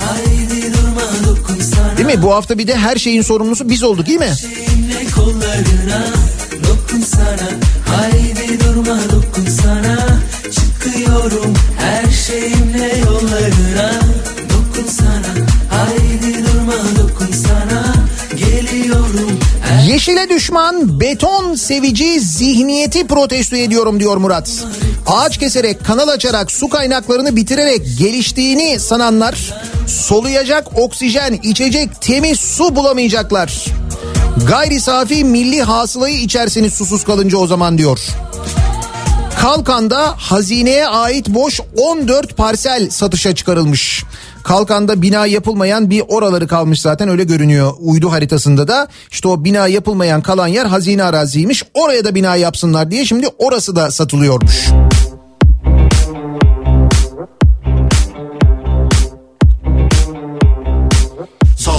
Değil 1.98 2.18
mi? 2.18 2.24
Bu 2.24 2.34
hafta 2.34 2.58
bir 2.58 2.68
de 2.68 2.76
her 2.76 2.96
şeyin 2.96 3.22
sorumlusu 3.22 3.70
biz 3.70 3.84
olduk 3.84 4.08
değil 4.08 4.20
mi? 4.20 4.34
Haydi 7.86 8.60
durma 8.60 8.98
dokunsana 9.12 9.49
Yeşile 19.90 20.30
düşman 20.30 21.00
beton 21.00 21.56
sevici 21.56 22.20
zihniyeti 22.20 23.08
protesto 23.08 23.56
ediyorum 23.56 24.00
diyor 24.00 24.18
Murat. 24.18 24.52
Ağaç 25.08 25.38
keserek, 25.38 25.86
kanal 25.86 26.08
açarak, 26.08 26.52
su 26.52 26.70
kaynaklarını 26.70 27.36
bitirerek 27.36 27.98
geliştiğini 28.00 28.80
sananlar 28.80 29.54
soluyacak 29.88 30.80
oksijen, 30.80 31.34
içecek 31.44 32.02
temiz 32.02 32.40
su 32.40 32.76
bulamayacaklar. 32.76 33.66
Gayri 34.48 34.82
safi 34.82 35.24
milli 35.24 35.62
hasılayı 35.62 36.20
içersiniz 36.20 36.74
susuz 36.74 37.04
kalınca 37.04 37.38
o 37.38 37.48
zaman 37.48 37.78
diyor. 37.78 38.00
Kalkan'da 39.42 40.14
hazineye 40.18 40.88
ait 40.88 41.28
boş 41.30 41.60
14 41.78 42.38
parsel 42.38 42.90
satışa 42.90 43.36
çıkarılmış. 43.36 44.04
Kalkan'da 44.44 45.02
bina 45.02 45.26
yapılmayan 45.26 45.90
bir 45.90 46.04
oraları 46.08 46.48
kalmış 46.48 46.82
zaten 46.82 47.10
öyle 47.10 47.24
görünüyor 47.24 47.74
uydu 47.80 48.12
haritasında 48.12 48.68
da. 48.68 48.88
İşte 49.12 49.28
o 49.28 49.44
bina 49.44 49.68
yapılmayan 49.68 50.22
kalan 50.22 50.48
yer 50.48 50.66
hazine 50.66 51.04
araziymiş. 51.04 51.64
Oraya 51.74 52.06
da 52.06 52.16
bina 52.16 52.36
yapsınlar 52.36 52.92
diye 52.92 53.06
şimdi 53.06 53.28
orası 53.38 53.76
da 53.76 53.92
satılıyormuş. 53.92 54.70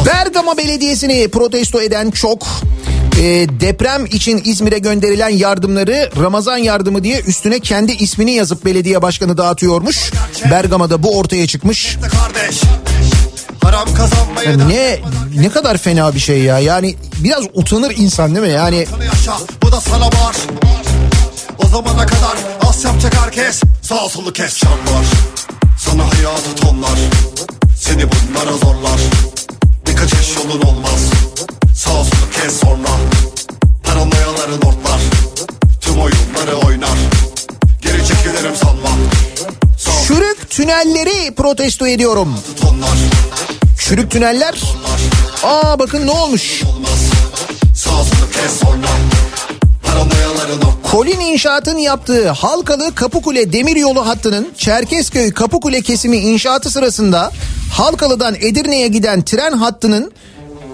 Bergama 0.06 0.56
Belediyesi'ni 0.56 1.28
protesto 1.28 1.80
eden 1.80 2.10
çok 2.10 2.46
e, 3.18 3.46
deprem 3.60 4.06
için 4.06 4.42
İzmir'e 4.44 4.78
gönderilen 4.78 5.28
yardımları 5.28 6.10
Ramazan 6.22 6.56
yardımı 6.56 7.04
diye 7.04 7.20
üstüne 7.20 7.60
kendi 7.60 7.92
ismini 7.92 8.30
yazıp 8.32 8.64
belediye 8.64 9.02
başkanı 9.02 9.36
dağıtıyormuş. 9.36 10.12
Bergama'da 10.50 11.02
bu 11.02 11.18
ortaya 11.18 11.46
çıkmış. 11.46 11.96
Ne 14.68 15.00
ne 15.36 15.48
kadar 15.48 15.78
fena 15.78 16.14
bir 16.14 16.20
şey 16.20 16.42
ya. 16.42 16.58
Yani 16.58 16.96
biraz 17.18 17.44
utanır 17.54 17.94
insan 17.96 18.34
değil 18.34 18.46
mi? 18.46 18.52
Yani 18.52 18.86
bu 19.62 19.72
da 19.72 19.80
sana 19.80 20.06
var. 20.06 20.36
O 21.64 21.68
zamana 21.68 22.06
kadar 22.06 22.36
az 22.68 22.84
yapacak 22.84 23.16
herkes 23.24 23.60
sağ 23.82 24.08
solu 24.08 24.32
kes. 24.32 24.60
Sana 25.78 26.02
hayatı 26.02 26.54
tonlar 26.56 26.98
seni 27.76 28.02
bunlara 28.02 28.52
zorlar. 28.52 29.00
Kaçış 30.00 30.36
yolun 30.36 30.62
olmaz 30.62 31.00
sağ 31.74 31.90
solu 31.90 32.30
kes 32.34 32.60
sonra. 32.60 32.88
Paranoyaların 33.84 34.58
ortlar 34.58 35.00
tüm 35.80 36.00
oyunları 36.00 36.66
oynar. 36.66 36.98
Geri 37.82 38.06
çekilirim 38.06 38.56
sanma. 38.56 38.88
Sağ 39.78 39.90
çürük 40.06 40.50
tünelleri 40.50 41.34
protesto 41.34 41.86
ediyorum. 41.86 42.34
tonlar 42.60 42.98
Çürük 43.78 44.10
tüneller. 44.10 44.54
Aa 45.44 45.78
bakın 45.78 46.06
ne 46.06 46.10
olmuş. 46.10 46.62
sağ 47.74 47.90
solu 47.90 48.30
kes 48.32 48.60
sonra. 48.60 48.88
Kolin 50.90 51.20
İnşaat'ın 51.20 51.78
yaptığı 51.78 52.28
Halkalı 52.30 52.94
Kapıkule 52.94 53.52
Demiryolu 53.52 54.06
hattının 54.06 54.48
Çerkezköy 54.58 55.30
Kapıkule 55.32 55.80
kesimi 55.82 56.16
inşaatı 56.16 56.70
sırasında 56.70 57.30
Halkalı'dan 57.72 58.34
Edirne'ye 58.34 58.88
giden 58.88 59.22
tren 59.22 59.52
hattının 59.52 60.12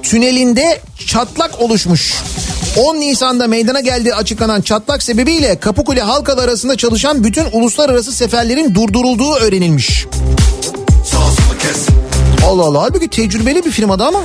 tünelinde 0.02 0.80
çatlak 1.06 1.60
oluşmuş. 1.60 2.14
10 2.76 2.96
Nisan'da 2.96 3.46
meydana 3.46 3.80
geldiği 3.80 4.14
açıklanan 4.14 4.60
çatlak 4.60 5.02
sebebiyle 5.02 5.60
Kapıkule 5.60 6.00
Halkalı 6.00 6.42
arasında 6.42 6.76
çalışan 6.76 7.24
bütün 7.24 7.44
uluslararası 7.52 8.12
seferlerin 8.12 8.74
durdurulduğu 8.74 9.34
öğrenilmiş. 9.34 10.06
Allah 12.46 12.62
Allah 12.62 12.82
halbuki 12.82 13.08
tecrübeli 13.08 13.64
bir 13.64 13.70
firmada 13.70 14.06
ama. 14.06 14.20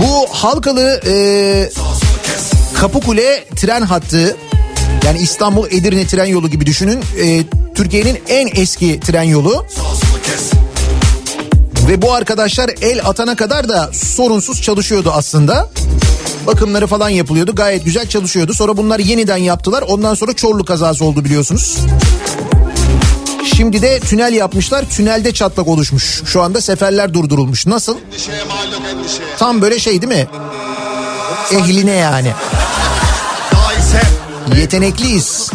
Bu 0.00 0.26
Halkalı 0.30 1.00
e, 1.06 1.70
Kapıkule 2.74 3.44
tren 3.56 3.82
hattı 3.82 4.36
yani 5.04 5.18
İstanbul 5.18 5.66
Edirne 5.70 6.06
tren 6.06 6.24
yolu 6.24 6.50
gibi 6.50 6.66
düşünün. 6.66 7.00
E, 7.22 7.44
Türkiye'nin 7.74 8.18
en 8.28 8.48
eski 8.54 9.00
tren 9.00 9.22
yolu. 9.22 9.66
Ve 11.88 12.02
bu 12.02 12.12
arkadaşlar 12.12 12.70
el 12.82 13.06
atana 13.06 13.36
kadar 13.36 13.68
da 13.68 13.90
sorunsuz 13.92 14.62
çalışıyordu 14.62 15.10
aslında. 15.14 15.68
Bakımları 16.46 16.86
falan 16.86 17.08
yapılıyordu. 17.08 17.54
Gayet 17.54 17.84
güzel 17.84 18.08
çalışıyordu. 18.08 18.54
Sonra 18.54 18.76
bunlar 18.76 18.98
yeniden 18.98 19.36
yaptılar. 19.36 19.82
Ondan 19.82 20.14
sonra 20.14 20.32
Çorlu 20.32 20.64
kazası 20.64 21.04
oldu 21.04 21.24
biliyorsunuz. 21.24 21.78
Şimdi 23.44 23.82
de 23.82 24.00
tünel 24.00 24.32
yapmışlar. 24.32 24.84
Tünelde 24.90 25.32
çatlak 25.32 25.68
oluşmuş. 25.68 26.22
Şu 26.26 26.42
anda 26.42 26.60
seferler 26.60 27.14
durdurulmuş. 27.14 27.66
Nasıl? 27.66 27.96
Endişeye 27.98 28.44
malum 28.44 28.86
endişeye. 28.86 29.36
Tam 29.38 29.62
böyle 29.62 29.78
şey 29.78 30.02
değil 30.02 30.12
mi? 30.12 30.26
Ehline 31.52 31.92
yani. 31.92 32.32
Yetenekliyiz. 34.56 35.50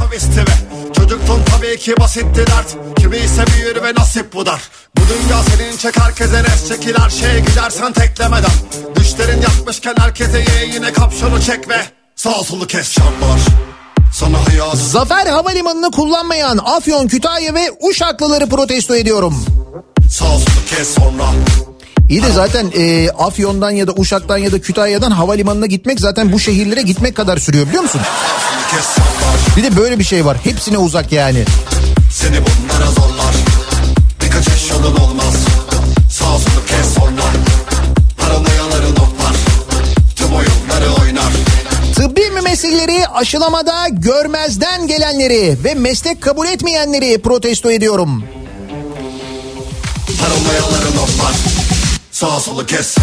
çocuktun 0.96 1.42
tabii 1.52 1.78
ki 1.78 1.94
basitti 2.00 2.48
dert. 2.48 2.98
Kimi 3.00 3.18
ise 3.18 3.44
büyür 3.48 3.84
ve 3.84 3.94
nasip 3.98 4.34
bu 4.34 4.46
dar. 4.46 4.62
Bu 4.98 5.02
dünya 5.02 5.44
senin 5.44 5.78
çek 5.78 6.00
herkese 6.00 6.44
res 6.44 6.68
çekil 6.68 6.96
her 7.00 7.10
şeye 7.10 7.40
gidersen 7.40 7.94
teklemeden. 7.94 8.52
Düşlerin 8.96 9.42
yatmışken 9.42 9.96
herkese 10.00 10.40
ye 10.40 10.66
yine 10.74 10.94
kapşonu 10.94 11.42
çek 11.42 11.70
ve 11.70 11.78
sağ 12.16 12.44
solu 12.44 12.68
kes 12.68 12.92
şartlar. 12.92 13.40
Sana 14.16 14.48
hayatı 14.48 14.78
Zafer 14.78 15.28
Havalimanı'nı 15.28 15.92
kullanmayan 15.92 16.60
Afyon, 16.66 17.08
Kütahya 17.08 17.54
ve 17.54 17.72
Uşaklıları 17.90 18.50
protesto 18.50 18.96
ediyorum. 18.96 19.46
kes 20.70 20.94
sonra. 20.96 21.32
İyi 22.10 22.24
de 22.24 22.32
zaten 22.32 22.72
e, 22.76 23.10
Afyon'dan 23.10 23.72
ya 23.72 23.88
da 23.88 23.94
Uşak'tan 23.98 24.38
ya 24.38 24.52
da 24.52 24.62
Kütahya'dan 24.62 25.12
havalimanına 25.12 25.66
gitmek 25.66 26.00
zaten 26.00 26.32
bu 26.32 26.40
şehirlere 26.40 26.82
gitmek 26.82 27.16
kadar 27.16 27.38
sürüyor 27.38 27.68
biliyor 27.68 27.84
musun? 27.84 28.02
Bir 29.58 29.64
de 29.64 29.78
böyle 29.78 30.00
bir 30.00 30.04
şey 30.04 30.26
var. 30.26 30.38
Hepsine 30.44 30.78
uzak 30.78 31.12
yani. 31.12 31.46
Seni 32.12 32.36
bunlara 32.36 32.65
Mümessilleri 42.56 43.08
aşılamada 43.08 43.88
görmezden 43.92 44.88
gelenleri 44.88 45.58
ve 45.64 45.74
meslek 45.74 46.22
kabul 46.22 46.48
etmeyenleri 46.48 47.22
protesto 47.22 47.72
ediyorum. 47.72 48.24
Sağ 52.12 52.40
solu 52.40 52.66
kes. 52.66 52.96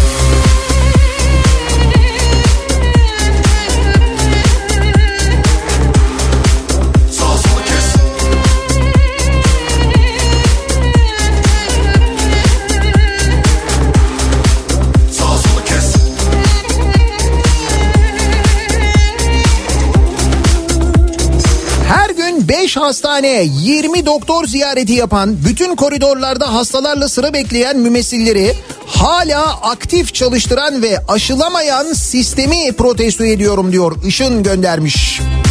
5 22.49 22.77
hastane, 22.77 23.43
20 23.61 24.05
doktor 24.05 24.45
ziyareti 24.45 24.93
yapan, 24.93 25.37
bütün 25.45 25.75
koridorlarda 25.75 26.53
hastalarla 26.53 27.09
sıra 27.09 27.33
bekleyen 27.33 27.77
mümessilleri 27.77 28.53
hala 28.87 29.61
aktif 29.61 30.13
çalıştıran 30.13 30.81
ve 30.81 30.99
aşılamayan 31.07 31.93
sistemi 31.93 32.71
protesto 32.71 33.23
ediyorum 33.23 33.71
diyor. 33.71 33.95
Işın 34.07 34.43
göndermiş. 34.43 35.19
Sağ 35.19 35.42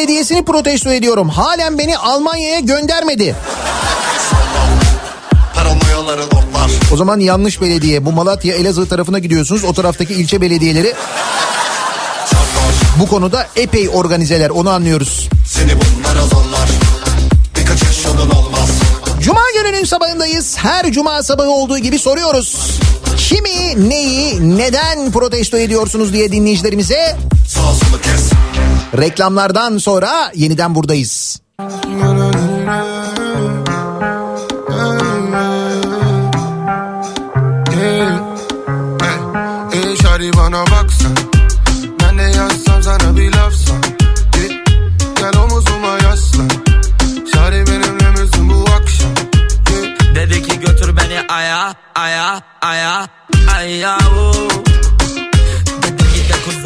Belediyesi'ni 0.00 0.44
protesto 0.44 0.92
ediyorum. 0.92 1.28
Halen 1.28 1.78
beni 1.78 1.98
Almanya'ya 1.98 2.60
göndermedi. 2.60 3.36
O 6.92 6.96
zaman 6.96 7.20
yanlış 7.20 7.60
belediye. 7.60 8.06
Bu 8.06 8.12
Malatya 8.12 8.54
Elazığ 8.54 8.88
tarafına 8.88 9.18
gidiyorsunuz. 9.18 9.64
O 9.64 9.72
taraftaki 9.72 10.14
ilçe 10.14 10.40
belediyeleri 10.40 10.94
bu 13.00 13.06
konuda 13.08 13.46
epey 13.56 13.88
organizeler 13.88 14.50
onu 14.50 14.70
anlıyoruz. 14.70 15.28
Seni 15.46 15.70
bunlara 15.70 16.26
zorlar 16.26 16.68
yaş 17.86 18.04
yolun 18.04 18.30
olmaz 18.30 18.68
Cuma 19.22 19.42
gününün 19.54 19.84
sabahındayız. 19.84 20.56
Her 20.58 20.92
cuma 20.92 21.22
sabahı 21.22 21.50
olduğu 21.50 21.78
gibi 21.78 21.98
soruyoruz. 21.98 22.80
Kimi, 23.16 23.88
neyi, 23.90 24.58
neden 24.58 25.12
protesto 25.12 25.56
ediyorsunuz 25.56 26.12
diye 26.12 26.32
dinleyicilerimize. 26.32 27.16
Reklamlardan 28.98 29.78
sonra 29.78 30.32
yeniden 30.34 30.74
buradayız. 30.74 31.40
Ey 39.72 39.96
şari 40.02 40.32
bana 40.36 40.64
baksan 40.66 41.16
Ben 42.00 42.18
de 42.18 42.22
yazsam 42.22 42.82
sana 42.82 43.16
bir 43.16 43.32
lafsan 43.32 43.82
Git 44.32 44.52
gel 45.16 45.42
omuzuma 45.42 45.98
yaslan 46.02 46.48
Şari 47.34 47.66
benimle 47.66 48.10
misin 48.10 48.50
bu 48.50 48.64
akşam? 48.70 49.10
Dedi 50.14 50.42
ki 50.42 50.60
götür 50.60 50.96
beni 50.96 51.20
aya 51.28 51.74
aya 51.94 52.42
aya 52.62 53.08
aya 53.48 53.98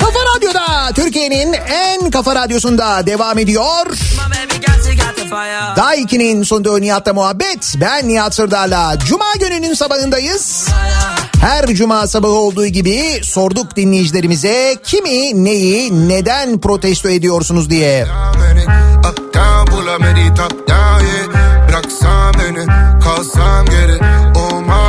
Kafa 0.01 0.19
Radyo'da 0.37 0.93
Türkiye'nin 0.95 1.53
en 1.53 1.94
kafa 2.15 2.35
radyosunda 2.35 3.07
devam 3.07 3.39
ediyor. 3.39 3.87
Daha 5.77 5.97
2'nin 5.97 6.43
sunduğu 6.43 6.81
Nihat'la 6.81 7.13
muhabbet. 7.13 7.75
Ben 7.81 8.09
Nihat 8.09 8.35
Sırdar'la. 8.35 8.99
Cuma 8.99 9.33
gününün 9.41 9.75
sabahındayız. 9.75 10.69
Her 11.41 11.67
cuma 11.67 12.07
sabahı 12.07 12.33
olduğu 12.33 12.67
gibi 12.67 13.21
sorduk 13.23 13.77
dinleyicilerimize 13.77 14.77
kimi, 14.85 15.45
neyi, 15.45 16.09
neden 16.09 16.61
protesto 16.61 17.09
ediyorsunuz 17.09 17.71
diye. 17.71 18.07
Bıraksan 21.69 22.35
beni 22.35 22.67
kalsam 23.05 23.67
geri 23.67 23.99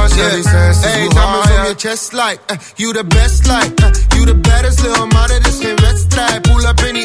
Olmaz 0.06 0.18
yeah. 0.18 0.43
sensiz 0.43 0.86
hey, 0.86 1.08
bu 1.12 1.20
hayat 1.20 1.68
your 1.68 1.76
chest 1.76 2.14
like 2.14 2.39
uh, 2.51 2.58
You 2.78 2.93
the 2.93 3.12
best 3.12 3.47
like 3.47 3.86
uh, 3.86 4.18
You 4.18 4.26
the 4.26 4.49
baddest 4.49 4.84
little 4.84 5.06
mother 5.06 5.43
this 5.43 5.62
can 5.62 5.72
red 5.72 5.97
stripe 5.97 6.43
Pull 6.43 6.66
up 6.66 6.80
any 6.89 6.99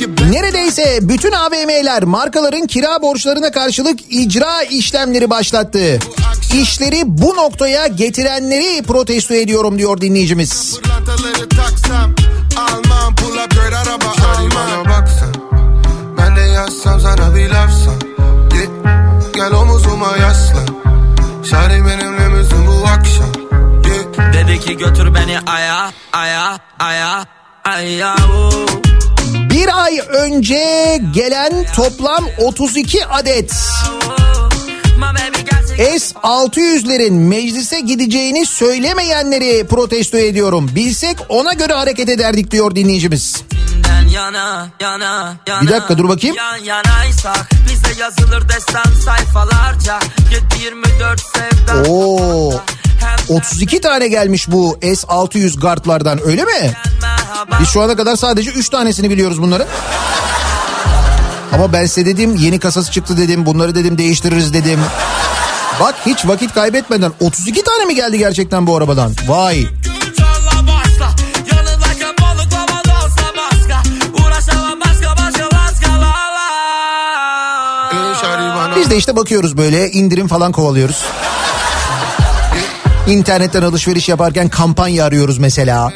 your 0.00 0.08
back 0.08 0.30
Neredeyse 0.30 0.98
bütün 1.02 1.32
AVM'ler 1.32 2.02
markaların 2.02 2.66
kira 2.66 3.02
borçlarına 3.02 3.50
karşılık 3.50 4.00
icra 4.10 4.62
işlemleri 4.62 5.30
başlattı. 5.30 5.98
İşleri 6.52 7.02
bu 7.06 7.36
noktaya 7.36 7.86
getirenleri 7.86 8.82
protesto 8.82 9.34
ediyorum 9.34 9.78
diyor 9.78 10.00
dinleyicimiz. 10.00 10.80
Pırlantaları 10.80 11.48
taksam 11.48 12.14
Almam 12.56 13.14
pull 13.14 13.44
up 13.44 13.50
girl 13.50 13.74
araba 13.74 14.04
almam 14.04 14.50
bana 14.54 14.84
baksan 14.84 15.34
Ben 16.18 16.36
de 16.36 16.40
yazsam 16.40 17.00
sana 17.00 17.34
bir 17.34 17.50
lafsan 17.50 18.00
Git 18.50 18.70
gel 19.34 19.52
omuzuma 19.52 20.16
yaslan 20.16 20.87
Şari 21.50 21.84
benimle 21.84 22.28
misin 22.28 22.66
bu 22.66 22.86
akşam 22.88 23.32
yeah. 23.86 24.32
Dedi 24.32 24.60
ki 24.60 24.76
götür 24.76 25.14
beni 25.14 25.38
aya 25.46 25.90
aya 26.12 26.58
aya 26.78 27.26
aya. 27.64 28.16
Bir 29.50 29.84
ay 29.84 29.98
önce 30.08 31.00
gelen 31.14 31.66
toplam 31.76 32.24
32 32.38 33.06
adet 33.06 33.52
My 34.96 35.02
baby 35.02 35.40
got 35.50 35.78
you 35.78 35.98
S-600'lerin 35.98 37.12
meclise 37.12 37.80
gideceğini 37.80 38.46
söylemeyenleri 38.46 39.66
protesto 39.66 40.18
ediyorum. 40.18 40.70
Bilsek 40.74 41.16
ona 41.28 41.52
göre 41.52 41.72
hareket 41.72 42.08
ederdik 42.08 42.50
diyor 42.50 42.74
dinleyicimiz. 42.74 43.42
Yana 44.14 44.68
yana 44.80 45.34
yana 45.46 45.62
Bir 45.62 45.68
dakika, 45.68 45.98
dur 45.98 46.08
bakayım. 46.08 46.36
Yan 46.36 46.56
yanaysak 46.56 47.50
bize 47.68 48.00
yazılır 48.02 48.48
destan 48.48 48.92
sayfalarca 49.04 49.98
7-24 50.58 51.18
sevdan 51.34 51.84
Oo. 51.88 52.52
32 53.28 53.80
tane 53.80 54.08
gelmiş 54.08 54.50
bu 54.50 54.78
S-600 54.82 55.60
gardlardan 55.60 56.20
öyle 56.26 56.44
mi? 56.44 56.72
Biz 57.60 57.68
şu 57.68 57.82
ana 57.82 57.96
kadar 57.96 58.16
sadece 58.16 58.50
3 58.50 58.68
tanesini 58.68 59.10
biliyoruz 59.10 59.42
bunların. 59.42 59.66
Ama 61.52 61.72
ben 61.72 61.86
size 61.86 62.06
dedim 62.06 62.36
yeni 62.36 62.58
kasası 62.58 62.92
çıktı 62.92 63.16
dedim 63.16 63.46
bunları 63.46 63.74
dedim 63.74 63.98
değiştiririz 63.98 64.54
dedim. 64.54 64.80
Bak 65.80 65.94
hiç 66.06 66.26
vakit 66.26 66.54
kaybetmeden 66.54 67.12
32 67.20 67.64
tane 67.64 67.84
mi 67.84 67.94
geldi 67.94 68.18
gerçekten 68.18 68.66
bu 68.66 68.76
arabadan? 68.76 69.12
Vay. 69.26 69.66
Biz 78.88 78.92
de 78.92 78.98
işte 78.98 79.16
bakıyoruz 79.16 79.56
böyle 79.56 79.90
indirim 79.90 80.28
falan 80.28 80.52
kovalıyoruz. 80.52 81.04
İnternetten 83.06 83.62
alışveriş 83.62 84.08
yaparken 84.08 84.48
kampanya 84.48 85.04
arıyoruz 85.04 85.38
mesela. 85.38 85.92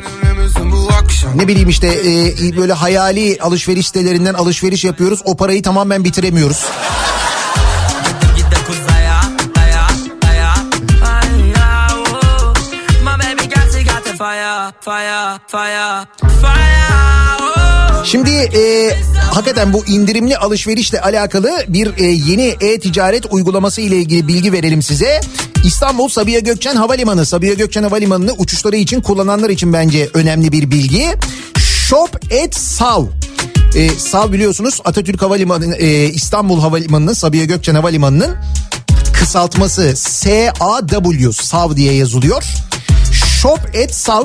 Ne 1.34 1.48
bileyim 1.48 1.68
işte 1.68 1.86
e, 1.86 2.56
böyle 2.56 2.72
hayali 2.72 3.38
alışveriş 3.40 3.86
sitelerinden 3.86 4.34
alışveriş 4.34 4.84
yapıyoruz. 4.84 5.20
O 5.24 5.36
parayı 5.36 5.62
tamamen 5.62 6.04
bitiremiyoruz. 6.04 6.64
Fire 14.18 14.72
Fire 14.84 15.38
fire. 15.48 16.51
Şimdi 18.12 18.30
e, 18.30 18.90
hakikaten 19.30 19.72
bu 19.72 19.86
indirimli 19.86 20.36
alışverişle 20.36 21.00
alakalı 21.00 21.64
bir 21.68 21.96
e, 21.96 22.04
yeni 22.04 22.56
e-ticaret 22.60 23.26
uygulaması 23.30 23.80
ile 23.80 23.96
ilgili 23.96 24.28
bilgi 24.28 24.52
verelim 24.52 24.82
size. 24.82 25.20
İstanbul 25.64 26.08
Sabiha 26.08 26.38
Gökçen 26.38 26.76
Havalimanı, 26.76 27.26
Sabiha 27.26 27.54
Gökçen 27.54 27.82
Havalimanı'nı 27.82 28.32
uçuşları 28.32 28.76
için 28.76 29.00
kullananlar 29.00 29.50
için 29.50 29.72
bence 29.72 30.08
önemli 30.14 30.52
bir 30.52 30.70
bilgi. 30.70 31.06
Shop 31.58 32.32
et 32.32 32.54
Sav. 32.56 33.04
E, 33.76 33.88
Sav 33.88 34.32
biliyorsunuz 34.32 34.80
Atatürk 34.84 35.22
Havalimanı, 35.22 35.76
e, 35.76 36.04
İstanbul 36.04 36.60
Havalimanı'nın, 36.60 37.12
Sabiha 37.12 37.44
Gökçen 37.44 37.74
Havalimanı'nın 37.74 38.36
kısaltması 39.12 39.96
S-A-W, 39.96 41.32
Sav 41.32 41.76
diye 41.76 41.94
yazılıyor. 41.94 42.44
Shop 43.40 43.60
et 43.74 43.94
Sav 43.94 44.24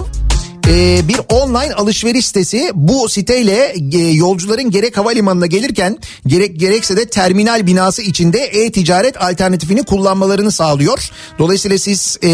e, 0.69 1.07
bir 1.07 1.19
online 1.29 1.73
alışveriş 1.73 2.25
sitesi 2.25 2.71
bu 2.73 3.09
siteyle 3.09 3.75
e, 3.93 3.97
yolcuların 3.97 4.71
gerek 4.71 4.97
havalimanına 4.97 5.45
gelirken 5.45 5.97
gerek 6.27 6.59
gerekse 6.59 6.97
de 6.97 7.09
terminal 7.09 7.67
binası 7.67 8.01
içinde 8.01 8.39
e-ticaret 8.39 9.21
alternatifini 9.21 9.83
kullanmalarını 9.83 10.51
sağlıyor. 10.51 11.09
Dolayısıyla 11.39 11.77
siz 11.77 12.17
e, 12.23 12.29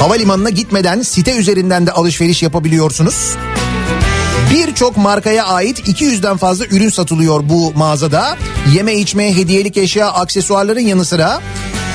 havalimanına 0.00 0.50
gitmeden 0.50 1.02
site 1.02 1.36
üzerinden 1.36 1.86
de 1.86 1.92
alışveriş 1.92 2.42
yapabiliyorsunuz. 2.42 3.34
Birçok 4.54 4.96
markaya 4.96 5.46
ait 5.46 5.88
200'den 5.88 6.36
fazla 6.36 6.64
ürün 6.66 6.88
satılıyor 6.88 7.48
bu 7.48 7.72
mağazada. 7.76 8.36
Yeme 8.74 8.94
içme, 8.94 9.36
hediyelik 9.36 9.76
eşya, 9.76 10.12
aksesuarların 10.12 10.80
yanı 10.80 11.04
sıra 11.04 11.40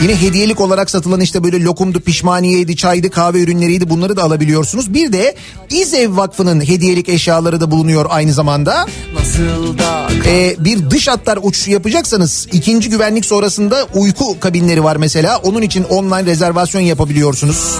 Yine 0.02 0.22
hediyelik 0.22 0.61
olarak 0.61 0.90
satılan 0.90 1.22
işte 1.22 1.44
böyle 1.44 1.64
lokumdu, 1.64 1.99
pişmaniyeydi, 1.99 2.76
çaydı, 2.76 3.10
kahve 3.10 3.41
ürünleriydi 3.41 3.90
bunları 3.90 4.15
da 4.18 4.23
alabiliyorsunuz. 4.23 4.94
Bir 4.94 5.14
de 5.14 5.36
İzev 5.69 6.18
Vakfı'nın 6.18 6.61
hediyelik 6.61 7.10
eşyaları 7.10 7.61
da 7.61 7.72
bulunuyor 7.72 8.06
aynı 8.10 8.34
zamanda. 8.34 8.86
Nasıl 9.19 9.78
da 9.78 10.07
Ee, 10.26 10.56
bir 10.60 10.90
dış 10.90 11.07
hatlar 11.07 11.40
uçuşu 11.41 11.72
yapacaksanız 11.72 12.48
ikinci 12.52 12.90
güvenlik 12.90 13.26
sonrasında 13.26 13.88
uyku 13.94 14.40
kabinleri 14.40 14.84
var 14.84 14.95
mesela. 14.95 15.38
Onun 15.38 15.61
için 15.61 15.84
online 15.84 16.26
rezervasyon 16.26 16.82
yapabiliyorsunuz. 16.82 17.80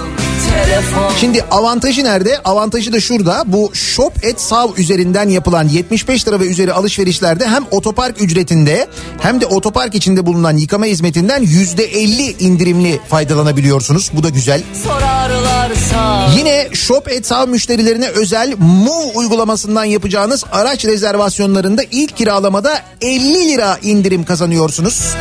Şimdi 1.20 1.42
avantajı 1.50 2.04
nerede? 2.04 2.38
Avantajı 2.38 2.92
da 2.92 3.00
şurada. 3.00 3.44
Bu 3.46 3.70
Shop 3.74 4.24
et 4.24 4.40
Sav 4.40 4.68
üzerinden 4.76 5.28
yapılan 5.28 5.68
75 5.68 6.28
lira 6.28 6.40
ve 6.40 6.46
üzeri 6.46 6.72
alışverişlerde 6.72 7.46
hem 7.48 7.64
otopark 7.70 8.22
ücretinde 8.22 8.86
hem 9.20 9.40
de 9.40 9.46
otopark 9.46 9.94
içinde 9.94 10.26
bulunan 10.26 10.56
yıkama 10.56 10.86
hizmetinden 10.86 11.42
%50 11.42 12.11
indirimli 12.20 13.00
faydalanabiliyorsunuz. 13.08 14.10
Bu 14.12 14.22
da 14.22 14.28
güzel. 14.28 14.62
sorarlarsa 14.84 16.28
Yine 16.36 16.68
Shop 16.72 17.08
et 17.08 17.26
Sav 17.26 17.48
müşterilerine 17.48 18.08
özel 18.08 18.54
Move 18.58 19.12
uygulamasından 19.14 19.84
yapacağınız 19.84 20.44
araç 20.52 20.84
rezervasyonlarında 20.84 21.82
ilk 21.90 22.16
kiralamada 22.16 22.82
50 23.00 23.48
lira 23.48 23.78
indirim 23.82 24.24
kazanıyorsunuz. 24.24 25.14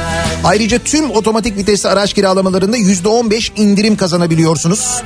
Ayrıca 0.44 0.80
tüm 0.80 1.12
otomatik 1.12 1.58
vitesli 1.58 1.90
araç 1.90 2.14
kiralamalarında 2.14 2.78
%15 2.78 3.52
indirim 3.56 3.98
kazanabiliyorsunuz. 3.98 5.02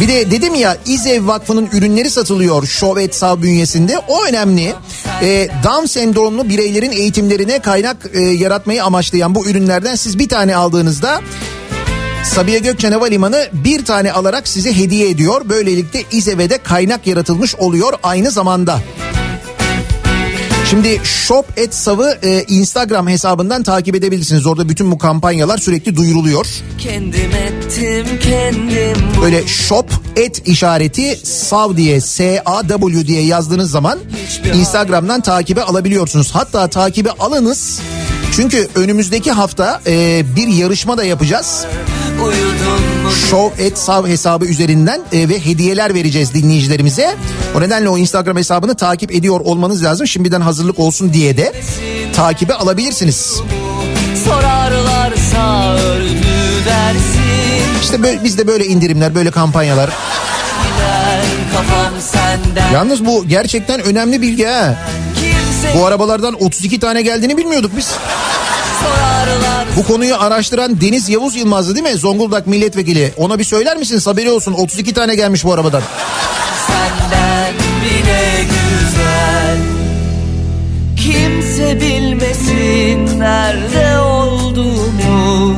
Bir 0.00 0.08
de 0.08 0.30
dedim 0.30 0.54
ya 0.54 0.76
İzev 0.86 1.26
Vakfı'nın 1.26 1.68
ürünleri 1.72 2.10
satılıyor 2.10 2.66
Şovet 2.66 3.14
Sağ 3.14 3.42
bünyesinde. 3.42 3.98
O 4.08 4.24
önemli. 4.24 4.74
Ee, 5.22 5.48
Down 5.64 5.86
sendromlu 5.86 6.48
bireylerin 6.48 6.90
eğitimlerine 6.90 7.58
kaynak 7.58 7.96
e, 8.12 8.20
yaratmayı 8.20 8.84
amaçlayan 8.84 9.34
bu 9.34 9.48
ürünlerden 9.48 9.94
siz 9.94 10.18
bir 10.18 10.28
tane 10.28 10.56
aldığınızda 10.56 11.20
Sabiha 12.24 12.58
Gökçen 12.58 12.92
Havalimanı 12.92 13.48
bir 13.52 13.84
tane 13.84 14.12
alarak 14.12 14.48
size 14.48 14.76
hediye 14.76 15.10
ediyor. 15.10 15.42
Böylelikle 15.48 16.04
İzev'e 16.12 16.50
de 16.50 16.58
kaynak 16.58 17.06
yaratılmış 17.06 17.54
oluyor 17.54 17.92
aynı 18.02 18.30
zamanda. 18.30 18.80
Şimdi 20.70 21.00
Shop 21.04 21.46
et 21.56 21.74
Sav'ı 21.74 22.18
e, 22.22 22.44
Instagram 22.48 23.08
hesabından 23.08 23.62
takip 23.62 23.94
edebilirsiniz. 23.94 24.46
Orada 24.46 24.68
bütün 24.68 24.90
bu 24.90 24.98
kampanyalar 24.98 25.58
sürekli 25.58 25.96
duyuruluyor. 25.96 26.46
kendim 26.78 27.30
ettim 27.30 28.06
kendim 28.22 28.96
Böyle 29.22 29.46
shop 29.46 29.90
et 30.16 30.48
işareti 30.48 31.16
sav 31.24 31.76
diye 31.76 32.00
S-A-W 32.00 33.06
diye 33.06 33.22
yazdığınız 33.22 33.70
zaman 33.70 33.98
Instagram'dan 34.54 35.20
takibe 35.20 35.62
alabiliyorsunuz. 35.62 36.30
Hatta 36.30 36.68
takibe 36.68 37.10
alınız. 37.10 37.80
Çünkü 38.36 38.68
önümüzdeki 38.74 39.32
hafta 39.32 39.80
e, 39.86 40.24
bir 40.36 40.48
yarışma 40.48 40.98
da 40.98 41.04
yapacağız. 41.04 41.64
uyudun 42.24 42.99
mu 42.99 42.99
Show 43.30 43.64
et 43.64 43.78
sav 43.78 44.06
hesabı 44.06 44.44
üzerinden 44.44 45.00
e, 45.12 45.28
ve 45.28 45.44
hediyeler 45.44 45.94
vereceğiz 45.94 46.34
dinleyicilerimize. 46.34 47.16
O 47.56 47.60
nedenle 47.60 47.88
o 47.88 47.98
Instagram 47.98 48.36
hesabını 48.36 48.74
takip 48.76 49.12
ediyor 49.12 49.40
olmanız 49.40 49.84
lazım. 49.84 50.06
Şimdiden 50.06 50.40
hazırlık 50.40 50.78
olsun 50.78 51.12
diye 51.12 51.36
de 51.36 51.52
takibe 52.16 52.54
alabilirsiniz. 52.54 53.40
sorarlarsa 54.24 55.74
öldü 55.74 56.64
dersin 56.66 57.80
İşte 57.82 58.02
böyle, 58.02 58.24
bizde 58.24 58.46
böyle 58.46 58.66
indirimler, 58.66 59.14
böyle 59.14 59.30
kampanyalar. 59.30 59.90
Yalnız 62.72 63.06
bu 63.06 63.28
gerçekten 63.28 63.80
önemli 63.80 64.22
bilgi 64.22 64.44
ha. 64.46 64.74
Bu 65.74 65.86
arabalardan 65.86 66.44
32 66.44 66.80
tane 66.80 67.02
geldiğini 67.02 67.36
bilmiyorduk 67.36 67.72
biz. 67.76 67.94
Bu 69.76 69.86
konuyu 69.86 70.16
araştıran 70.16 70.80
Deniz 70.80 71.08
Yavuz 71.08 71.36
Yılmaz'dı 71.36 71.74
değil 71.74 71.86
mi? 71.86 71.94
Zonguldak 71.94 72.46
milletvekili. 72.46 73.12
Ona 73.16 73.38
bir 73.38 73.44
söyler 73.44 73.76
misiniz? 73.76 74.06
Haberi 74.06 74.30
olsun 74.30 74.52
32 74.52 74.94
tane 74.94 75.14
gelmiş 75.14 75.44
bu 75.44 75.52
arabadan. 75.52 75.82
senden 76.66 77.54
bile 77.84 78.44
güzel 78.44 79.58
Kimse 80.96 81.80
bilmesin 81.80 83.20
nerede 83.20 83.98
olduğumu 83.98 85.56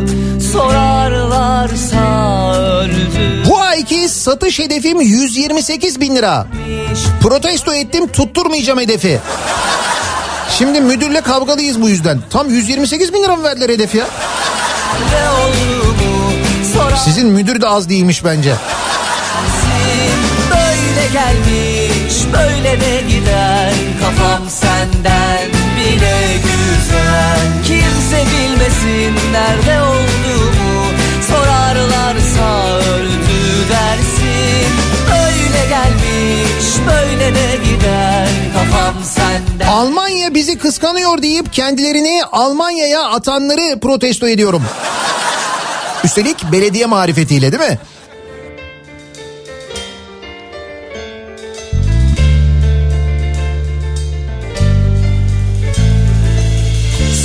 Sorarlarsa 0.52 2.54
öldü 2.56 3.42
Bu 3.50 3.60
ayki 3.60 4.08
satış 4.08 4.58
hedefim 4.58 5.00
128 5.00 6.00
bin 6.00 6.16
lira. 6.16 6.46
Protesto 7.22 7.74
ettim 7.74 8.08
tutturmayacağım 8.08 8.80
hedefi. 8.80 9.20
Şimdi 10.58 10.80
müdürle 10.80 11.20
kavgalıyız 11.20 11.82
bu 11.82 11.88
yüzden. 11.88 12.18
Tam 12.30 12.50
128 12.50 13.12
bin 13.12 13.22
lira 13.22 13.36
mı 13.36 13.42
verdiler 13.44 13.68
hedef 13.68 13.94
ya? 13.94 14.06
Sizin 17.04 17.28
müdür 17.28 17.60
de 17.60 17.68
az 17.68 17.88
değilmiş 17.88 18.24
bence. 18.24 18.54
Böyle 20.50 21.08
gelmiş 21.12 22.14
böyle 22.32 22.80
de 22.80 23.02
gider 23.08 23.72
Kafam 24.00 24.48
senden 24.48 25.48
bile 25.76 26.36
güzel 26.42 27.40
Kimse 27.64 28.24
bilmesin 28.30 29.32
nerede 29.32 29.82
olduğumu 29.82 30.84
Sorarlarsa 31.28 32.76
öldü 32.76 33.68
dersin 33.70 34.72
Böyle 35.10 35.68
gelmiş 35.68 36.66
böyle 36.86 37.34
de 37.34 37.56
gider 37.64 37.71
Almanya 39.70 40.34
bizi 40.34 40.58
kıskanıyor 40.58 41.22
deyip 41.22 41.52
kendilerini 41.52 42.22
Almanya'ya 42.32 43.02
atanları 43.04 43.80
protesto 43.80 44.28
ediyorum. 44.28 44.62
Üstelik 46.04 46.52
belediye 46.52 46.86
marifetiyle 46.86 47.52
değil 47.52 47.70
mi? 47.70 47.78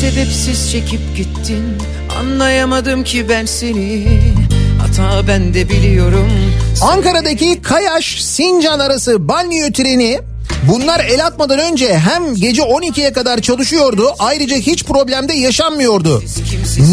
Sebepsiz 0.01 0.71
çekip 0.71 1.17
gittin 1.17 1.63
Anlayamadım 2.19 3.03
ki 3.03 3.29
ben 3.29 3.45
seni 3.45 4.07
Hata 4.81 5.27
ben 5.27 5.53
de 5.53 5.69
biliyorum 5.69 6.31
Ankara'daki 6.81 7.61
Kayaş 7.61 8.21
Sincan 8.23 8.79
arası 8.79 9.27
banliyö 9.27 9.71
treni 9.71 10.19
bunlar 10.67 10.99
el 10.99 11.25
atmadan 11.25 11.59
önce 11.59 11.99
hem 11.99 12.35
gece 12.35 12.61
12'ye 12.61 13.13
kadar 13.13 13.41
çalışıyordu 13.41 14.15
ayrıca 14.19 14.57
hiç 14.57 14.83
problemde 14.83 15.33
yaşanmıyordu. 15.33 16.23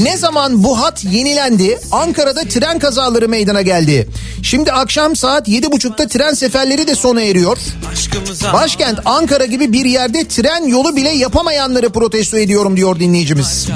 Ne 0.03 0.17
zaman 0.17 0.65
bu 0.65 0.81
hat 0.81 1.05
yenilendi 1.05 1.79
Ankara'da 1.93 2.45
tren 2.45 2.79
kazaları 2.79 3.29
meydana 3.29 3.63
geldi. 3.63 4.09
Şimdi 4.43 4.73
akşam 4.73 5.17
saat 5.17 5.49
7.30'da 5.49 6.09
tren 6.09 6.35
seferleri 6.35 6.87
de 6.87 6.95
sona 6.95 7.21
eriyor. 7.23 7.59
Başkent 8.53 8.99
Ankara 9.05 9.45
gibi 9.45 9.73
bir 9.73 9.85
yerde 9.85 10.29
tren 10.29 10.65
yolu 10.65 10.97
bile 10.97 11.11
yapamayanları 11.11 11.91
protesto 11.91 12.39
ediyorum 12.39 12.77
diyor 12.77 13.01
dinleyicimiz. 13.01 13.69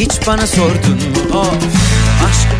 Hiç 0.00 0.26
bana 0.26 0.46
sordun 0.46 0.96
mu 1.32 1.38
of 1.38 1.81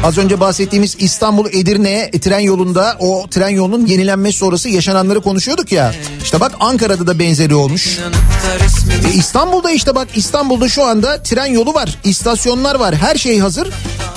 Az 0.05 0.19
önce 0.19 0.41
bahsettiğimiz 0.41 0.97
İstanbul 0.99 1.47
Edirne 1.47 2.11
tren 2.11 2.39
yolunda 2.39 2.97
o 2.99 3.27
tren 3.31 3.49
yolunun 3.49 3.87
yenilenmesi 3.87 4.39
sonrası 4.39 4.69
yaşananları 4.69 5.21
konuşuyorduk 5.21 5.73
ya. 5.73 5.95
İşte 6.23 6.41
bak 6.41 6.53
Ankara'da 6.61 7.07
da 7.07 7.19
benzeri 7.19 7.55
olmuş. 7.55 7.99
E 9.09 9.13
İstanbul'da 9.13 9.71
işte 9.71 9.95
bak 9.95 10.09
İstanbul'da 10.15 10.69
şu 10.69 10.85
anda 10.85 11.23
tren 11.23 11.47
yolu 11.47 11.75
var, 11.75 11.99
istasyonlar 12.05 12.75
var, 12.75 12.95
her 12.95 13.17
şey 13.17 13.39
hazır. 13.39 13.69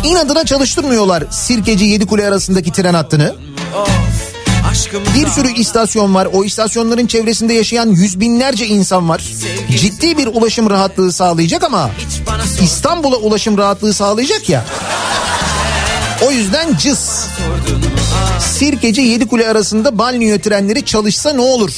İnadına 0.03 0.45
çalıştırmıyorlar 0.45 1.23
Sirkeci 1.31 1.85
Yedikule 1.85 2.27
arasındaki 2.27 2.71
tren 2.71 2.93
hattını. 2.93 3.35
Bir 5.15 5.27
sürü 5.27 5.53
istasyon 5.53 6.15
var. 6.15 6.27
O 6.33 6.43
istasyonların 6.43 7.07
çevresinde 7.07 7.53
yaşayan 7.53 7.87
yüz 7.89 8.19
binlerce 8.19 8.67
insan 8.67 9.09
var. 9.09 9.23
Ciddi 9.77 10.17
bir 10.17 10.27
ulaşım 10.27 10.69
rahatlığı 10.69 11.11
sağlayacak 11.11 11.63
ama 11.63 11.89
İstanbul'a 12.61 13.15
ulaşım 13.15 13.57
rahatlığı 13.57 13.93
sağlayacak 13.93 14.49
ya. 14.49 14.65
O 16.21 16.31
yüzden 16.31 16.77
cız. 16.77 17.27
Sirkeci 18.39 19.01
Yedikule 19.01 19.47
arasında 19.47 19.97
banliyö 19.97 20.39
trenleri 20.39 20.85
çalışsa 20.85 21.33
ne 21.33 21.41
olur? 21.41 21.71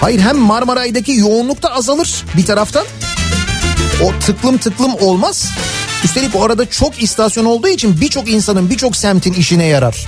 Hayır 0.00 0.20
hem 0.20 0.38
Marmaray'daki 0.38 1.12
yoğunluk 1.12 1.62
da 1.62 1.72
azalır 1.72 2.24
bir 2.36 2.46
taraftan. 2.46 2.84
O 4.02 4.12
tıklım 4.26 4.58
tıklım 4.58 4.94
olmaz. 4.94 5.46
Üstelik 6.04 6.36
o 6.36 6.44
arada 6.44 6.70
çok 6.70 7.02
istasyon 7.02 7.44
olduğu 7.44 7.68
için 7.68 8.00
birçok 8.00 8.30
insanın 8.30 8.70
birçok 8.70 8.96
semtin 8.96 9.32
işine 9.32 9.66
yarar. 9.66 10.06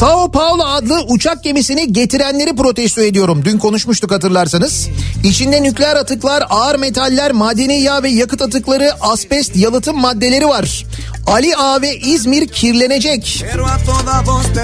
Sao 0.00 0.30
Paulo 0.30 0.62
adlı 0.64 1.00
uçak 1.08 1.44
gemisini 1.44 1.92
getirenleri 1.92 2.56
protesto 2.56 3.02
ediyorum. 3.02 3.42
Dün 3.44 3.58
konuşmuştuk 3.58 4.10
hatırlarsanız. 4.10 4.88
İçinde 5.24 5.62
nükleer 5.62 5.96
atıklar, 5.96 6.44
ağır 6.50 6.78
metaller, 6.78 7.32
madeni 7.32 7.80
yağ 7.80 8.02
ve 8.02 8.08
yakıt 8.08 8.42
atıkları, 8.42 8.90
asbest, 9.00 9.56
yalıtım 9.56 10.00
maddeleri 10.00 10.48
var. 10.48 10.86
Ali 11.26 11.56
Ağa 11.56 11.82
ve 11.82 11.96
İzmir 11.96 12.48
kirlenecek. 12.48 13.44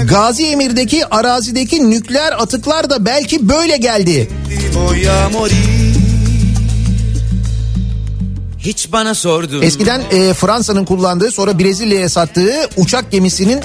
Gazi 0.07 0.47
Emir'deki 0.47 1.07
arazideki 1.07 1.91
nükleer 1.91 2.33
atıklar 2.33 2.91
da 2.91 3.07
belki 3.07 3.49
böyle 3.49 3.77
geldi. 3.77 4.29
Hiç 8.65 8.93
bana 8.93 9.15
sordun 9.15 9.63
Eskiden 9.63 10.03
e, 10.11 10.35
Fransa'nın 10.35 10.85
kullandığı 10.85 11.31
sonra 11.31 11.59
Brezilya'ya 11.59 12.09
sattığı 12.09 12.69
uçak 12.77 13.11
gemisinin 13.11 13.61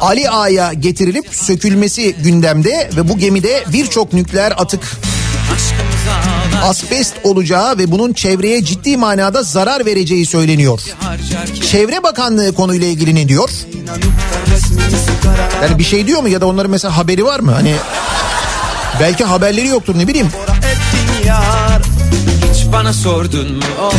Ali 0.00 0.30
Ağa'ya 0.30 0.72
getirilip 0.72 1.26
sökülmesi 1.34 2.12
gündemde 2.12 2.90
ve 2.96 3.08
bu 3.08 3.18
gemide 3.18 3.64
birçok 3.72 4.12
nükleer 4.12 4.52
atık 4.56 4.96
asbest 6.62 7.14
olacağı 7.24 7.78
ve 7.78 7.90
bunun 7.90 8.12
çevreye 8.12 8.64
ciddi 8.64 8.96
manada 8.96 9.42
zarar 9.42 9.86
vereceği 9.86 10.26
söyleniyor. 10.26 10.80
Çevre 11.70 12.02
Bakanlığı 12.02 12.54
konuyla 12.54 12.86
ilgili 12.86 13.14
ne 13.14 13.28
diyor? 13.28 13.50
Yani 15.62 15.78
bir 15.78 15.84
şey 15.84 16.06
diyor 16.06 16.22
mu 16.22 16.28
ya 16.28 16.40
da 16.40 16.46
onların 16.46 16.70
mesela 16.70 16.96
haberi 16.96 17.24
var 17.24 17.40
mı? 17.40 17.52
Hani 17.52 17.74
belki 19.00 19.24
haberleri 19.24 19.66
yoktur 19.68 19.98
ne 19.98 20.08
bileyim. 20.08 20.28
Bana 22.72 22.92
sordun 22.92 23.52
mu? 23.52 23.62
Of 23.86 23.94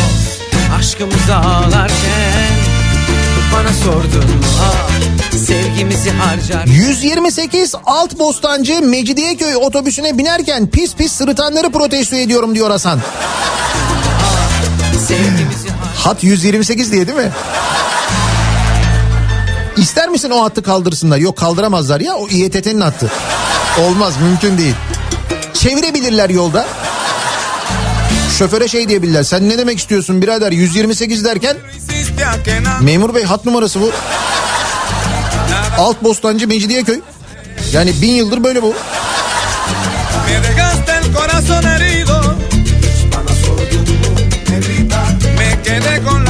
aşkımıza 0.79 1.35
ağlarken 1.35 2.51
Bana 3.53 3.73
sordun 3.83 4.29
mu? 4.29 4.45
Ah, 4.61 4.89
sevgimizi 5.37 6.11
harcar 6.11 6.65
128 6.65 7.75
Alt 7.85 8.19
Bostancı 8.19 8.81
Mecidiyeköy 8.81 9.55
otobüsüne 9.55 10.17
binerken 10.17 10.67
pis 10.67 10.95
pis 10.95 11.11
sırıtanları 11.11 11.71
protesto 11.71 12.15
ediyorum 12.15 12.55
diyor 12.55 12.71
Hasan. 12.71 12.99
Hat 15.97 16.23
128 16.23 16.91
diye 16.91 17.07
değil 17.07 17.17
mi? 17.17 17.31
İster 19.77 20.09
misin 20.09 20.29
o 20.29 20.43
hattı 20.43 20.63
kaldırsınlar? 20.63 21.17
Yok 21.17 21.37
kaldıramazlar 21.37 21.99
ya 21.99 22.15
o 22.15 22.27
İETT'nin 22.27 22.81
hattı. 22.81 23.11
Olmaz 23.81 24.13
mümkün 24.23 24.57
değil. 24.57 24.75
Çevirebilirler 25.53 26.29
yolda. 26.29 26.65
Şoföre 28.41 28.67
şey 28.67 28.89
diyebilirler. 28.89 29.23
Sen 29.23 29.49
ne 29.49 29.57
demek 29.57 29.79
istiyorsun 29.79 30.21
birader 30.21 30.51
128 30.51 31.25
derken 31.25 31.57
memur 32.81 33.15
bey 33.15 33.23
hat 33.23 33.45
numarası 33.45 33.81
bu. 33.81 33.91
Alt 35.77 36.03
Bostancı 36.03 36.47
Mecidiyeköy. 36.47 37.01
Yani 37.73 38.01
bin 38.01 38.11
yıldır 38.11 38.43
böyle 38.43 38.61
bu. 38.61 38.73
Me 45.37 46.01
con 46.05 46.20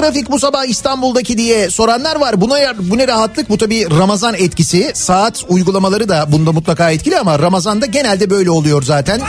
trafik 0.00 0.30
bu 0.30 0.38
sabah 0.38 0.64
İstanbul'daki 0.64 1.38
diye 1.38 1.70
soranlar 1.70 2.16
var. 2.16 2.40
Buna 2.40 2.56
bu 2.78 2.98
ne 2.98 3.08
rahatlık? 3.08 3.50
Bu 3.50 3.58
tabii 3.58 3.90
Ramazan 3.98 4.34
etkisi. 4.34 4.90
Saat 4.94 5.44
uygulamaları 5.48 6.08
da 6.08 6.32
bunda 6.32 6.52
mutlaka 6.52 6.90
etkili 6.90 7.18
ama 7.18 7.38
Ramazan'da 7.38 7.86
genelde 7.86 8.30
böyle 8.30 8.50
oluyor 8.50 8.82
zaten. 8.82 9.20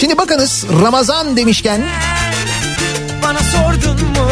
Şimdi 0.00 0.18
bakınız 0.18 0.64
Ramazan 0.82 1.36
demişken 1.36 1.84
Bana 3.22 3.38
sordun 3.38 4.06
mu? 4.08 4.28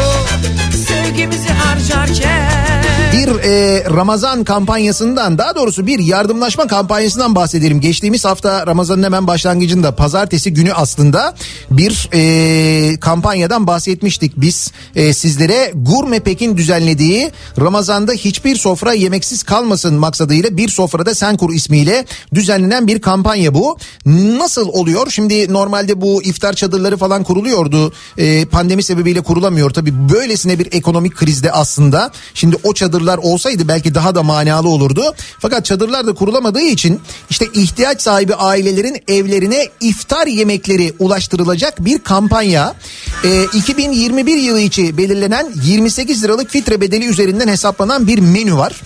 Sevgimizi 0.87 1.49
harcarken 1.49 2.83
bir 3.13 3.27
e, 3.43 3.83
Ramazan 3.95 4.43
kampanyasından 4.43 5.37
daha 5.37 5.55
doğrusu 5.55 5.87
bir 5.87 5.99
yardımlaşma 5.99 6.67
kampanyasından 6.67 7.35
bahsedelim. 7.35 7.81
Geçtiğimiz 7.81 8.25
hafta 8.25 8.67
Ramazan'ın 8.67 9.03
hemen 9.03 9.27
başlangıcında 9.27 9.95
pazartesi 9.95 10.53
günü 10.53 10.73
aslında 10.73 11.35
bir 11.71 12.09
e, 12.13 12.99
kampanyadan 12.99 13.67
bahsetmiştik. 13.67 14.33
Biz 14.37 14.71
e, 14.95 15.13
sizlere 15.13 15.71
Gurme 15.75 16.19
Pek'in 16.19 16.57
düzenlediği 16.57 17.31
Ramazan'da 17.59 18.11
hiçbir 18.11 18.55
sofra 18.55 18.93
yemeksiz 18.93 19.43
kalmasın 19.43 19.93
maksadıyla 19.93 20.57
bir 20.57 20.69
sofrada 20.69 21.15
sen 21.15 21.37
kur 21.37 21.53
ismiyle 21.53 22.05
düzenlenen 22.33 22.87
bir 22.87 23.01
kampanya 23.01 23.53
bu. 23.53 23.77
Nasıl 24.05 24.67
oluyor? 24.67 25.09
Şimdi 25.09 25.53
normalde 25.53 26.01
bu 26.01 26.23
iftar 26.23 26.53
çadırları 26.53 26.97
falan 26.97 27.23
kuruluyordu. 27.23 27.93
E, 28.17 28.45
pandemi 28.45 28.83
sebebiyle 28.83 29.21
kurulamıyor. 29.21 29.69
Tabii 29.69 30.09
böylesine 30.09 30.59
bir 30.59 30.67
ekonomik 30.71 31.15
krizde 31.15 31.51
aslında. 31.51 32.11
Şimdi 32.33 32.55
o 32.63 32.73
çadırlar 33.01 33.17
olsaydı 33.17 33.67
belki 33.67 33.95
daha 33.95 34.15
da 34.15 34.23
manalı 34.23 34.69
olurdu. 34.69 35.15
Fakat 35.39 35.65
çadırlar 35.65 36.07
da 36.07 36.13
kurulamadığı 36.13 36.61
için 36.61 36.99
işte 37.29 37.45
ihtiyaç 37.53 38.01
sahibi 38.01 38.35
ailelerin 38.35 38.97
evlerine 39.07 39.67
iftar 39.81 40.27
yemekleri 40.27 40.93
ulaştırılacak 40.99 41.85
bir 41.85 41.99
kampanya. 41.99 42.75
E, 43.23 43.43
2021 43.43 44.37
yılı 44.37 44.59
içi 44.59 44.97
belirlenen 44.97 45.51
28 45.63 46.23
liralık 46.23 46.49
fitre 46.49 46.81
bedeli 46.81 47.05
üzerinden 47.05 47.47
hesaplanan 47.47 48.07
bir 48.07 48.19
menü 48.19 48.57
var. 48.57 48.81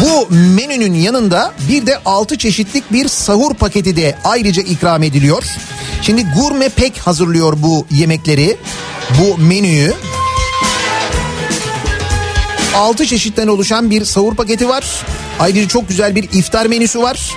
Bu 0.00 0.34
menünün 0.34 0.94
yanında 0.94 1.52
bir 1.68 1.86
de 1.86 1.98
6 2.04 2.38
çeşitlik 2.38 2.92
bir 2.92 3.08
sahur 3.08 3.54
paketi 3.54 3.96
de 3.96 4.18
ayrıca 4.24 4.62
ikram 4.62 5.02
ediliyor. 5.02 5.44
Şimdi 6.02 6.26
Gurme 6.36 6.68
Pek 6.68 6.98
hazırlıyor 6.98 7.52
bu 7.58 7.86
yemekleri, 7.90 8.56
bu 9.18 9.38
menüyü. 9.38 9.94
6 12.74 13.06
çeşitten 13.06 13.46
oluşan 13.46 13.90
bir 13.90 14.04
sahur 14.04 14.34
paketi 14.34 14.68
var. 14.68 14.84
Ayrıca 15.38 15.68
çok 15.68 15.88
güzel 15.88 16.16
bir 16.16 16.24
iftar 16.24 16.66
menüsü 16.66 17.02
var. 17.02 17.34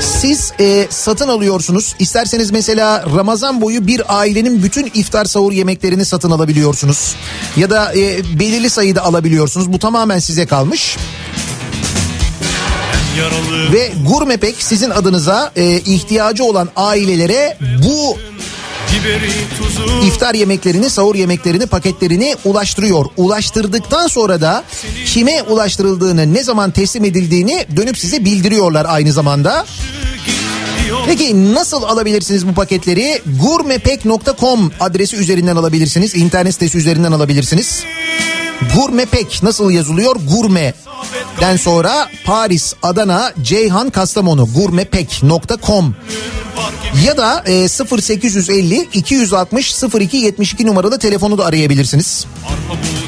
Siz 0.00 0.52
e, 0.60 0.86
satın 0.90 1.28
alıyorsunuz. 1.28 1.94
İsterseniz 1.98 2.50
mesela 2.50 3.04
Ramazan 3.16 3.60
boyu 3.60 3.86
bir 3.86 4.18
ailenin 4.18 4.62
bütün 4.62 4.90
iftar 4.94 5.24
sahur 5.24 5.52
yemeklerini 5.52 6.04
satın 6.04 6.30
alabiliyorsunuz. 6.30 7.14
Ya 7.56 7.70
da 7.70 7.92
e, 7.94 8.24
belirli 8.38 8.70
sayıda 8.70 9.04
alabiliyorsunuz. 9.04 9.72
Bu 9.72 9.78
tamamen 9.78 10.18
size 10.18 10.46
kalmış. 10.46 10.96
Ve 13.72 13.92
Gurmepek 14.06 14.62
sizin 14.62 14.90
adınıza 14.90 15.52
e, 15.56 15.80
ihtiyacı 15.80 16.44
olan 16.44 16.68
ailelere 16.76 17.58
bu 17.84 18.18
iftar 20.06 20.34
yemeklerini, 20.34 20.90
sahur 20.90 21.14
yemeklerini, 21.14 21.66
paketlerini 21.66 22.36
ulaştırıyor. 22.44 23.06
Ulaştırdıktan 23.16 24.06
sonra 24.06 24.40
da 24.40 24.64
kime 25.06 25.42
ulaştırıldığını, 25.42 26.34
ne 26.34 26.44
zaman 26.44 26.70
teslim 26.70 27.04
edildiğini 27.04 27.66
dönüp 27.76 27.98
size 27.98 28.24
bildiriyorlar 28.24 28.86
aynı 28.88 29.12
zamanda. 29.12 29.66
Peki 31.06 31.54
nasıl 31.54 31.82
alabilirsiniz 31.82 32.48
bu 32.48 32.54
paketleri? 32.54 33.22
Gurmepek.com 33.42 34.72
adresi 34.80 35.16
üzerinden 35.16 35.56
alabilirsiniz. 35.56 36.14
İnternet 36.14 36.54
sitesi 36.54 36.78
üzerinden 36.78 37.12
alabilirsiniz. 37.12 37.84
Gurmepek 38.74 39.42
nasıl 39.42 39.70
yazılıyor? 39.70 40.16
Gurme'den 41.44 41.56
sonra 41.56 42.10
Paris, 42.24 42.74
Adana, 42.82 43.32
Ceyhan, 43.42 43.90
Kastamonu. 43.90 44.48
Gurmepek.com 44.54 45.94
ya 47.06 47.16
da 47.16 47.44
e, 47.46 47.68
0850 47.98 48.88
260 48.92 49.82
02 49.94 50.16
72 50.16 50.66
numaralı 50.66 50.98
telefonu 50.98 51.38
da 51.38 51.44
arayabilirsiniz. 51.44 52.26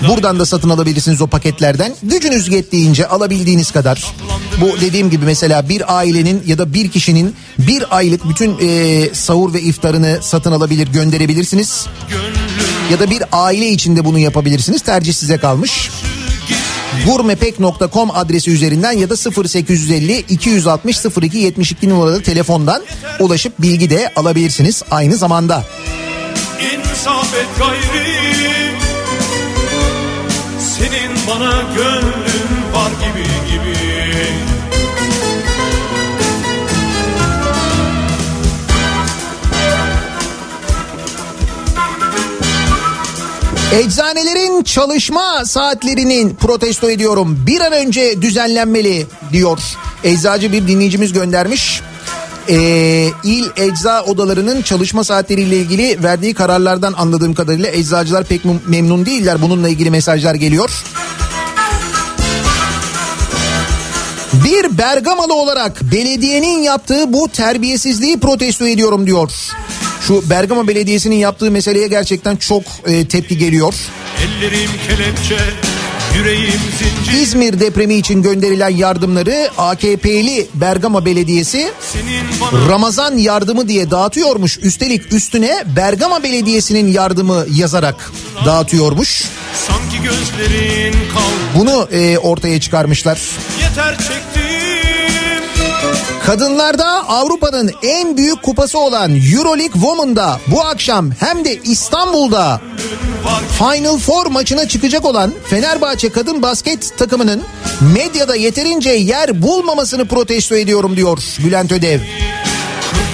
Buradan 0.08 0.38
da 0.38 0.46
satın 0.46 0.70
alabilirsiniz 0.70 1.20
o 1.20 1.26
paketlerden. 1.26 1.94
Gücünüz 2.02 2.48
yettiğince 2.48 3.08
alabildiğiniz 3.08 3.70
kadar. 3.70 4.04
Bu 4.60 4.80
dediğim 4.80 5.10
gibi 5.10 5.24
mesela 5.24 5.68
bir 5.68 5.96
ailenin 5.96 6.42
ya 6.46 6.58
da 6.58 6.72
bir 6.74 6.90
kişinin 6.90 7.34
bir 7.58 7.96
aylık 7.96 8.28
bütün 8.28 8.56
e, 8.60 9.14
sahur 9.14 9.54
ve 9.54 9.60
iftarını 9.60 10.18
satın 10.22 10.52
alabilir 10.52 10.88
gönderebilirsiniz. 10.88 11.86
Ya 12.90 13.00
da 13.00 13.10
bir 13.10 13.22
aile 13.32 13.68
içinde 13.68 14.04
bunu 14.04 14.18
yapabilirsiniz. 14.18 14.82
Tercih 14.82 15.12
size 15.12 15.38
kalmış. 15.38 15.90
Gurmepek.com 17.05 18.10
adresi 18.10 18.51
üzerinden 18.51 18.93
ya 18.93 19.10
da 19.10 19.14
0850 19.14 20.18
260 20.18 21.05
02 21.23 21.39
72 21.39 21.89
numaralı 21.89 22.23
telefondan 22.23 22.82
ulaşıp 23.20 23.62
bilgi 23.62 23.90
de 23.90 24.12
alabilirsiniz 24.16 24.82
aynı 24.90 25.16
zamanda. 25.16 25.64
İnsaf 26.60 27.35
gayri 27.59 28.70
Senin 30.60 31.10
bana 31.28 31.62
gönlün 31.77 32.56
Eczanelerin 43.72 44.62
çalışma 44.62 45.44
saatlerinin 45.44 46.34
protesto 46.34 46.90
ediyorum. 46.90 47.38
Bir 47.47 47.60
an 47.60 47.72
önce 47.72 48.22
düzenlenmeli 48.22 49.06
diyor. 49.32 49.59
Eczacı 50.05 50.52
bir 50.52 50.68
dinleyicimiz 50.68 51.12
göndermiş. 51.12 51.80
Ee, 52.48 53.09
il 53.24 53.44
ecza 53.56 54.02
odalarının 54.02 54.62
çalışma 54.62 55.05
saatleriyle 55.05 55.56
ilgili 55.56 56.02
verdiği 56.02 56.34
kararlardan 56.34 56.94
anladığım 56.97 57.34
kadarıyla 57.34 57.70
eczacılar 57.70 58.24
pek 58.24 58.44
mem- 58.44 58.60
memnun 58.66 59.06
değiller. 59.06 59.43
Bununla 59.43 59.68
ilgili 59.68 59.90
mesajlar 59.90 60.34
geliyor. 60.34 60.70
Bir 64.44 64.78
Bergamalı 64.78 65.34
olarak 65.34 65.82
belediyenin 65.93 66.62
yaptığı 66.62 67.12
bu 67.12 67.28
terbiyesizliği 67.28 68.20
protesto 68.20 68.66
ediyorum 68.66 69.06
diyor. 69.06 69.32
Şu 70.07 70.31
Bergama 70.31 70.69
Belediyesi'nin 70.69 71.16
yaptığı 71.16 71.51
meseleye 71.51 71.89
gerçekten 71.89 72.37
çok 72.37 72.62
e, 72.87 73.09
tepki 73.09 73.39
geliyor. 73.39 73.74
Ellerim 74.23 74.70
kelepçe 74.89 75.39
yüreğim 76.19 76.61
zincir 76.78 77.20
İzmir 77.23 77.61
depremi 77.61 77.95
için 77.95 78.23
gönderilen 78.23 78.69
yardımları 78.69 79.49
AKP'li 79.59 80.47
Bergama 80.55 81.05
Belediyesi 81.05 81.73
bana 82.41 82.69
Ramazan 82.69 83.16
yardımı 83.16 83.69
diye 83.69 83.91
dağıtıyormuş. 83.91 84.59
Üstelik 84.62 85.12
üstüne 85.12 85.65
Bergama 85.77 86.23
Belediyesi'nin 86.23 86.93
yardımı 86.93 87.47
yazarak 87.55 88.12
dağıtıyormuş. 88.45 89.24
sanki 89.69 89.97
gözlerin 90.03 90.93
kal 90.93 91.61
Bunu 91.61 91.89
e, 91.93 92.19
ortaya 92.19 92.61
çıkarmışlar. 92.61 93.20
Yeter 93.62 93.99
çektim 93.99 94.35
Kadınlarda 96.27 97.09
Avrupa'nın 97.09 97.70
en 97.82 98.16
büyük 98.16 98.43
kupası 98.43 98.78
olan 98.78 99.15
Euroleague 99.15 99.81
Women'da 99.81 100.40
bu 100.47 100.62
akşam 100.65 101.11
hem 101.20 101.44
de 101.44 101.61
İstanbul'da 101.65 102.61
Final 103.59 103.98
Four 103.98 104.27
maçına 104.27 104.69
çıkacak 104.69 105.05
olan 105.05 105.32
Fenerbahçe 105.44 106.09
kadın 106.09 106.43
basket 106.43 106.98
takımının 106.98 107.43
medyada 107.94 108.36
yeterince 108.36 108.90
yer 108.90 109.43
bulmamasını 109.43 110.05
protesto 110.09 110.55
ediyorum 110.55 110.97
diyor 110.97 111.19
Bülent 111.39 111.73
Ödev. 111.73 112.01
40 112.01 112.09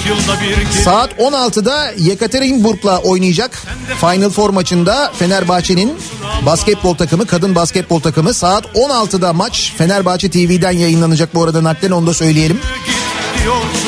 yılda 0.09 0.41
bir 0.41 0.73
kez 0.73 0.85
Saat 0.85 1.13
16'da 1.13 1.93
Yekaterinburg'la 1.99 2.99
oynayacak 2.99 3.63
Final 4.01 4.31
Four 4.31 4.51
maçında 4.51 5.13
Fenerbahçe'nin 5.19 5.99
basketbol 6.47 6.95
takımı, 6.95 7.27
kadın 7.27 7.55
basketbol 7.55 8.01
takımı 8.01 8.35
saat 8.35 8.65
16'da 8.65 9.33
maç 9.33 9.73
Fenerbahçe 9.79 10.31
TV'den 10.31 10.73
yayınlanacak 10.73 11.35
bu 11.35 11.45
arada 11.45 11.65
naklen 11.65 11.91
onu 11.91 12.07
da 12.07 12.15
söyleyelim. 12.15 12.61
diyorsun 12.61 13.02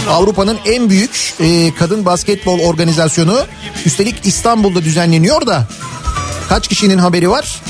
Avrupa'nın 0.09 0.59
en 0.67 0.91
büyük 0.91 1.35
e, 1.41 1.75
kadın 1.75 2.05
basketbol 2.05 2.59
organizasyonu 2.59 3.39
üstelik 3.87 4.27
İstanbul'da 4.27 4.83
düzenleniyor 4.85 5.47
da 5.47 5.67
kaç 6.49 6.69
kişinin 6.69 6.99
haberi 6.99 7.31
var? 7.31 7.63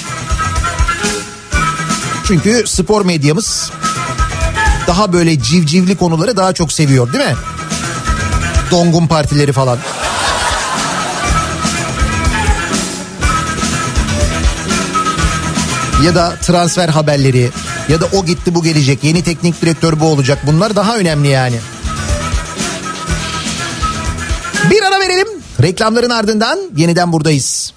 Çünkü 2.26 2.64
spor 2.66 3.04
medyamız 3.04 3.70
daha 4.86 5.12
böyle 5.12 5.40
civcivli 5.40 5.96
konuları 5.96 6.36
daha 6.36 6.52
çok 6.52 6.72
seviyor 6.72 7.12
değil 7.12 7.24
mi? 7.24 7.34
Dongun 8.70 9.06
partileri 9.06 9.52
falan. 9.52 9.78
Ya 16.04 16.14
da 16.14 16.36
transfer 16.42 16.88
haberleri 16.88 17.50
ya 17.88 18.00
da 18.00 18.06
o 18.12 18.24
gitti 18.24 18.54
bu 18.54 18.62
gelecek 18.62 19.04
yeni 19.04 19.22
teknik 19.22 19.62
direktör 19.62 20.00
bu 20.00 20.06
olacak 20.06 20.38
bunlar 20.46 20.76
daha 20.76 20.98
önemli 20.98 21.28
yani. 21.28 21.56
Bir 24.70 24.82
ara 24.82 25.00
verelim. 25.00 25.28
Reklamların 25.62 26.10
ardından 26.10 26.58
yeniden 26.76 27.12
buradayız. 27.12 27.72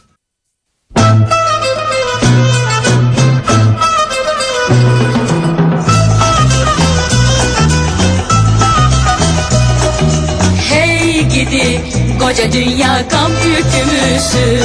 Koca 12.19 12.51
dünya 12.51 13.01
gam 13.11 13.31
yükümüzü. 13.31 14.63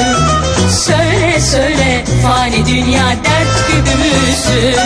Söyle 0.69 1.41
söyle 1.41 2.05
fani 2.23 2.65
dünya 2.65 3.07
dert 3.09 3.67
güdümüzü. 3.67 4.77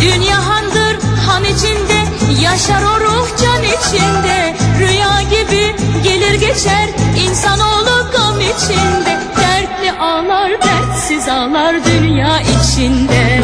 Dünya 0.00 0.48
handır 0.48 0.96
han 1.26 1.44
içinde 1.44 2.00
yaşar 2.42 2.82
o 2.82 3.00
ruh 3.00 3.28
can 3.42 3.62
içinde. 3.62 4.56
Rüya 4.78 5.22
gibi 5.22 5.76
gelir 6.04 6.34
geçer 6.34 6.88
insanoğlu 7.26 8.10
gam 8.12 8.40
içinde. 8.40 9.20
Dertli 9.36 9.92
ağlar 10.00 10.50
dertsiz 10.50 11.28
ağlar 11.28 11.76
dünya 11.84 12.40
içinde. 12.40 13.42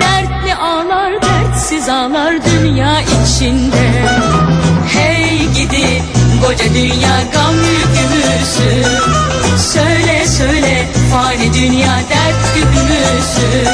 Dertli 0.00 0.54
ağlar 0.54 1.22
dertsiz 1.22 1.88
ağlar 1.88 2.34
dünya 2.44 3.00
içinde 3.00 4.29
koca 6.50 6.74
dünya 6.74 7.22
gam 7.32 7.54
yükümüzü 7.54 8.84
Söyle 9.72 10.26
söyle 10.26 10.88
fani 11.12 11.54
dünya 11.54 12.00
dert 12.10 12.54
güdümüzü 12.54 13.68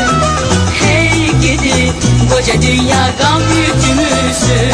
Hey 0.80 1.30
gidi 1.40 1.92
koca 2.30 2.62
dünya 2.62 3.10
gam 3.20 3.42
yükümüzü 3.42 4.72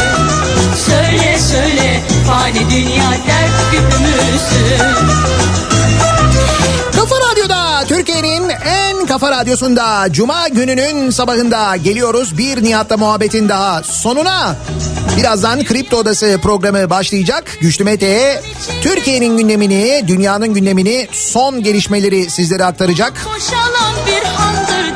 Söyle 0.87 1.39
söyle 1.39 2.03
fani 2.27 2.71
dünya 2.71 3.11
dert 3.11 3.73
güdümüzü 3.73 4.77
Kafa 6.97 7.15
Radyo'da 7.31 7.85
Türkiye'nin 7.89 8.49
en 8.65 9.07
kafa 9.07 9.31
radyosunda 9.31 10.07
Cuma 10.13 10.49
gününün 10.49 11.11
sabahında 11.11 11.77
geliyoruz. 11.77 12.39
Bir 12.39 12.65
Nihat'la 12.65 12.97
muhabbetin 12.97 13.49
daha 13.49 13.83
sonuna. 13.83 14.57
Birazdan 15.17 15.65
Kripto 15.65 15.97
Odası 15.97 16.39
programı 16.43 16.91
başlayacak. 16.91 17.59
Güçlü 17.61 17.85
Mete 17.85 18.43
Türkiye'nin 18.83 19.37
gündemini, 19.37 20.05
dünyanın 20.09 20.55
gündemini, 20.55 21.09
son 21.13 21.63
gelişmeleri 21.63 22.31
sizlere 22.31 22.65
aktaracak. 22.65 23.27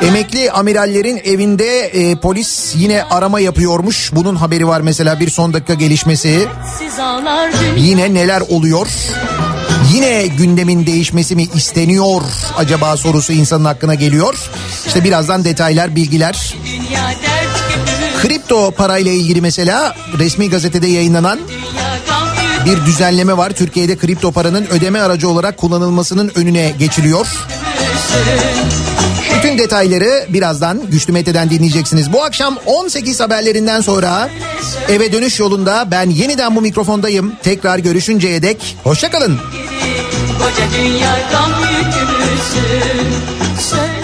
Emekli 0.01 0.51
amirallerin 0.51 1.21
evinde 1.23 1.79
e, 1.79 2.15
polis 2.15 2.73
yine 2.75 3.03
arama 3.03 3.39
yapıyormuş. 3.39 4.11
Bunun 4.13 4.35
haberi 4.35 4.67
var 4.67 4.81
mesela 4.81 5.19
bir 5.19 5.29
son 5.29 5.53
dakika 5.53 5.73
gelişmesi. 5.73 6.47
Yine 7.77 8.13
neler 8.13 8.41
oluyor? 8.41 8.87
Yine 9.93 10.27
gündemin 10.27 10.85
değişmesi 10.85 11.35
mi 11.35 11.47
isteniyor 11.55 12.21
acaba 12.57 12.97
sorusu 12.97 13.33
insanın 13.33 13.65
hakkına 13.65 13.95
geliyor. 13.95 14.49
İşte 14.87 15.03
birazdan 15.03 15.43
detaylar, 15.43 15.95
bilgiler. 15.95 16.55
dünya 16.65 17.07
dert 17.07 17.86
Kripto 18.21 18.71
parayla 18.71 19.11
ilgili 19.11 19.41
mesela 19.41 19.95
resmi 20.19 20.49
gazetede 20.49 20.87
yayınlanan 20.87 21.39
bir 22.65 22.85
düzenleme 22.85 23.37
var. 23.37 23.51
Türkiye'de 23.51 23.97
kripto 23.97 24.31
paranın 24.31 24.65
ödeme 24.65 24.99
aracı 24.99 25.29
olarak 25.29 25.57
kullanılmasının 25.57 26.31
önüne 26.35 26.73
geçiliyor. 26.79 27.27
Bütün 29.37 29.57
detayları 29.57 30.25
birazdan 30.29 30.81
Güçlü 30.91 31.13
Mete'den 31.13 31.49
dinleyeceksiniz. 31.49 32.13
Bu 32.13 32.23
akşam 32.23 32.57
18 32.65 33.19
haberlerinden 33.19 33.81
sonra 33.81 34.29
eve 34.89 35.11
dönüş 35.11 35.39
yolunda 35.39 35.87
ben 35.91 36.09
yeniden 36.09 36.55
bu 36.55 36.61
mikrofondayım. 36.61 37.33
Tekrar 37.43 37.79
görüşünceye 37.79 38.41
dek 38.41 38.77
hoşçakalın. 38.83 39.39
Koca 40.39 40.67
dünya 40.77 41.19
gam 41.31 41.51
yükümüzü 41.61 42.67
Söyle 43.69 43.96